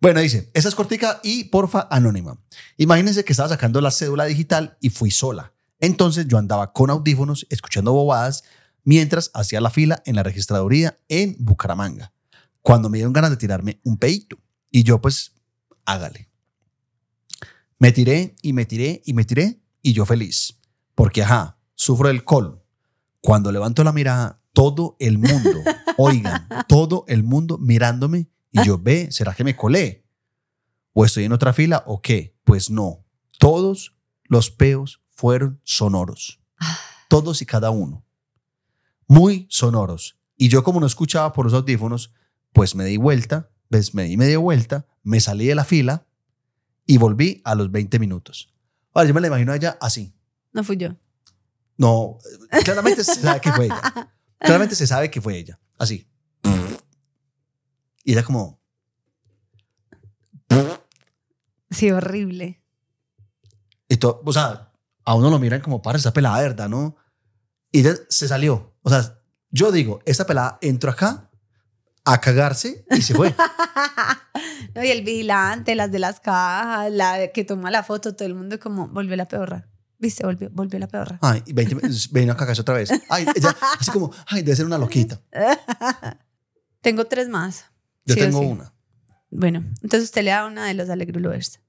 [0.00, 2.38] Bueno, dice, esa es cortica y porfa anónima.
[2.76, 5.52] Imagínense que estaba sacando la cédula digital y fui sola.
[5.80, 8.44] Entonces yo andaba con audífonos escuchando bobadas
[8.84, 12.12] mientras hacía la fila en la registraduría en Bucaramanga.
[12.60, 14.38] Cuando me dieron ganas de tirarme un peito.
[14.70, 15.34] Y yo pues,
[15.84, 16.28] hágale.
[17.78, 20.58] Me tiré y me tiré y me tiré y yo feliz.
[20.94, 22.62] Porque, ajá, sufro del colon.
[23.20, 25.62] Cuando levanto la mirada, todo el mundo,
[25.96, 30.04] oigan, todo el mundo mirándome y yo, ve, ¿será que me colé?
[30.92, 32.36] ¿O estoy en otra fila o qué?
[32.44, 33.04] Pues no.
[33.38, 36.40] Todos los peos fueron sonoros.
[37.08, 38.04] Todos y cada uno.
[39.08, 40.18] Muy sonoros.
[40.36, 42.12] Y yo como no escuchaba por los audífonos,
[42.52, 46.06] pues me di vuelta, ves, me di media vuelta, me salí de la fila
[46.86, 48.52] y volví a los 20 minutos.
[48.92, 50.14] Ahora, yo me la imagino a ella así.
[50.52, 50.94] No fui yo.
[51.78, 52.18] No,
[52.64, 53.80] claramente se sabe que fue ella.
[54.38, 55.60] Claramente se sabe que fue ella.
[55.78, 56.08] Así.
[58.04, 58.60] Y era como,
[61.70, 62.62] Sí, horrible.
[63.88, 64.72] y todo, o sea,
[65.04, 66.68] a uno lo miran como, para esa pelada, ¿verdad?
[66.68, 66.96] ¿No?
[67.70, 68.74] Y ella se salió.
[68.82, 69.18] O sea,
[69.50, 71.30] yo digo, esta pelada entró acá
[72.04, 73.34] a cagarse y se fue.
[74.74, 78.34] No, y el vigilante, las de las cajas, la que toma la foto, todo el
[78.34, 79.68] mundo como, volvió la peorra.
[79.98, 80.24] ¿Viste?
[80.24, 81.18] Volvió, volvió la peorra.
[81.20, 82.90] Ay, y 20 minutos, ven a cagarse otra vez.
[83.10, 85.20] Ay, ella, así como, ay, debe ser una loquita.
[86.80, 87.66] Tengo tres más.
[88.04, 88.46] Yo Sí tengo sí.
[88.46, 88.72] una.
[89.30, 91.60] Bueno, entonces usted le da una de los Alegrulovers.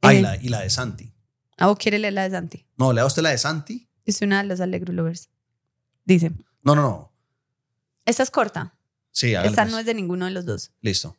[0.00, 1.12] Ay, Eh, la, y la de Santi.
[1.60, 2.66] ¿O quiere leer la de Santi?
[2.76, 3.88] No, le da usted la de Santi.
[4.04, 5.30] Es una de los Alegrulovers.
[6.04, 6.30] Dice,
[6.62, 7.12] No, no, no.
[8.04, 8.74] esta es corta.
[9.10, 9.70] Sí, Esta pues.
[9.72, 10.72] no es de ninguno de los dos.
[10.82, 11.16] Listo.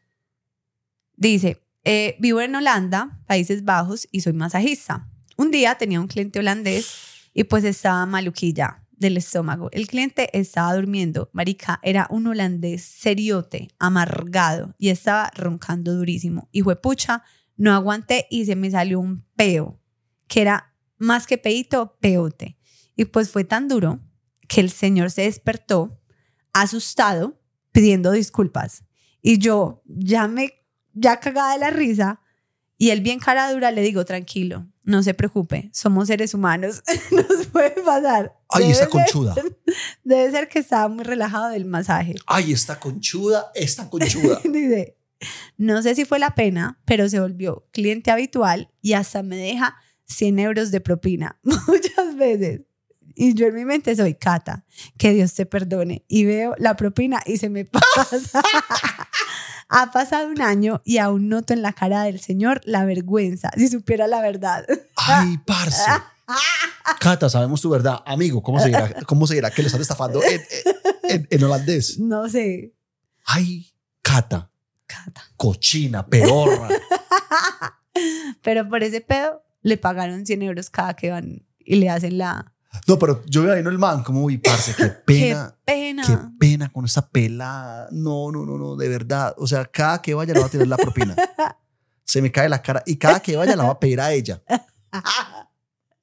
[1.15, 5.09] Dice, eh, vivo en Holanda, Países Bajos, y soy masajista.
[5.35, 6.93] Un día tenía un cliente holandés
[7.33, 9.69] y pues estaba maluquilla del estómago.
[9.71, 11.29] El cliente estaba durmiendo.
[11.33, 16.49] Marica, era un holandés seriote, amargado, y estaba roncando durísimo.
[16.51, 17.23] Y pucha,
[17.55, 19.79] no aguanté y se me salió un peo,
[20.27, 22.57] que era más que peito, peote.
[22.95, 23.99] Y pues fue tan duro
[24.47, 26.01] que el señor se despertó
[26.53, 27.39] asustado
[27.71, 28.83] pidiendo disculpas.
[29.21, 30.53] Y yo ya me,
[30.93, 32.21] ya cagada de la risa,
[32.77, 37.47] y él bien cara dura le digo, tranquilo, no se preocupe, somos seres humanos, nos
[37.47, 38.35] puede pasar.
[38.49, 39.35] Ay, Debe ser- conchuda.
[40.03, 42.15] Debe ser que estaba muy relajado del masaje.
[42.27, 44.39] Ay, esta conchuda, esta conchuda.
[44.43, 44.97] Dice,
[45.57, 49.75] no sé si fue la pena, pero se volvió cliente habitual y hasta me deja
[50.05, 52.61] 100 euros de propina muchas veces.
[53.19, 54.63] Y yo en mi mente soy Cata,
[54.99, 56.05] que Dios te perdone.
[56.07, 58.43] Y veo la propina y se me pasa.
[59.69, 63.67] Ha pasado un año y aún noto en la cara del Señor la vergüenza, si
[63.67, 64.65] supiera la verdad.
[64.95, 65.81] Ay, parce.
[66.99, 67.99] Cata, sabemos tu verdad.
[68.05, 70.41] Amigo, ¿cómo se dirá, cómo se dirá que le están estafando en,
[71.03, 71.99] en- en holandés?
[71.99, 72.73] No sé,
[73.25, 74.49] Ay, Cata,
[74.85, 75.21] Cata.
[75.37, 76.69] cochina, pedorra.
[78.41, 82.53] Pero por ese pedo le pagaron 100 euros cada que van y le hacen la...
[82.85, 85.55] No, pero yo me imagino el man como, uy, parce, qué pena.
[85.65, 86.03] ¡Qué pena!
[86.05, 87.87] Qué pena con esta pelada.
[87.91, 89.33] No, no, no, no, de verdad.
[89.37, 91.15] O sea, cada que vaya le va a tirar la propina.
[92.03, 94.41] Se me cae la cara y cada que vaya la va a pedir a ella.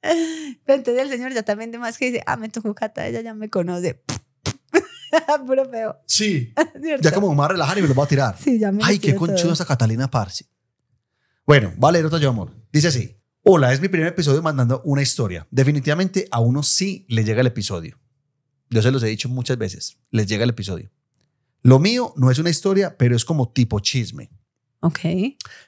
[0.02, 3.22] Pero entonces el señor ya también de más que dice, ah, me tocó Cata, ella
[3.22, 4.02] ya me conoce.
[5.46, 5.96] Puro feo.
[6.06, 6.52] Sí.
[6.80, 7.02] ¿cierto?
[7.02, 8.36] Ya como me va a relajar y me lo va a tirar.
[8.38, 10.46] Sí, ya me Ay, qué conchuda esa Catalina Parsi.
[11.46, 12.50] Bueno, va a leer otro yo, amor.
[12.72, 13.16] Dice así.
[13.46, 15.46] Hola, es mi primer episodio mandando una historia.
[15.50, 18.00] Definitivamente a uno sí le llega el episodio.
[18.70, 19.98] Yo se los he dicho muchas veces.
[20.10, 20.90] Les llega el episodio.
[21.60, 24.30] Lo mío no es una historia, pero es como tipo chisme.
[24.80, 25.00] Ok.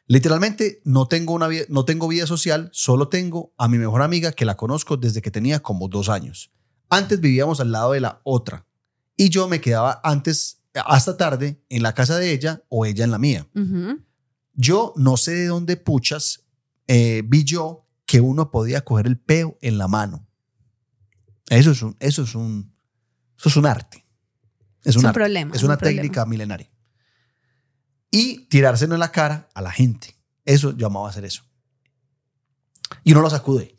[0.07, 4.32] Literalmente no tengo, una vida, no tengo vida social, solo tengo a mi mejor amiga
[4.32, 6.51] que la conozco desde que tenía como dos años.
[6.89, 8.66] Antes vivíamos al lado de la otra
[9.19, 13.11] y yo me quedaba antes hasta tarde en la casa de ella o ella en
[13.11, 13.47] la mía.
[13.55, 14.01] Ujú.
[14.55, 16.45] Yo no sé de dónde puchas
[16.89, 20.27] eh, vi yo que uno podía coger el peo en la mano.
[21.49, 22.73] Eso es un, eso es un,
[23.39, 24.05] eso es un arte.
[24.83, 25.15] Es, Es un arte.
[25.19, 26.03] problema, Es es una un problema.
[26.03, 26.71] técnica milenaria.
[28.11, 30.17] Y tirárselo en la cara a la gente.
[30.45, 31.43] Eso yo amaba hacer eso.
[33.03, 33.77] Y uno lo sacude.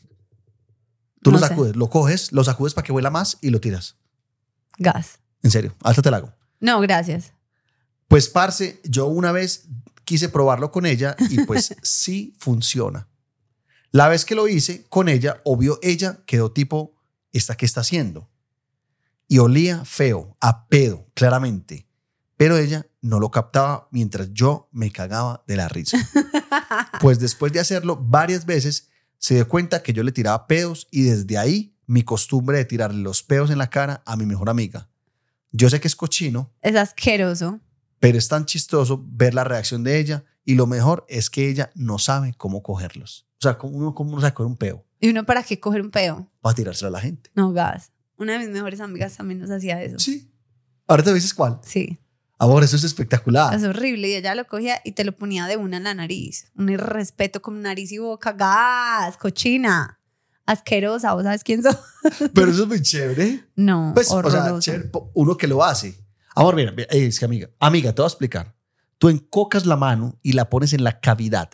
[1.22, 1.50] Tú No lo sé.
[1.50, 3.98] sacudes, lo coges, lo sacudes para que huela más y lo tiras.
[4.78, 5.20] Gas.
[5.44, 6.34] En serio, hasta te la hago.
[6.60, 7.34] No, gracias.
[8.08, 9.68] Pues, parce, yo una vez
[10.08, 13.10] quise probarlo con ella y pues sí funciona.
[13.92, 16.96] La vez que lo hice con ella, obvio, ella quedó tipo,
[17.34, 18.30] ¿esta qué está haciendo?
[19.28, 21.90] Y olía feo, a pedo, claramente.
[22.38, 25.98] Pero ella no lo captaba mientras yo me cagaba de la risa.
[27.02, 28.90] Pues después de hacerlo varias veces,
[29.20, 33.02] se dio cuenta que yo le tiraba pedos y desde ahí mi costumbre de tirarle
[33.02, 34.90] los pedos en la cara a mi mejor amiga.
[35.52, 37.60] Yo sé que es cochino, Es asqueroso.
[38.08, 41.70] Pero es tan chistoso ver la reacción de ella y lo mejor es que ella
[41.76, 43.28] no sabe cómo cogerlos.
[43.40, 45.92] O sea, ¿cómo uno, cómo sabe coger un peo ¿Y uno para qué coger un
[45.92, 46.28] peo?
[46.42, 47.30] para tirárselo a la gente?
[47.36, 47.92] No, gas.
[48.18, 50.00] Una de mis mejores amigas también nos hacía eso.
[50.00, 50.32] Sí.
[50.88, 51.60] Ahora te dices cuál.
[51.64, 52.00] Sí.
[52.40, 53.54] Amor, eso es espectacular.
[53.54, 54.10] Es horrible.
[54.10, 56.52] Y ella lo cogía y te lo ponía de una en la nariz.
[56.56, 58.32] Un irrespeto con nariz y boca.
[58.32, 60.00] Gas, cochina.
[60.46, 61.14] Asquerosa.
[61.14, 61.78] ¿Vos sabes quién sos?
[62.34, 63.44] Pero eso es muy chévere.
[63.56, 64.60] No, Pues, o sea, horroroso.
[64.62, 65.96] chévere, uno que lo hace.
[66.38, 68.56] Amor, mira, eh, es que amiga, amiga, te voy a explicar.
[69.00, 71.50] Tú encocas la mano y la pones en la cavidad.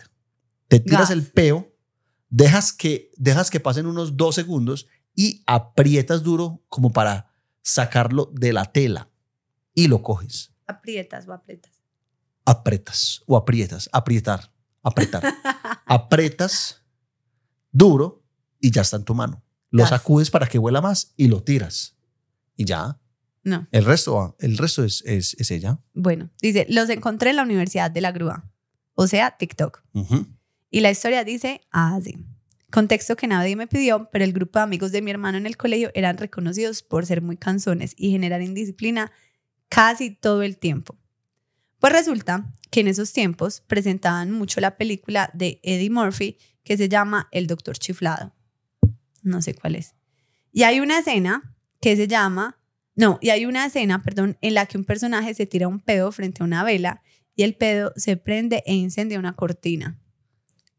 [0.67, 1.73] Te tiras el peo,
[2.29, 7.31] dejas que, dejas que pasen unos dos segundos y aprietas duro como para
[7.61, 9.09] sacarlo de la tela
[9.73, 10.53] y lo coges.
[10.67, 11.71] Aprietas o aprietas.
[12.43, 14.51] Apretas o aprietas, aprietar,
[14.81, 15.23] apretar.
[15.85, 16.83] Apretas
[17.71, 18.21] duro
[18.59, 19.45] y ya está en tu mano.
[19.69, 21.95] Lo sacudes para que huela más y lo tiras.
[22.57, 22.99] Y ya.
[23.43, 23.67] No.
[23.71, 25.79] El resto, el resto es, es, es ella.
[25.93, 28.49] Bueno, dice, los encontré en la Universidad de la Grúa.
[28.95, 29.83] O sea, TikTok.
[30.69, 32.25] Y la historia dice así.
[32.71, 35.57] Contexto que nadie me pidió, pero el grupo de amigos de mi hermano en el
[35.57, 39.11] colegio eran reconocidos por ser muy canzones y generar indisciplina
[39.69, 40.97] casi todo el tiempo.
[41.79, 46.89] Pues resulta que en esos tiempos presentaban mucho la película de Eddie Murphy que se
[46.89, 48.33] llama El Doctor Chiflado.
[49.21, 49.93] No sé cuál es.
[50.51, 52.57] Y hay una escena que se llama,
[52.95, 56.11] no, y hay una escena, perdón, en la que un personaje se tira un pedo
[56.11, 57.01] frente a una vela
[57.35, 59.99] y el pedo se prende e incendia una cortina.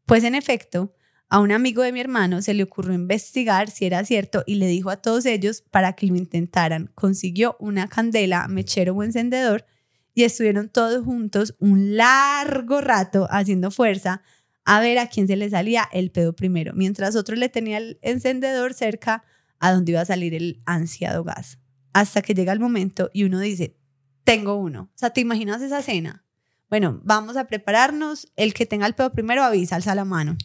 [0.05, 0.93] Pues en efecto,
[1.27, 4.67] a un amigo de mi hermano se le ocurrió investigar si era cierto y le
[4.67, 6.91] dijo a todos ellos para que lo intentaran.
[6.95, 9.65] Consiguió una candela, mechero o encendedor
[10.13, 14.21] y estuvieron todos juntos un largo rato haciendo fuerza
[14.63, 17.99] a ver a quién se le salía el pedo primero, mientras otro le tenía el
[18.01, 19.23] encendedor cerca
[19.59, 21.59] a donde iba a salir el ansiado gas.
[21.95, 23.77] Hasta que llega el momento y uno dice,
[24.25, 24.89] tengo uno.
[24.93, 26.25] O sea, ¿te imaginas esa escena?
[26.69, 28.33] Bueno, vamos a prepararnos.
[28.35, 30.35] El que tenga el pedo primero avisa, alza la mano.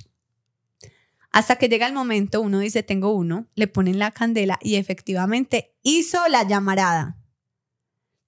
[1.32, 5.74] Hasta que llega el momento, uno dice, tengo uno, le ponen la candela y efectivamente
[5.82, 7.18] hizo la llamarada.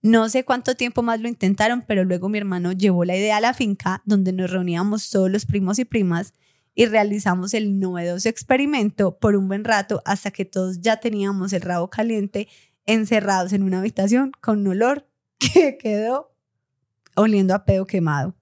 [0.01, 3.40] No sé cuánto tiempo más lo intentaron, pero luego mi hermano llevó la idea a
[3.40, 6.35] la finca donde nos reuníamos todos los primos y primas
[6.74, 11.62] y realizamos el novedoso experimento por un buen rato hasta que todos ya teníamos el
[11.62, 12.49] rabo caliente
[12.86, 16.34] encerrados en una habitación con un olor que quedó
[17.16, 18.36] oliendo a pedo quemado.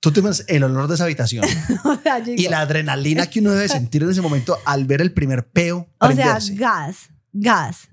[0.00, 1.44] Tú te imaginas el olor de esa habitación
[1.84, 4.84] O sea, yo y digo, la adrenalina que uno debe sentir en ese momento al
[4.84, 6.54] ver el primer peo o sea, prenderse.
[6.56, 6.96] gas,
[7.32, 7.88] gas,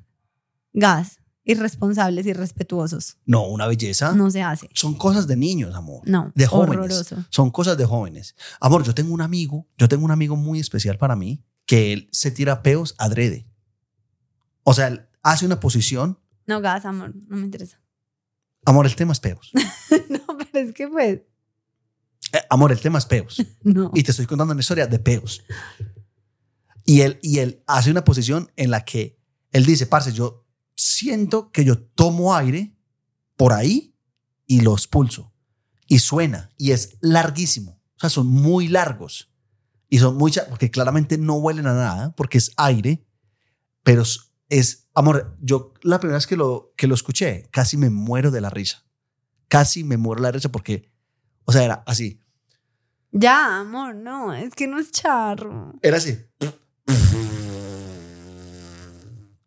[0.74, 1.16] gas.
[1.46, 3.18] Irresponsables, irrespetuosos.
[3.26, 4.14] no, una belleza.
[4.14, 4.70] No se hace.
[4.74, 6.02] Son cosas de niños, amor.
[6.06, 6.78] No, de jóvenes.
[6.78, 7.26] horroroso.
[7.32, 8.36] Son cosas de jóvenes.
[8.60, 12.10] Amor, yo tengo un amigo, yo tengo un amigo muy especial para mí que él
[12.12, 13.48] se tira peos adrede.
[14.62, 16.20] O sea, hace una posición.
[16.48, 17.82] No, gas, amor, no me interesa.
[18.66, 19.52] Amor, el tema es peos.
[20.10, 20.20] no,
[20.52, 21.22] pero es que pues,
[22.34, 23.42] Eh, amor, el tema es peos.
[23.64, 23.92] no.
[23.94, 25.44] Y te estoy contando una historia de peos.
[26.86, 29.20] Y él, y él hace una posición en la que
[29.52, 32.76] él dice, parce, yo siento que yo tomo aire
[33.36, 33.96] por ahí
[34.48, 35.34] y lo expulso.
[35.88, 36.52] Y suena.
[36.58, 37.82] Y es larguísimo.
[37.96, 39.32] O sea, son muy largos.
[39.90, 40.32] Y son muy...
[40.32, 43.06] cha- Porque claramente no huelen a nada, porque es aire.
[43.84, 44.04] Pero
[44.50, 44.90] es...
[44.94, 48.50] amor, yo la primera vez que lo, que lo escuché, casi me muero de la
[48.50, 48.86] risa.
[49.48, 50.92] Casi me muero de la risa porque...
[51.46, 52.22] O sea, era así.
[53.12, 55.74] Ya, amor, no, es que no es charro.
[55.82, 56.18] Era así.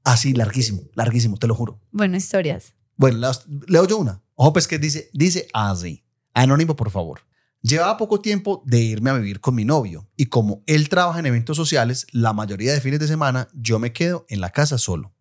[0.05, 1.81] Así, larguísimo, larguísimo, te lo juro.
[1.93, 2.75] Bueno, historias.
[2.97, 3.33] Bueno, leo,
[3.69, 4.23] leo yo una.
[4.35, 6.05] Ojo, pues que dice, dice así.
[6.35, 7.21] Anónimo, por favor.
[7.63, 11.27] Llevaba poco tiempo de irme a vivir con mi novio y como él trabaja en
[11.27, 15.15] eventos sociales, la mayoría de fines de semana yo me quedo en la casa solo.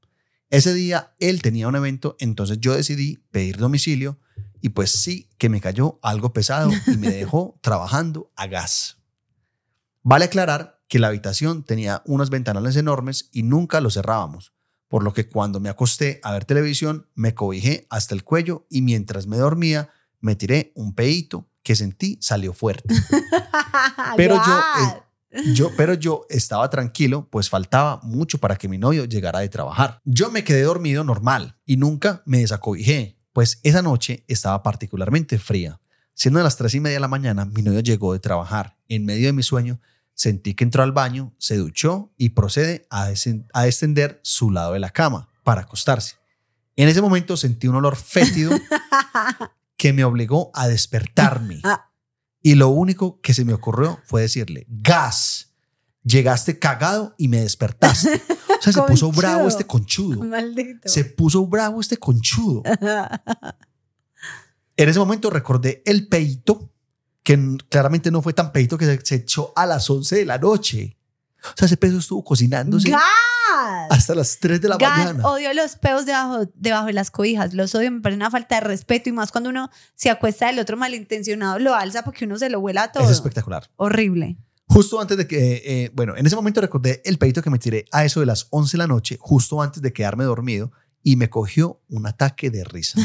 [0.49, 4.19] Ese día él tenía un evento, entonces yo decidí pedir domicilio
[4.59, 8.97] y pues sí que me cayó algo pesado y me dejó trabajando a gas.
[10.01, 14.51] Vale aclarar que la habitación tenía unos ventanales enormes y nunca los cerrábamos,
[14.87, 18.81] por lo que cuando me acosté a ver televisión me cobijé hasta el cuello y
[18.81, 19.91] mientras me dormía
[20.21, 22.93] me tiré un peito que sentí salió fuerte.
[24.17, 24.59] Pero yo,
[25.31, 29.49] eh, yo, pero yo estaba tranquilo, pues faltaba mucho para que mi novio llegara de
[29.49, 30.01] trabajar.
[30.03, 35.79] Yo me quedé dormido normal y nunca me desacobijé, pues esa noche estaba particularmente fría.
[36.13, 38.77] Siendo de las tres y media de la mañana, mi novio llegó de trabajar.
[38.89, 39.79] En medio de mi sueño,
[40.13, 43.11] sentí que entró al baño, se duchó y procede a,
[43.53, 46.15] a extender su lado de la cama para acostarse.
[46.75, 48.51] En ese momento sentí un olor fétido
[49.81, 51.59] que me obligó a despertarme.
[51.63, 51.89] Ah.
[52.43, 55.55] Y lo único que se me ocurrió fue decirle, gas,
[56.03, 58.21] llegaste cagado y me despertaste.
[58.59, 60.23] O sea, se puso bravo este conchudo.
[60.23, 60.87] Maldito.
[60.87, 62.61] Se puso bravo este conchudo.
[64.77, 66.71] En ese momento recordé el peito,
[67.23, 70.37] que claramente no fue tan peito que se, se echó a las 11 de la
[70.37, 70.95] noche.
[71.43, 73.01] O sea, ese peso estuvo cocinándose ¡Gas!
[73.89, 75.27] Hasta las 3 de la Gas, mañana.
[75.27, 77.53] odio los peos debajo, debajo de las cobijas.
[77.53, 79.09] Los odio, me parece una falta de respeto.
[79.09, 82.59] Y más cuando uno se acuesta del otro malintencionado, lo alza porque uno se lo
[82.59, 83.03] vuela todo.
[83.03, 83.69] Es espectacular.
[83.77, 84.37] Horrible.
[84.67, 87.85] Justo antes de que, eh, bueno, en ese momento recordé el peito que me tiré
[87.91, 90.71] a eso de las 11 de la noche, justo antes de quedarme dormido,
[91.03, 92.99] y me cogió un ataque de risa.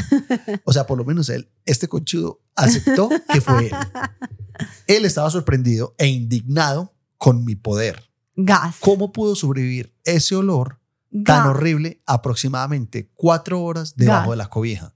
[0.63, 3.71] O sea, por lo menos él, este conchudo, aceptó que fue él.
[4.87, 8.09] Él estaba sorprendido e indignado con mi poder.
[8.37, 8.77] Gas.
[8.79, 10.79] ¿Cómo pudo sobrevivir ese olor
[11.11, 11.47] tan Gas.
[11.47, 14.29] horrible aproximadamente cuatro horas debajo Gas.
[14.31, 14.93] de la cobija?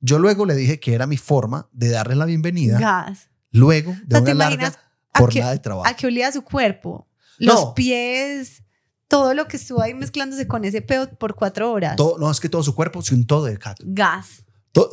[0.00, 3.30] Yo luego le dije que era mi forma de darle la bienvenida Gas.
[3.50, 4.72] luego de ¿te una larga
[5.16, 5.88] jornada de trabajo.
[5.88, 7.08] ¿A qué olía su cuerpo?
[7.38, 7.74] Los No.
[7.74, 8.62] pies,
[9.08, 11.96] todo lo que estuvo ahí mezclándose con ese peo por cuatro horas.
[11.96, 13.82] Todo- no, es que todo su cuerpo, sin todo de caca.
[13.86, 14.44] Gas.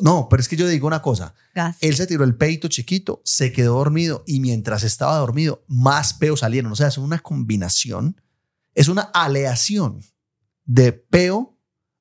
[0.01, 1.33] No, pero es que yo digo una cosa.
[1.55, 1.77] Gas.
[1.81, 6.41] Él se tiró el peito chiquito, se quedó dormido y mientras estaba dormido, más peos
[6.41, 6.71] salieron.
[6.71, 8.21] O sea, es una combinación,
[8.75, 10.01] es una aleación
[10.65, 11.57] de peo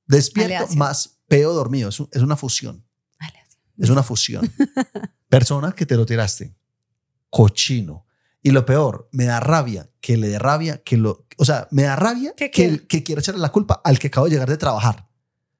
[0.06, 0.78] despierto Aleación.
[0.78, 1.88] más peo dormido.
[1.88, 2.84] Es, un- es una fusión.
[3.78, 4.52] Es una fusión.
[5.30, 6.54] Persona que te lo tiraste.
[7.30, 8.06] Cochino.
[8.42, 11.26] Y lo peor, me da rabia que le dé rabia que lo.
[11.38, 14.26] O sea, me da rabia ¿Qué que, que quiera echarle la culpa al que acabo
[14.26, 15.08] de llegar de trabajar.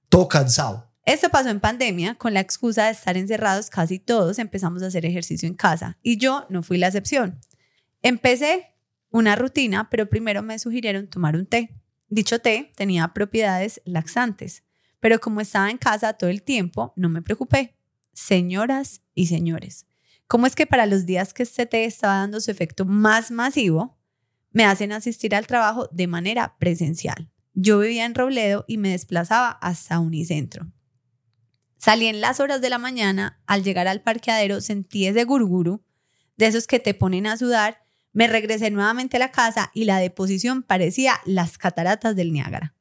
[0.08, 0.89] Todo cansado.
[1.06, 5.06] Esto pasó en pandemia, con la excusa de estar encerrados casi todos empezamos a hacer
[5.06, 7.40] ejercicio en casa y yo no fui la excepción.
[8.02, 8.74] Empecé
[9.10, 11.74] una rutina, pero primero me sugirieron tomar un té.
[12.08, 14.62] Dicho té tenía propiedades laxantes,
[15.00, 17.76] pero como estaba en casa todo el tiempo, no me preocupé.
[18.12, 19.86] Señoras y señores,
[20.26, 23.98] ¿cómo es que para los días que este té estaba dando su efecto más masivo,
[24.52, 27.30] me hacen asistir al trabajo de manera presencial?
[27.54, 30.70] Yo vivía en Robledo y me desplazaba hasta Unicentro.
[31.80, 35.82] Salí en las horas de la mañana, al llegar al parqueadero sentí ese gurguru,
[36.36, 37.78] de esos que te ponen a sudar,
[38.12, 42.74] me regresé nuevamente a la casa y la deposición parecía las cataratas del Niágara.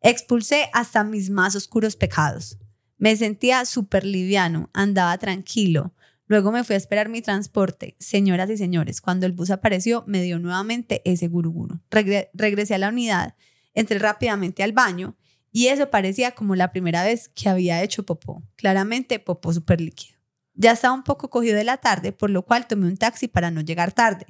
[0.00, 2.56] Expulsé hasta mis más oscuros pecados.
[2.96, 5.92] Me sentía súper liviano, andaba tranquilo.
[6.26, 7.96] Luego me fui a esperar mi transporte.
[7.98, 11.80] Señoras y señores, cuando el bus apareció, me dio nuevamente ese guruguru.
[11.90, 13.34] Regre- regresé a la unidad,
[13.74, 15.16] entré rápidamente al baño
[15.58, 18.42] y eso parecía como la primera vez que había hecho popó.
[18.56, 20.16] Claramente popó súper líquido.
[20.54, 23.50] Ya estaba un poco cogido de la tarde, por lo cual tomé un taxi para
[23.50, 24.26] no llegar tarde.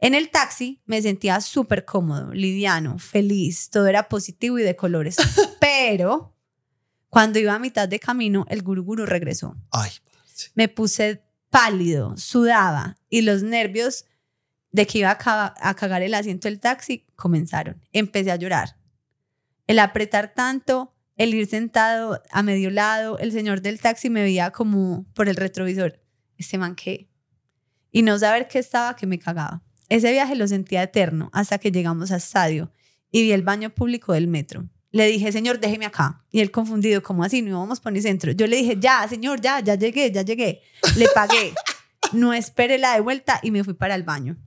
[0.00, 5.16] En el taxi me sentía súper cómodo, liviano, feliz, todo era positivo y de colores.
[5.60, 6.34] Pero
[7.10, 9.56] cuando iba a mitad de camino, el guruguru regresó.
[9.70, 9.90] Ay,
[10.54, 14.04] Me puse pálido, sudaba y los nervios
[14.70, 17.82] de que iba a, ca- a cagar el asiento del taxi comenzaron.
[17.92, 18.77] Empecé a llorar.
[19.68, 24.50] El apretar tanto, el ir sentado a medio lado, el señor del taxi me veía
[24.50, 26.00] como por el retrovisor.
[26.38, 27.10] Este man qué.
[27.92, 29.62] Y no saber qué estaba que me cagaba.
[29.90, 32.72] Ese viaje lo sentía eterno hasta que llegamos a estadio
[33.10, 34.66] y vi el baño público del metro.
[34.90, 36.24] Le dije, señor, déjeme acá.
[36.30, 37.42] Y él confundido, ¿cómo así?
[37.42, 38.32] No íbamos por ni centro.
[38.32, 40.62] Yo le dije, ya, señor, ya, ya llegué, ya llegué.
[40.96, 41.52] Le pagué.
[42.14, 44.38] No esperé la de vuelta y me fui para el baño.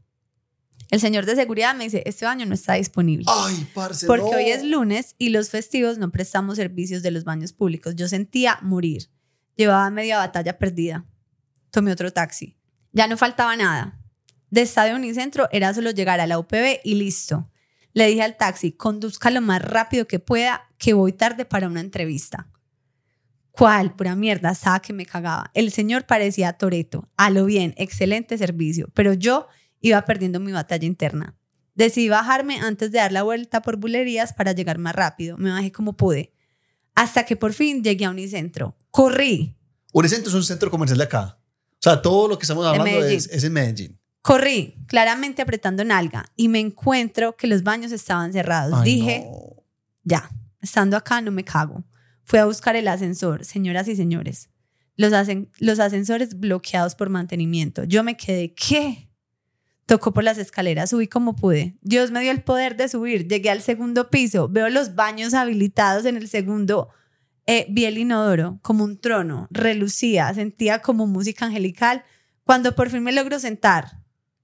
[0.91, 3.25] El señor de seguridad me dice, este baño no está disponible.
[3.27, 4.37] ay, parce, Porque no.
[4.37, 7.95] hoy es lunes y los festivos no prestamos servicios de los baños públicos.
[7.95, 9.09] Yo sentía morir.
[9.55, 11.05] Llevaba media batalla perdida.
[11.71, 12.57] Tomé otro taxi.
[12.91, 13.97] Ya no faltaba nada.
[14.49, 17.49] De Estadio Unicentro era solo llegar a la UPB y listo.
[17.93, 21.79] Le dije al taxi, conduzca lo más rápido que pueda, que voy tarde para una
[21.79, 22.49] entrevista.
[23.51, 23.95] ¿Cuál?
[23.95, 25.51] Pura mierda, estaba que me cagaba.
[25.53, 27.09] El señor parecía Toreto.
[27.17, 28.89] A lo bien, excelente servicio.
[28.93, 29.47] Pero yo
[29.81, 31.35] iba perdiendo mi batalla interna.
[31.75, 35.37] Decidí bajarme antes de dar la vuelta por bulerías para llegar más rápido.
[35.37, 36.33] Me bajé como pude.
[36.95, 38.77] Hasta que por fin llegué a Unicentro.
[38.91, 39.57] Corrí,
[39.93, 41.37] Unicentro es un centro comercial de acá.
[41.73, 43.99] O sea, todo lo que estamos hablando es, es en Medellín.
[44.21, 46.25] corrí, claramente apretando nalga.
[46.35, 48.79] Y me encuentro que los baños estaban cerrados.
[48.81, 49.63] Ay, Dije, no.
[50.03, 50.29] ya,
[50.61, 51.83] estando acá no me cago.
[52.23, 54.49] Fui a buscar el ascensor, señoras y señores.
[54.95, 57.83] Los, ascen- los ascensores bloqueados por mantenimiento.
[57.85, 59.09] Yo me quedé, ¿qué?
[59.91, 61.75] Tocó por las escaleras, subí como pude.
[61.81, 63.27] Dios me dio el poder de subir.
[63.27, 66.87] Llegué al segundo piso, veo los baños habilitados en el segundo.
[67.45, 72.05] Eh, vi el inodoro como un trono, relucía, sentía como música angelical.
[72.45, 73.97] Cuando por fin me logro sentar,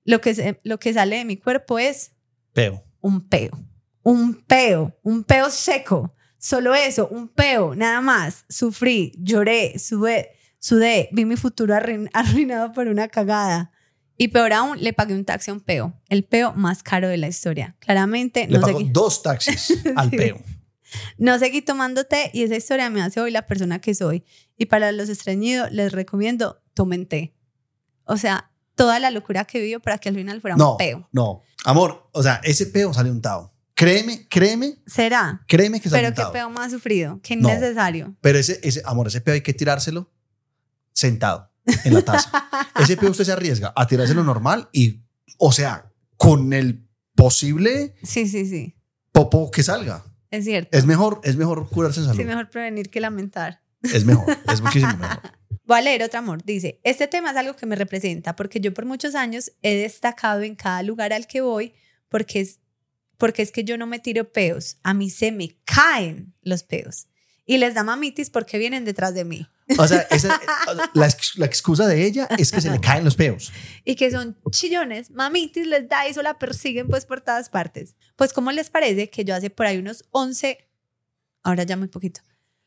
[0.04, 2.12] lo que, se- lo que sale de mi cuerpo es
[2.52, 2.84] Peo.
[3.00, 3.52] un peo.
[4.04, 6.14] Un peo, un peo seco.
[6.40, 8.44] Solo eso, un peo, nada más.
[8.50, 13.72] Sufrí, lloré, sudé, sudé, vi mi futuro arruin- arruinado por una cagada.
[14.18, 17.18] Y peor aún, le pagué un taxi a un peo, el peo más caro de
[17.18, 17.76] la historia.
[17.80, 20.18] Claramente Le no pagó dos taxis al Sí.
[20.18, 20.42] peo.
[21.18, 24.24] no seguí tomando té y esa historia me hace hoy la persona que soy.
[24.58, 27.36] Y para los estreñidos les recomiendo, tomen té.
[28.06, 31.08] O sea, toda la locura que vivió para que al final fuera No, un peo.
[31.12, 31.42] no.
[31.66, 33.54] Amor, o sea, ese peo sale untado.
[33.76, 35.44] Créeme, créeme, ¿Será?
[35.48, 36.34] créeme que sale Pero qué untado.
[36.34, 37.50] peo más sufrido, qué No.
[37.50, 38.16] innecesario.
[38.22, 40.12] Pero ese, ese, amor, ese peo hay que tirárselo
[40.94, 41.47] sentado
[41.84, 42.32] en la taza.
[42.80, 45.02] ese peo usted se arriesga a tirárselo normal y,
[45.38, 48.76] o sea, con el posible Sí, sí, sí.
[49.12, 50.04] popo que salga.
[50.32, 50.78] Es cierto.
[50.78, 52.20] Es mejor, es mejor curarse en salud.
[52.20, 53.62] Sí, mejor prevenir que lamentar.
[53.82, 55.22] Es mejor, es muchísimo mejor.
[55.66, 56.44] Voy a leer otro amor.
[56.46, 60.42] Dice, este tema es algo que me representa porque yo por muchos años he destacado
[60.42, 61.74] en cada lugar al que voy
[62.08, 62.60] porque es,
[63.18, 64.78] porque es que yo no me tiro peos.
[64.84, 67.08] A mí se me caen los peos.
[67.46, 69.48] Y les da mamitis porque vienen detrás de mí.
[69.78, 70.08] O sea,
[70.94, 73.52] la excusa de ella es que se le caen los peos.
[73.84, 77.96] y que son chillones, mamitis les da eso, la persiguen pues por todas partes.
[78.16, 80.70] Pues ¿cómo les parece que yo hace por ahí unos 11,
[81.44, 82.22] ahora ya muy poquito,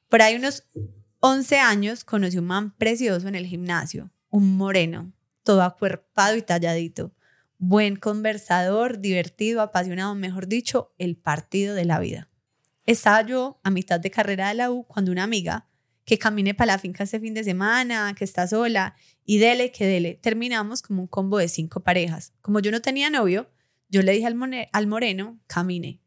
[0.08, 0.64] por ahí unos
[1.20, 5.12] 11 años conocí un man precioso en el gimnasio, un moreno,
[5.42, 7.14] todo acuerpado y talladito,
[7.58, 12.28] buen conversador, divertido, apasionado, mejor dicho, el partido de la vida.
[12.86, 15.69] Estaba yo a mitad de carrera de la U cuando una amiga
[16.10, 19.86] que camine para la finca este fin de semana, que está sola, y dele que
[19.86, 20.18] dele.
[20.20, 22.32] Terminamos como un combo de cinco parejas.
[22.40, 23.48] Como yo no tenía novio,
[23.88, 24.36] yo le dije al,
[24.72, 26.00] al moreno, camine.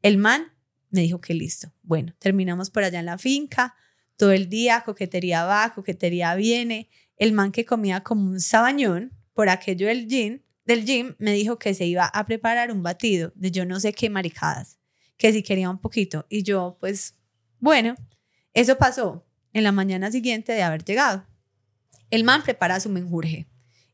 [0.00, 0.50] El man
[0.88, 1.70] me dijo que listo.
[1.82, 3.74] Bueno, terminamos por allá en la finca,
[4.16, 6.88] todo el día, coquetería va, coquetería viene.
[7.18, 11.58] El man que comía como un sabañón, por aquello del gym, del gym, me dijo
[11.58, 14.78] que se iba a preparar un batido de yo no sé qué maricadas,
[15.18, 16.24] que si quería un poquito.
[16.30, 17.18] Y yo, pues,
[17.58, 17.96] bueno,
[18.54, 21.26] eso pasó en la mañana siguiente de haber llegado.
[22.10, 23.48] El man prepara su menjurje.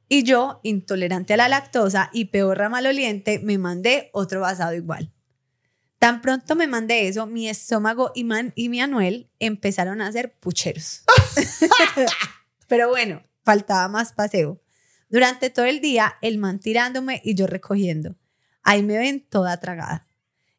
[0.09, 5.13] Y yo, intolerante a la lactosa y peor maloliente, me mandé otro basado igual.
[5.99, 10.39] Tan pronto me mandé eso, mi estómago y, man, y mi anuel empezaron a hacer
[10.39, 11.03] pucheros.
[12.69, 14.63] Pero bueno, faltaba más paseo.
[15.09, 18.17] Durante todo el día, el man tirándome y yo recogiendo.
[18.63, 20.06] Ahí me ven toda tragada.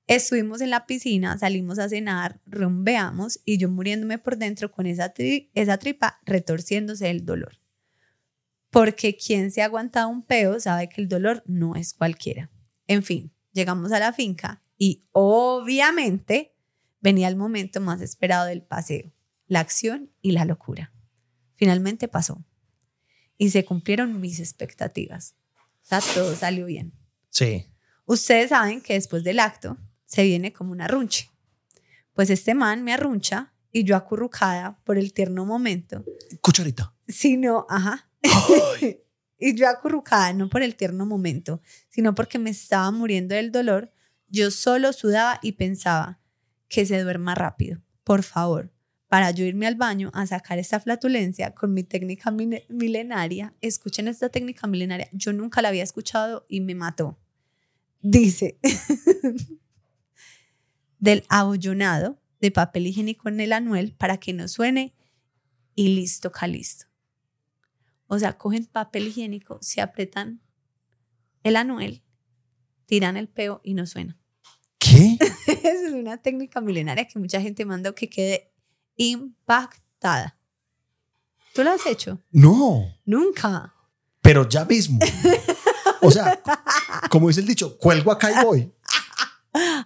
[0.08, 5.14] Estuvimos en la piscina, salimos a cenar, rumbeamos y yo muriéndome por dentro con esa,
[5.14, 7.60] tri- esa tripa retorciéndose del dolor.
[8.70, 12.50] Porque quien se ha aguantado un peo sabe que el dolor no es cualquiera.
[12.88, 16.56] En fin, llegamos a la finca y obviamente
[17.02, 19.12] venía el momento más esperado del paseo,
[19.48, 20.94] la acción y la locura.
[21.56, 22.46] Finalmente pasó
[23.38, 25.36] y se cumplieron mis expectativas.
[25.84, 26.94] O sea, todo salió bien.
[27.30, 27.68] Sí.
[28.06, 29.78] Ustedes saben que después del acto
[30.08, 31.30] se viene como un arrunche.
[32.14, 36.04] Pues este man me arruncha y yo acurrucada por el tierno momento,
[36.42, 36.96] Cucharita.
[37.08, 38.10] sino, ajá,
[39.38, 43.92] y yo acurrucada no por el tierno momento, sino porque me estaba muriendo del dolor,
[44.30, 46.20] yo solo sudaba y pensaba
[46.70, 48.74] que se duerma rápido, por favor,
[49.10, 53.54] para yo irme al baño a sacar esta flatulencia con mi técnica milenaria.
[53.62, 57.20] Escuchen esta técnica milenaria, yo nunca la había escuchado y me mató.
[58.02, 58.60] Dice,
[61.00, 64.94] del abollonado de papel higiénico en el anuel para que no suene
[65.76, 66.86] y listo, calisto.
[68.08, 70.42] O sea, cogen papel higiénico, se apretan
[71.44, 72.04] el anuel,
[72.86, 74.18] tiran el peo y no suena.
[74.80, 75.18] ¿Qué?
[75.48, 78.52] Es una técnica milenaria que mucha gente mandó que quede
[78.96, 80.38] impactada.
[81.54, 82.22] ¿Tú lo has hecho?
[82.32, 83.74] No, Nunca.
[84.22, 85.00] pero ya mismo.
[86.02, 86.42] O sea,
[87.10, 88.72] como dice el dicho, cuelgo acá y voy.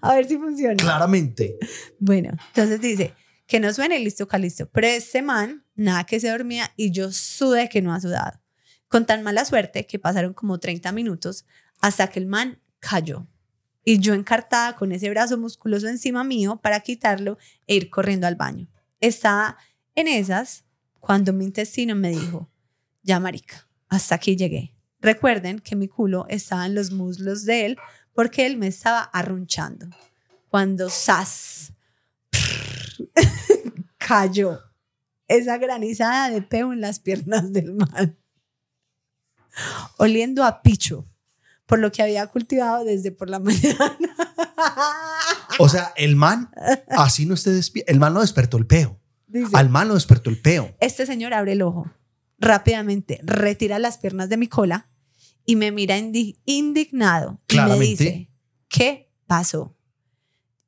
[0.10, 0.76] A ver si funciona.
[0.76, 1.58] Claramente.
[2.00, 3.14] Bueno, entonces dice
[3.48, 4.70] que no suene listo, calisto.
[4.70, 8.40] Pero este man, nada que se dormía y yo sudé que no ha sudado.
[8.88, 11.46] Con tan mala suerte que pasaron como 30 minutos
[11.80, 13.28] hasta que el man cayó.
[13.84, 17.38] Y yo encartada con ese brazo musculoso encima mío para quitarlo
[17.68, 18.68] e ir corriendo al baño.
[19.00, 19.58] Estaba
[19.96, 20.66] en esas
[21.00, 22.50] cuando mi intestino me dijo,
[23.02, 24.76] ya marica, hasta aquí llegué.
[25.00, 27.78] Recuerden que mi culo estaba en los muslos de él
[28.14, 29.88] porque él me estaba arrunchando.
[30.50, 31.74] Cuando sas
[33.98, 34.60] cayó
[35.28, 38.18] esa granizada de peo en las piernas del man,
[39.98, 41.06] oliendo a picho,
[41.66, 43.98] por lo que había cultivado desde por la mañana.
[45.60, 46.52] O sea, el man,
[46.90, 47.92] así no esté despierto.
[47.92, 49.00] El man no despertó el peo.
[49.28, 50.76] Dice, Al man lo despertó el peo.
[50.82, 51.90] este señor abre el ojo
[52.38, 54.90] rápidamente, retira las piernas de mi cola
[55.46, 58.30] y me mira indi- indignado y me dice,
[58.70, 59.76] ¿qué pasó?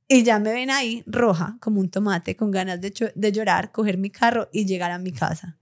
[0.08, 3.98] Y ya me ven ahí roja como un tomate con ganas de, de llorar, coger
[3.98, 5.58] mi carro y llegar a mi casa.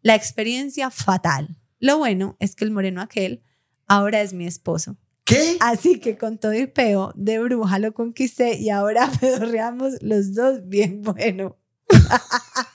[0.00, 1.56] La experiencia fatal.
[1.78, 3.42] Lo bueno es que el moreno aquel
[3.86, 4.96] ahora es mi esposo.
[5.24, 5.56] ¿Qué?
[5.60, 10.66] Así que con todo y peo de bruja lo conquisté y ahora pedorreamos los dos
[10.68, 11.58] bien bueno.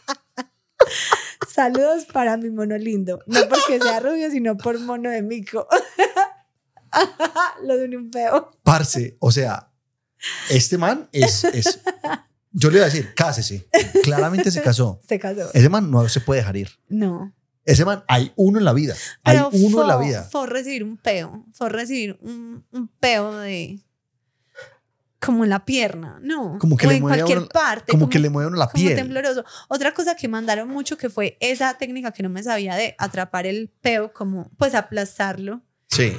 [1.58, 3.18] Saludos para mi mono lindo.
[3.26, 5.68] No porque sea rubio, sino por mono de mico.
[7.64, 8.52] lo de un peo.
[8.62, 9.72] Parce, o sea,
[10.52, 11.80] este man es, es-
[12.52, 13.68] Yo le iba a decir, cásese.
[14.04, 15.00] Claramente se casó.
[15.08, 15.50] Se casó.
[15.52, 16.70] Ese man no se puede dejar ir.
[16.90, 17.34] No.
[17.66, 18.94] Ese man, hay uno en la vida.
[19.24, 20.24] Hay uno en la vida.
[20.32, 21.44] Fue recibir un peo.
[21.54, 23.80] Fue recibir un, un peo de.
[25.20, 26.58] Como en la pierna, ¿no?
[26.60, 27.92] Como que o le en mueve cualquier uno- parte.
[27.92, 28.96] Como que le mueve uno la como piel.
[28.96, 29.44] tembloroso.
[29.68, 33.48] Otra cosa que mandaron mucho que fue esa técnica que no me sabía de atrapar
[33.48, 35.62] el peo, como pues aplastarlo.
[35.90, 36.16] Sí.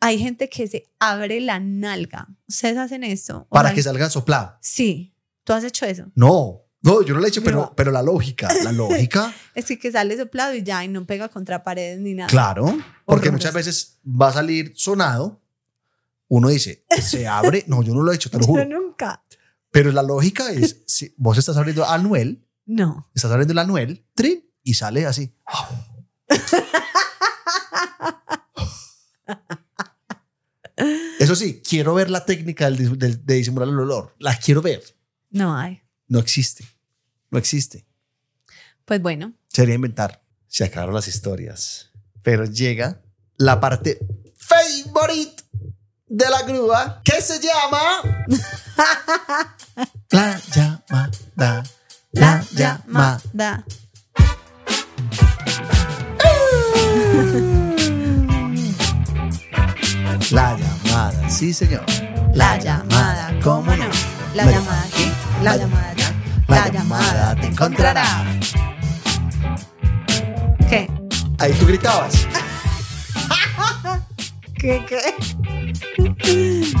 [0.00, 2.26] Hay gente que se abre la nalga.
[2.48, 3.46] ¿Ustedes hacen esto?
[3.48, 4.56] O Para que salga soplado.
[4.60, 5.14] Sí.
[5.44, 6.06] ¿Tú has hecho eso?
[6.14, 6.62] No.
[6.82, 7.72] No, yo no lo he hecho, pero, No.
[7.76, 11.28] pero la lógica, la lógica, Es que, que sale soplado y ya, y no pega
[11.28, 12.28] contra paredes ni nada.
[12.30, 12.64] claro,
[13.04, 13.32] porque Horroroso.
[13.32, 15.39] muchas veces va a salir sonado.
[16.32, 17.64] Uno dice, se abre.
[17.66, 18.64] No, yo no lo he hecho, te lo Yo juro.
[18.64, 19.24] nunca.
[19.70, 23.08] Pero la lógica es, si vos estás abriendo anuel, No.
[23.14, 25.34] estás abriendo el anuel, trin, y sale así.
[31.18, 34.14] Eso sí, quiero ver la técnica del del- de, disimular el olor.
[34.18, 34.82] La quiero ver.
[35.30, 35.82] No hay.
[36.08, 36.64] No existe.
[37.30, 37.86] No existe.
[38.86, 39.34] Pues bueno.
[39.46, 40.24] Sería inventar.
[40.46, 41.90] Se acabaron las historias.
[42.22, 43.02] Pero llega
[43.36, 43.98] la parte
[44.36, 45.42] favorite
[46.10, 48.02] de la grúa que se llama
[50.10, 51.62] La llamada.
[52.10, 53.64] La llamada.
[60.32, 61.84] La llamada, sí señor.
[62.34, 63.86] La llamada, ¿cómo no?
[64.34, 65.12] La La llamada aquí,
[65.42, 66.12] la llamada allá.
[66.48, 68.24] La llamada te encontrará.
[70.68, 70.90] ¿Qué?
[71.38, 72.26] Ahí tú gritabas.
[74.54, 74.84] ¿Qué?
[74.88, 75.14] ¿Qué?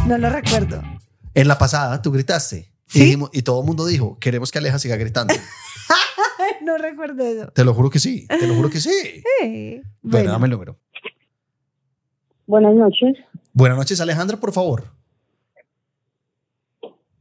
[0.06, 0.82] No lo recuerdo.
[1.34, 2.72] En la pasada tú gritaste.
[2.86, 2.98] ¿Sí?
[3.00, 5.34] Y, dijimos- y todo el mundo dijo, queremos que Aleja siga gritando.
[6.62, 7.48] No recuerdo eso.
[7.52, 8.90] Te lo juro que sí, te lo juro que sí.
[9.40, 9.80] Sí.
[9.80, 10.78] Bueno, Bueno, dame el número.
[12.46, 13.16] Buenas noches.
[13.52, 14.84] Buenas noches, Alejandra, por favor.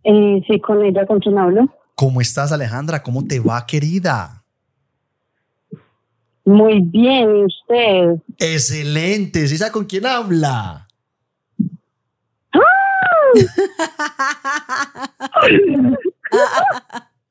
[0.03, 1.73] Eh, sí, con ella, ¿con quién hablo?
[1.95, 3.01] ¿Cómo estás, Alejandra?
[3.01, 4.43] ¿Cómo te va, querida?
[6.45, 8.21] Muy bien, ¿y usted?
[8.37, 9.47] Excelente.
[9.47, 10.87] ¿Sí sabe con quién habla?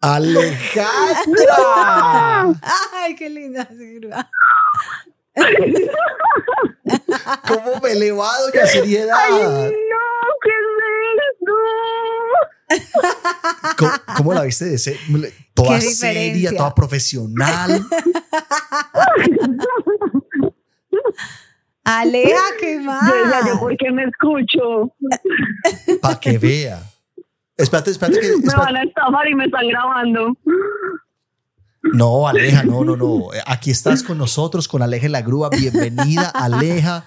[0.01, 1.57] Alejandra.
[2.93, 3.69] Ay, qué linda.
[7.47, 9.29] ¿Cómo me elevado doña seriedad?
[9.31, 9.37] ¡No,
[10.43, 10.66] qué es
[11.33, 11.55] esto!
[13.77, 14.99] ¿Cómo, cómo la viste de ese?
[15.55, 17.85] Toda seria, toda profesional.
[21.89, 23.02] Aleja, ¿qué más?
[23.09, 24.93] Yo ¿yo por qué me escucho?
[26.02, 26.82] Para que vea.
[27.56, 28.28] Espérate, espérate que.
[28.28, 28.60] Me espérate.
[28.60, 30.36] van a estafar y me están grabando.
[31.94, 33.28] No, Aleja, no, no, no.
[33.47, 35.48] Aquí estás con nosotros, con Aleja en la grúa.
[35.48, 37.06] Bienvenida, Aleja.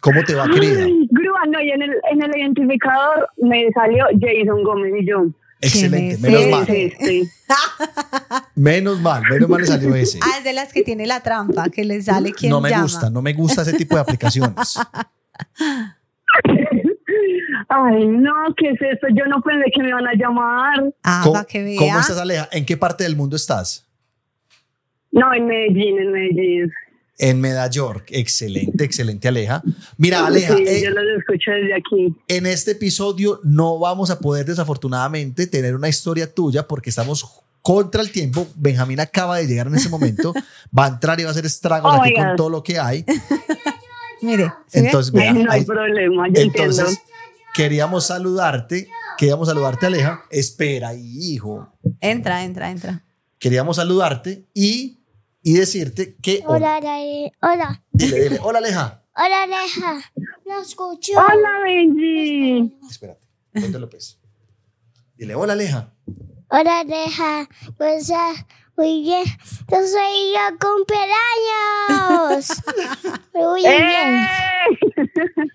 [0.00, 0.86] ¿Cómo te va, querida?
[1.10, 5.26] Grúa, no, y en el, en el identificador me salió Jason Gómez y yo.
[5.60, 8.42] Excelente, ¿Quién es menos ¿Qué mal.
[8.54, 10.18] Menos mal, menos mal le salió ese.
[10.22, 12.82] Ah, es de las que tiene la trampa, que le sale quien No me llama.
[12.82, 14.78] gusta, no me gusta ese tipo de aplicaciones.
[17.68, 19.06] Ay, no, ¿qué es esto?
[19.14, 20.92] Yo no pensé que me iban a llamar.
[21.02, 21.78] Ah, ¿Cómo, para que vea.
[21.78, 22.48] cómo estás, Aleja?
[22.52, 23.84] ¿En qué parte del mundo estás?
[25.10, 26.72] No, en Medellín, en Medellín.
[27.18, 28.02] En Medellín.
[28.08, 29.62] Excelente, excelente, Aleja.
[29.96, 32.14] Mira, Aleja, Sí, eh, yo los escucho desde aquí.
[32.28, 37.24] en este episodio no vamos a poder desafortunadamente tener una historia tuya porque estamos
[37.62, 38.46] contra el tiempo.
[38.54, 40.34] Benjamín acaba de llegar en ese momento.
[40.78, 43.04] Va a entrar y va a hacer estragos Oh aquí con todo lo que hay.
[44.22, 44.78] Mire, ¿sí?
[44.80, 47.02] Entonces, vea, no hay ahí- problema, yo entonces entiendo.
[47.54, 48.88] queríamos saludarte.
[49.18, 50.22] Queríamos saludarte, Aleja.
[50.30, 51.72] Espera, hijo.
[52.00, 53.02] entra, entra, entra.
[53.38, 54.95] Queríamos saludarte y,
[55.46, 56.42] y decirte que.
[56.44, 57.32] Hola, Dale.
[57.40, 57.80] Hola.
[57.92, 59.04] Dile, dile, hola, Aleja.
[59.14, 60.12] Hola, Aleja.
[60.44, 61.12] No escucho.
[61.12, 62.76] Hola, Benji.
[62.90, 63.24] Espérate,
[63.54, 64.18] póntelo pues.
[65.14, 65.94] Dile, hola, Aleja.
[66.48, 67.48] Hola, Aleja.
[67.78, 68.34] Pues, ah,
[68.76, 69.24] muy bien.
[69.70, 72.48] Yo soy yo cumpleaños.
[73.32, 75.46] Muy bien.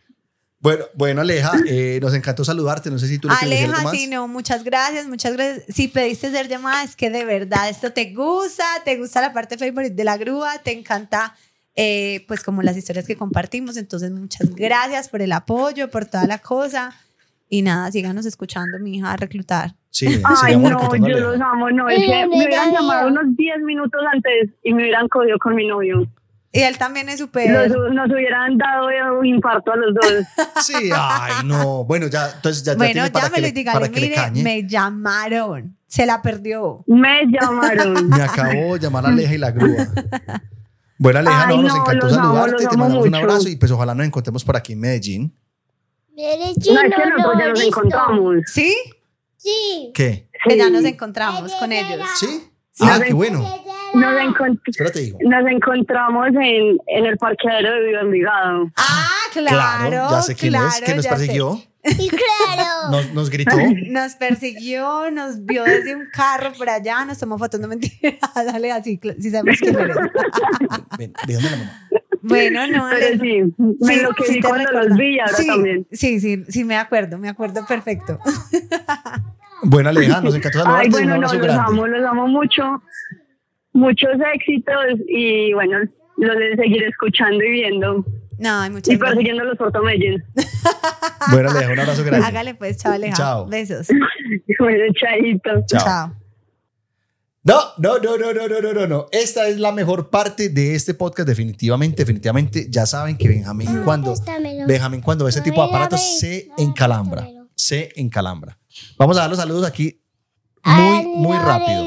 [0.61, 0.63] ¡Eh!
[0.63, 2.91] Bueno, bueno, Aleja, eh, nos encantó saludarte.
[2.91, 3.99] No sé si tú le quieres decir algo Aleja, más.
[3.99, 5.65] sí, no, muchas gracias, muchas gracias.
[5.69, 9.57] Si pediste ser llamada, es que de verdad esto te gusta, te gusta la parte
[9.57, 11.35] favorite de la grúa, te encanta,
[11.75, 13.75] eh, pues como las historias que compartimos.
[13.77, 16.93] Entonces, muchas gracias por el apoyo, por toda la cosa.
[17.49, 19.75] Y nada, síganos escuchando, mi hija, a reclutar.
[19.89, 23.59] Sí, Ay, no, yo los amo, no, es que me me hubieran llamado unos 10
[23.63, 26.07] minutos antes y me hubieran cogido con mi novio.
[26.53, 27.49] Y él también es súper...
[27.49, 28.87] Nos, nos hubieran dado
[29.19, 30.25] un infarto a los dos.
[30.63, 31.85] Sí, ay, no.
[31.85, 34.15] Bueno, ya, entonces ya, ya Bueno, tiene para que, le, dígale, para que le mire,
[34.15, 34.43] cañe.
[34.43, 36.83] me llamaron, se la perdió.
[36.87, 38.09] Me llamaron.
[38.09, 39.87] Me acabó de llamar a Aleja y la grúa.
[40.97, 43.23] Bueno, Aleja, Ay, no, nos no, encantó saludarte, te amo mandamos un mucho.
[43.23, 45.35] abrazo y pues ojalá nos encontremos por aquí en Medellín.
[46.15, 48.35] Medellín, No, es que no nosotros ya nos encontramos.
[48.47, 48.75] ¿Sí?
[49.37, 49.91] Sí.
[49.95, 50.29] ¿Qué?
[50.47, 52.05] Que ya nos encontramos con ellos.
[52.19, 52.43] ¿Sí?
[52.81, 53.39] Ah, qué bueno.
[53.93, 58.72] Nos, encont- Espérate, nos encontramos en, en el parqueadero de Viva Envigado.
[58.77, 61.15] Ah, claro, ya sé quién es, claro, que nos ya sé.
[61.18, 62.91] persiguió, Y claro.
[62.91, 63.57] nos, nos gritó.
[63.89, 68.72] Nos persiguió, nos vio desde un carro por allá, nos tomó fotos, no mentira, dale
[68.72, 69.97] así, si sabemos quién eres.
[70.97, 71.72] Ven, la mano.
[72.23, 74.89] Bueno, no, Pero sí, me enloquecí te cuando recuerdo.
[74.89, 75.88] los vi ahora sí, también.
[75.91, 78.19] Sí, sí, sí, me acuerdo, me acuerdo perfecto.
[79.63, 80.85] Bueno, Aleja, nos encantó saludarte.
[80.85, 81.53] Ay, bueno, no, los grande.
[81.68, 82.81] amo, los amo mucho
[83.73, 85.80] muchos éxitos y bueno,
[86.18, 88.06] los de seguir escuchando y viendo.
[88.38, 90.23] No, hay muchas Y persiguiéndolos por Medellín.
[91.31, 92.26] bueno, Aleja, un abrazo grande.
[92.26, 93.15] Hágale pues, chao Aleja.
[93.15, 93.48] Chao.
[93.48, 93.88] Besos.
[94.60, 95.49] bueno, chaito.
[95.68, 95.84] Chao.
[95.84, 96.22] chao.
[97.43, 99.06] No, no, no, no, no, no, no, no.
[99.11, 102.68] Esta es la mejor parte de este podcast, definitivamente, definitivamente.
[102.69, 104.14] Ya saben que Benjamín cuando
[104.68, 108.60] Benjamín cuando ve ese tipo de aparatos se encalambra, se encalambra.
[108.98, 110.02] Vamos a dar los saludos aquí
[110.64, 111.84] muy, muy rápido.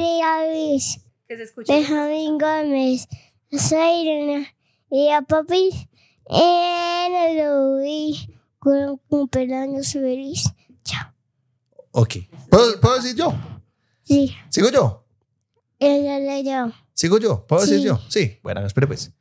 [1.28, 1.72] Que se escuche.
[1.72, 3.08] Benjamín Gómez,
[3.50, 4.54] soy Irene
[4.90, 5.88] y a papi
[6.26, 8.28] en el Luis
[8.58, 10.44] con cumpleaños feliz.
[10.84, 11.12] Chao.
[11.92, 12.16] Ok.
[12.50, 13.32] ¿Puedo, puedo decir yo?
[14.02, 15.06] Sí, ¿Sigo yo?
[15.78, 16.72] ella le dio.
[16.92, 17.46] ¿Sigo yo?
[17.46, 17.84] ¿Puedo decir Sí.
[17.84, 18.00] yo?
[18.08, 18.38] Sí.
[18.42, 19.12] Bueno, espere pues.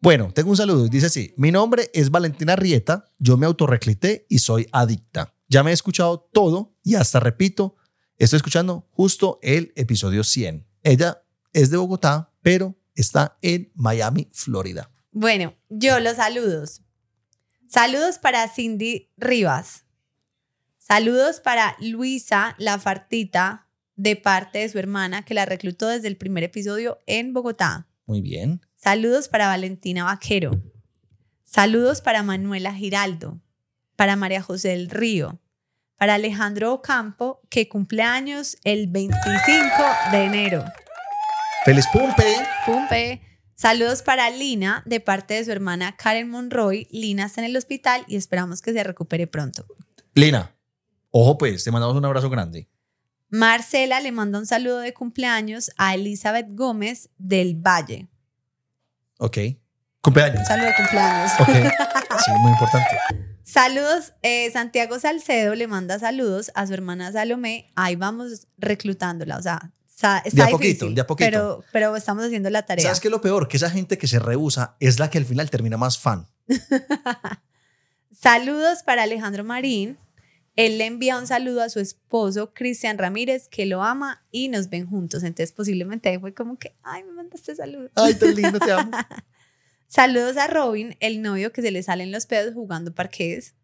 [0.00, 0.88] Bueno, tengo un saludo.
[0.88, 1.32] Dice así.
[1.36, 3.04] Mi nombre es Valentina Rieta.
[3.18, 5.34] Yo me autorreclité y soy adicta.
[5.48, 7.76] Ya me he escuchado todo y hasta repito,
[8.18, 10.66] estoy escuchando justo el episodio 100.
[10.82, 11.21] Ella
[11.52, 14.90] es de Bogotá, pero está en Miami, Florida.
[15.10, 16.82] Bueno, yo los saludos.
[17.68, 19.84] Saludos para Cindy Rivas.
[20.78, 26.16] Saludos para Luisa La Fartita, de parte de su hermana, que la reclutó desde el
[26.16, 27.88] primer episodio en Bogotá.
[28.06, 28.60] Muy bien.
[28.74, 30.50] Saludos para Valentina Vaquero.
[31.44, 33.40] Saludos para Manuela Giraldo.
[33.96, 35.40] Para María José del Río.
[35.96, 39.30] Para Alejandro Ocampo, que cumple años el 25
[40.10, 40.64] de enero.
[41.64, 42.24] Feliz Pumpe.
[42.66, 43.22] Pumpe.
[43.54, 46.88] Saludos para Lina de parte de su hermana Karen Monroy.
[46.90, 49.64] Lina está en el hospital y esperamos que se recupere pronto.
[50.14, 50.56] Lina,
[51.10, 52.68] ojo pues, te mandamos un abrazo grande.
[53.28, 58.08] Marcela le manda un saludo de cumpleaños a Elizabeth Gómez del Valle.
[59.18, 59.38] Ok.
[60.00, 60.40] Cumpleaños.
[60.40, 61.32] Un saludo de cumpleaños.
[61.38, 61.48] Ok.
[62.24, 62.90] Sí, muy importante.
[63.42, 67.72] Saludos, eh, Santiago Salcedo le manda saludos a su hermana Salomé.
[67.74, 69.72] Ahí vamos reclutándola, o sea,
[70.24, 71.30] está De a poquito, de a poquito.
[71.30, 72.84] Pero, pero estamos haciendo la tarea.
[72.84, 73.48] ¿Sabes qué es lo peor?
[73.48, 76.26] Que esa gente que se rehúsa es la que al final termina más fan.
[78.10, 79.98] Saludos para Alejandro Marín.
[80.54, 84.68] Él le envía un saludo a su esposo, Cristian Ramírez, que lo ama y nos
[84.68, 85.22] ven juntos.
[85.22, 87.90] Entonces, posiblemente ahí fue como que, ay, me mandaste saludo.
[87.94, 88.90] Ay, tan lindo, te amo.
[89.88, 93.54] Saludos a Robin, el novio que se le salen los pedos jugando parqués.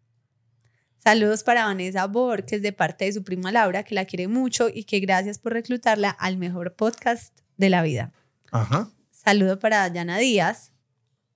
[1.01, 4.83] Saludos para Vanessa Borges de parte de su prima Laura, que la quiere mucho y
[4.83, 8.11] que gracias por reclutarla al mejor podcast de la vida.
[8.51, 8.89] Ajá.
[9.11, 10.71] Saludo para Dayana Díaz.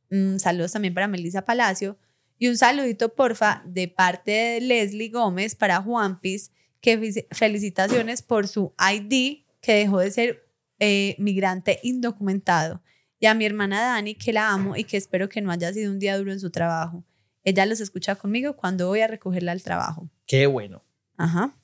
[0.09, 1.97] Mm, saludos también para Melissa Palacio.
[2.37, 8.47] Y un saludito, porfa, de parte de Leslie Gómez para Juanpis, que fe- felicitaciones por
[8.49, 10.45] su ID, que dejó de ser
[10.79, 12.81] eh, migrante indocumentado.
[13.19, 15.89] Y a mi hermana Dani, que la amo y que espero que no haya sido
[15.91, 17.05] un día duro en su trabajo.
[17.43, 20.09] Ella los escucha conmigo cuando voy a recogerla al trabajo.
[20.25, 20.83] Qué bueno.
[21.17, 21.55] Ajá.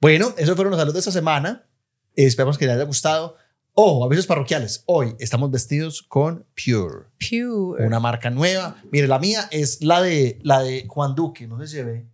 [0.00, 1.66] Bueno, esos fueron los saludos de esta semana.
[2.14, 3.36] Esperamos que les haya gustado.
[3.72, 4.84] Ojo, avisos parroquiales.
[4.86, 7.86] Hoy estamos vestidos con Pure, Pure.
[7.86, 8.76] una marca nueva.
[8.92, 11.46] Mire, la mía es la de, la de Juan Duque.
[11.48, 12.06] No sé si se ve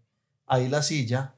[0.47, 1.35] ahí la silla.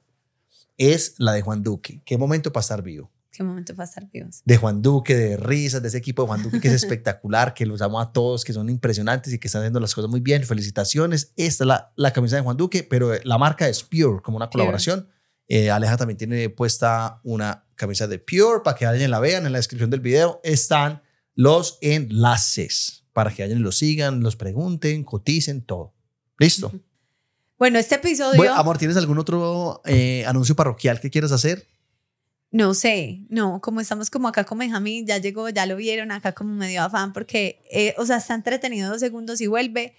[0.79, 2.03] Es la de Juan Duque.
[2.05, 3.11] Qué momento para estar vivo.
[3.33, 4.43] Qué momento para estar vivos.
[4.45, 7.65] De Juan Duque, de risas, de ese equipo de Juan Duque que es espectacular, que
[7.65, 10.45] los amo a todos, que son impresionantes y que están haciendo las cosas muy bien.
[10.45, 11.33] Felicitaciones.
[11.37, 14.51] Esta es la, la camisa de Juan Duque, pero la marca es Pure, como una
[14.51, 15.09] colaboración.
[15.49, 19.47] Eh, Aleja también tiene puesta una camisa de Pure para que y la vean.
[19.47, 21.03] En la descripción del video están
[21.35, 25.95] los enlaces para que y los sigan, los pregunten, coticen, todo.
[26.39, 26.73] ¿Listo?
[27.59, 31.67] Bueno, este episodio, Bueno, amor, ¿tienes algún otro eh, anuncio parroquial que quieras hacer?
[32.53, 36.33] No sé, no, como estamos como acá con Benjamín, ya llegó, ya lo vieron acá
[36.33, 39.95] como medio afán porque, eh, o sea, está entretenido dos segundos y vuelve,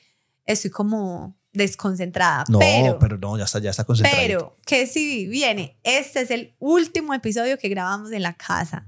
[0.45, 2.43] estoy como desconcentrada.
[2.49, 4.21] No, pero, pero, no, ya está, ya está concentrado.
[4.21, 8.88] pero que si viene, este es el último episodio que grabamos en la casa.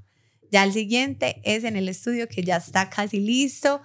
[0.52, 3.82] Ya el siguiente es en el estudio que ya está casi listo,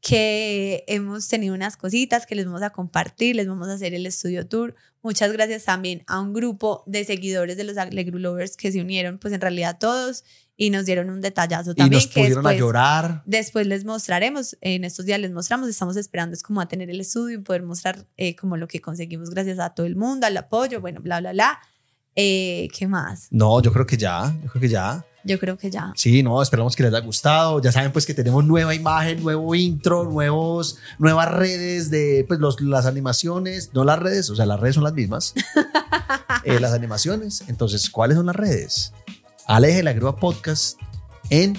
[0.00, 4.06] que hemos tenido unas cositas que les vamos a compartir, les vamos a hacer el
[4.06, 4.74] estudio tour.
[5.02, 9.18] Muchas gracias también a un grupo de seguidores de los Alegru Lovers que se unieron,
[9.18, 10.24] pues en realidad todos,
[10.56, 13.22] y nos dieron un detallazo y también nos que pudieron a después, llorar.
[13.24, 17.00] después les mostraremos, en estos días les mostramos, estamos esperando es como a tener el
[17.00, 20.36] estudio y poder mostrar eh, como lo que conseguimos gracias a todo el mundo, al
[20.36, 21.60] apoyo, bueno, bla, bla, bla.
[22.14, 23.28] Eh, ¿Qué más?
[23.30, 25.04] No, yo creo que ya, yo creo que ya.
[25.24, 25.92] Yo creo que ya.
[25.96, 27.60] Sí, no, esperamos que les haya gustado.
[27.60, 32.60] Ya saben pues que tenemos nueva imagen, nuevo intro, nuevos, nuevas redes de pues los,
[32.60, 35.34] las animaciones, no las redes, o sea, las redes son las mismas.
[36.44, 37.44] Eh, las animaciones.
[37.48, 38.94] Entonces, ¿cuáles son las redes?
[39.46, 40.78] Aleje la Grúa Podcast
[41.28, 41.58] en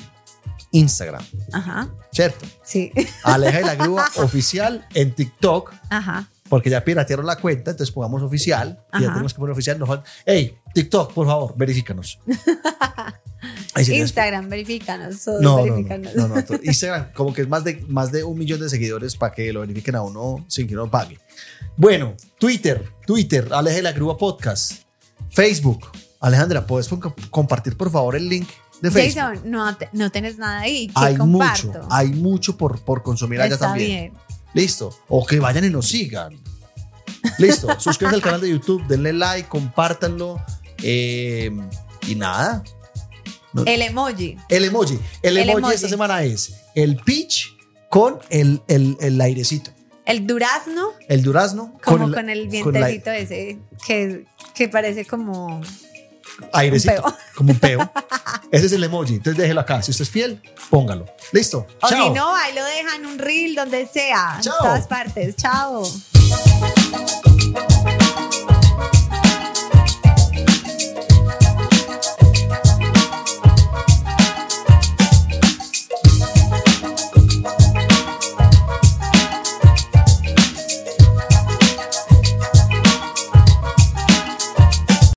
[0.72, 1.24] Instagram,
[1.54, 2.46] Ajá, ¿cierto?
[2.64, 2.92] sí.
[3.24, 6.28] Aleja la Grúa Oficial en TikTok, Ajá.
[6.50, 8.84] porque ya piratearon la cuenta, entonces pongamos oficial.
[8.94, 9.78] y Ya tenemos que poner oficial.
[9.86, 12.18] Falta- Hey, TikTok, por favor, verifícanos.
[13.78, 16.16] Instagram, verifícanos, todos No, no, verifícanos.
[16.16, 16.44] no, no, no.
[16.64, 19.62] Instagram, como que es más de, más de un millón de seguidores para que lo
[19.62, 21.20] verifiquen a uno sin que uno pague.
[21.78, 24.84] Bueno, Twitter, Twitter, Aleje la Grúa Podcast.
[25.30, 25.88] Facebook,
[26.20, 26.90] Alejandra, ¿puedes
[27.30, 28.48] compartir por favor el link
[28.82, 29.22] de Facebook?
[29.22, 30.88] Jason, no, no tenés nada ahí.
[30.88, 31.68] que hay comparto?
[31.68, 33.88] mucho, hay mucho por, por consumir allá Está también.
[34.12, 34.14] bien.
[34.54, 34.94] Listo.
[35.08, 36.38] O que vayan y nos sigan.
[37.38, 37.68] Listo.
[37.80, 40.44] Suscríbanse al canal de YouTube, denle like, compártanlo.
[40.84, 41.50] eh,
[42.08, 42.64] y nada.
[43.54, 44.38] No- El emoji.
[44.50, 45.00] El emoji.
[45.22, 45.76] El, El emoji, emoji.
[45.76, 47.48] esta semana es el peach
[47.90, 49.72] con el, el, el airecito.
[50.06, 54.26] El durazno, El durazno como con con el, con la- vientecito ese que,
[54.56, 55.62] que parece como.
[56.54, 57.04] airecito.
[57.06, 57.14] un.
[57.36, 57.92] Como un peo.
[58.52, 59.16] Ese es el emoji.
[59.16, 59.82] Entonces déjelo acá.
[59.82, 61.06] Si usted es fiel, póngalo.
[61.32, 61.66] Listo.
[61.82, 62.04] O Chao.
[62.04, 64.40] si no, ahí lo dejan un reel donde sea.
[64.42, 64.54] Chao.
[64.60, 65.36] En todas partes.
[65.38, 65.84] Chao.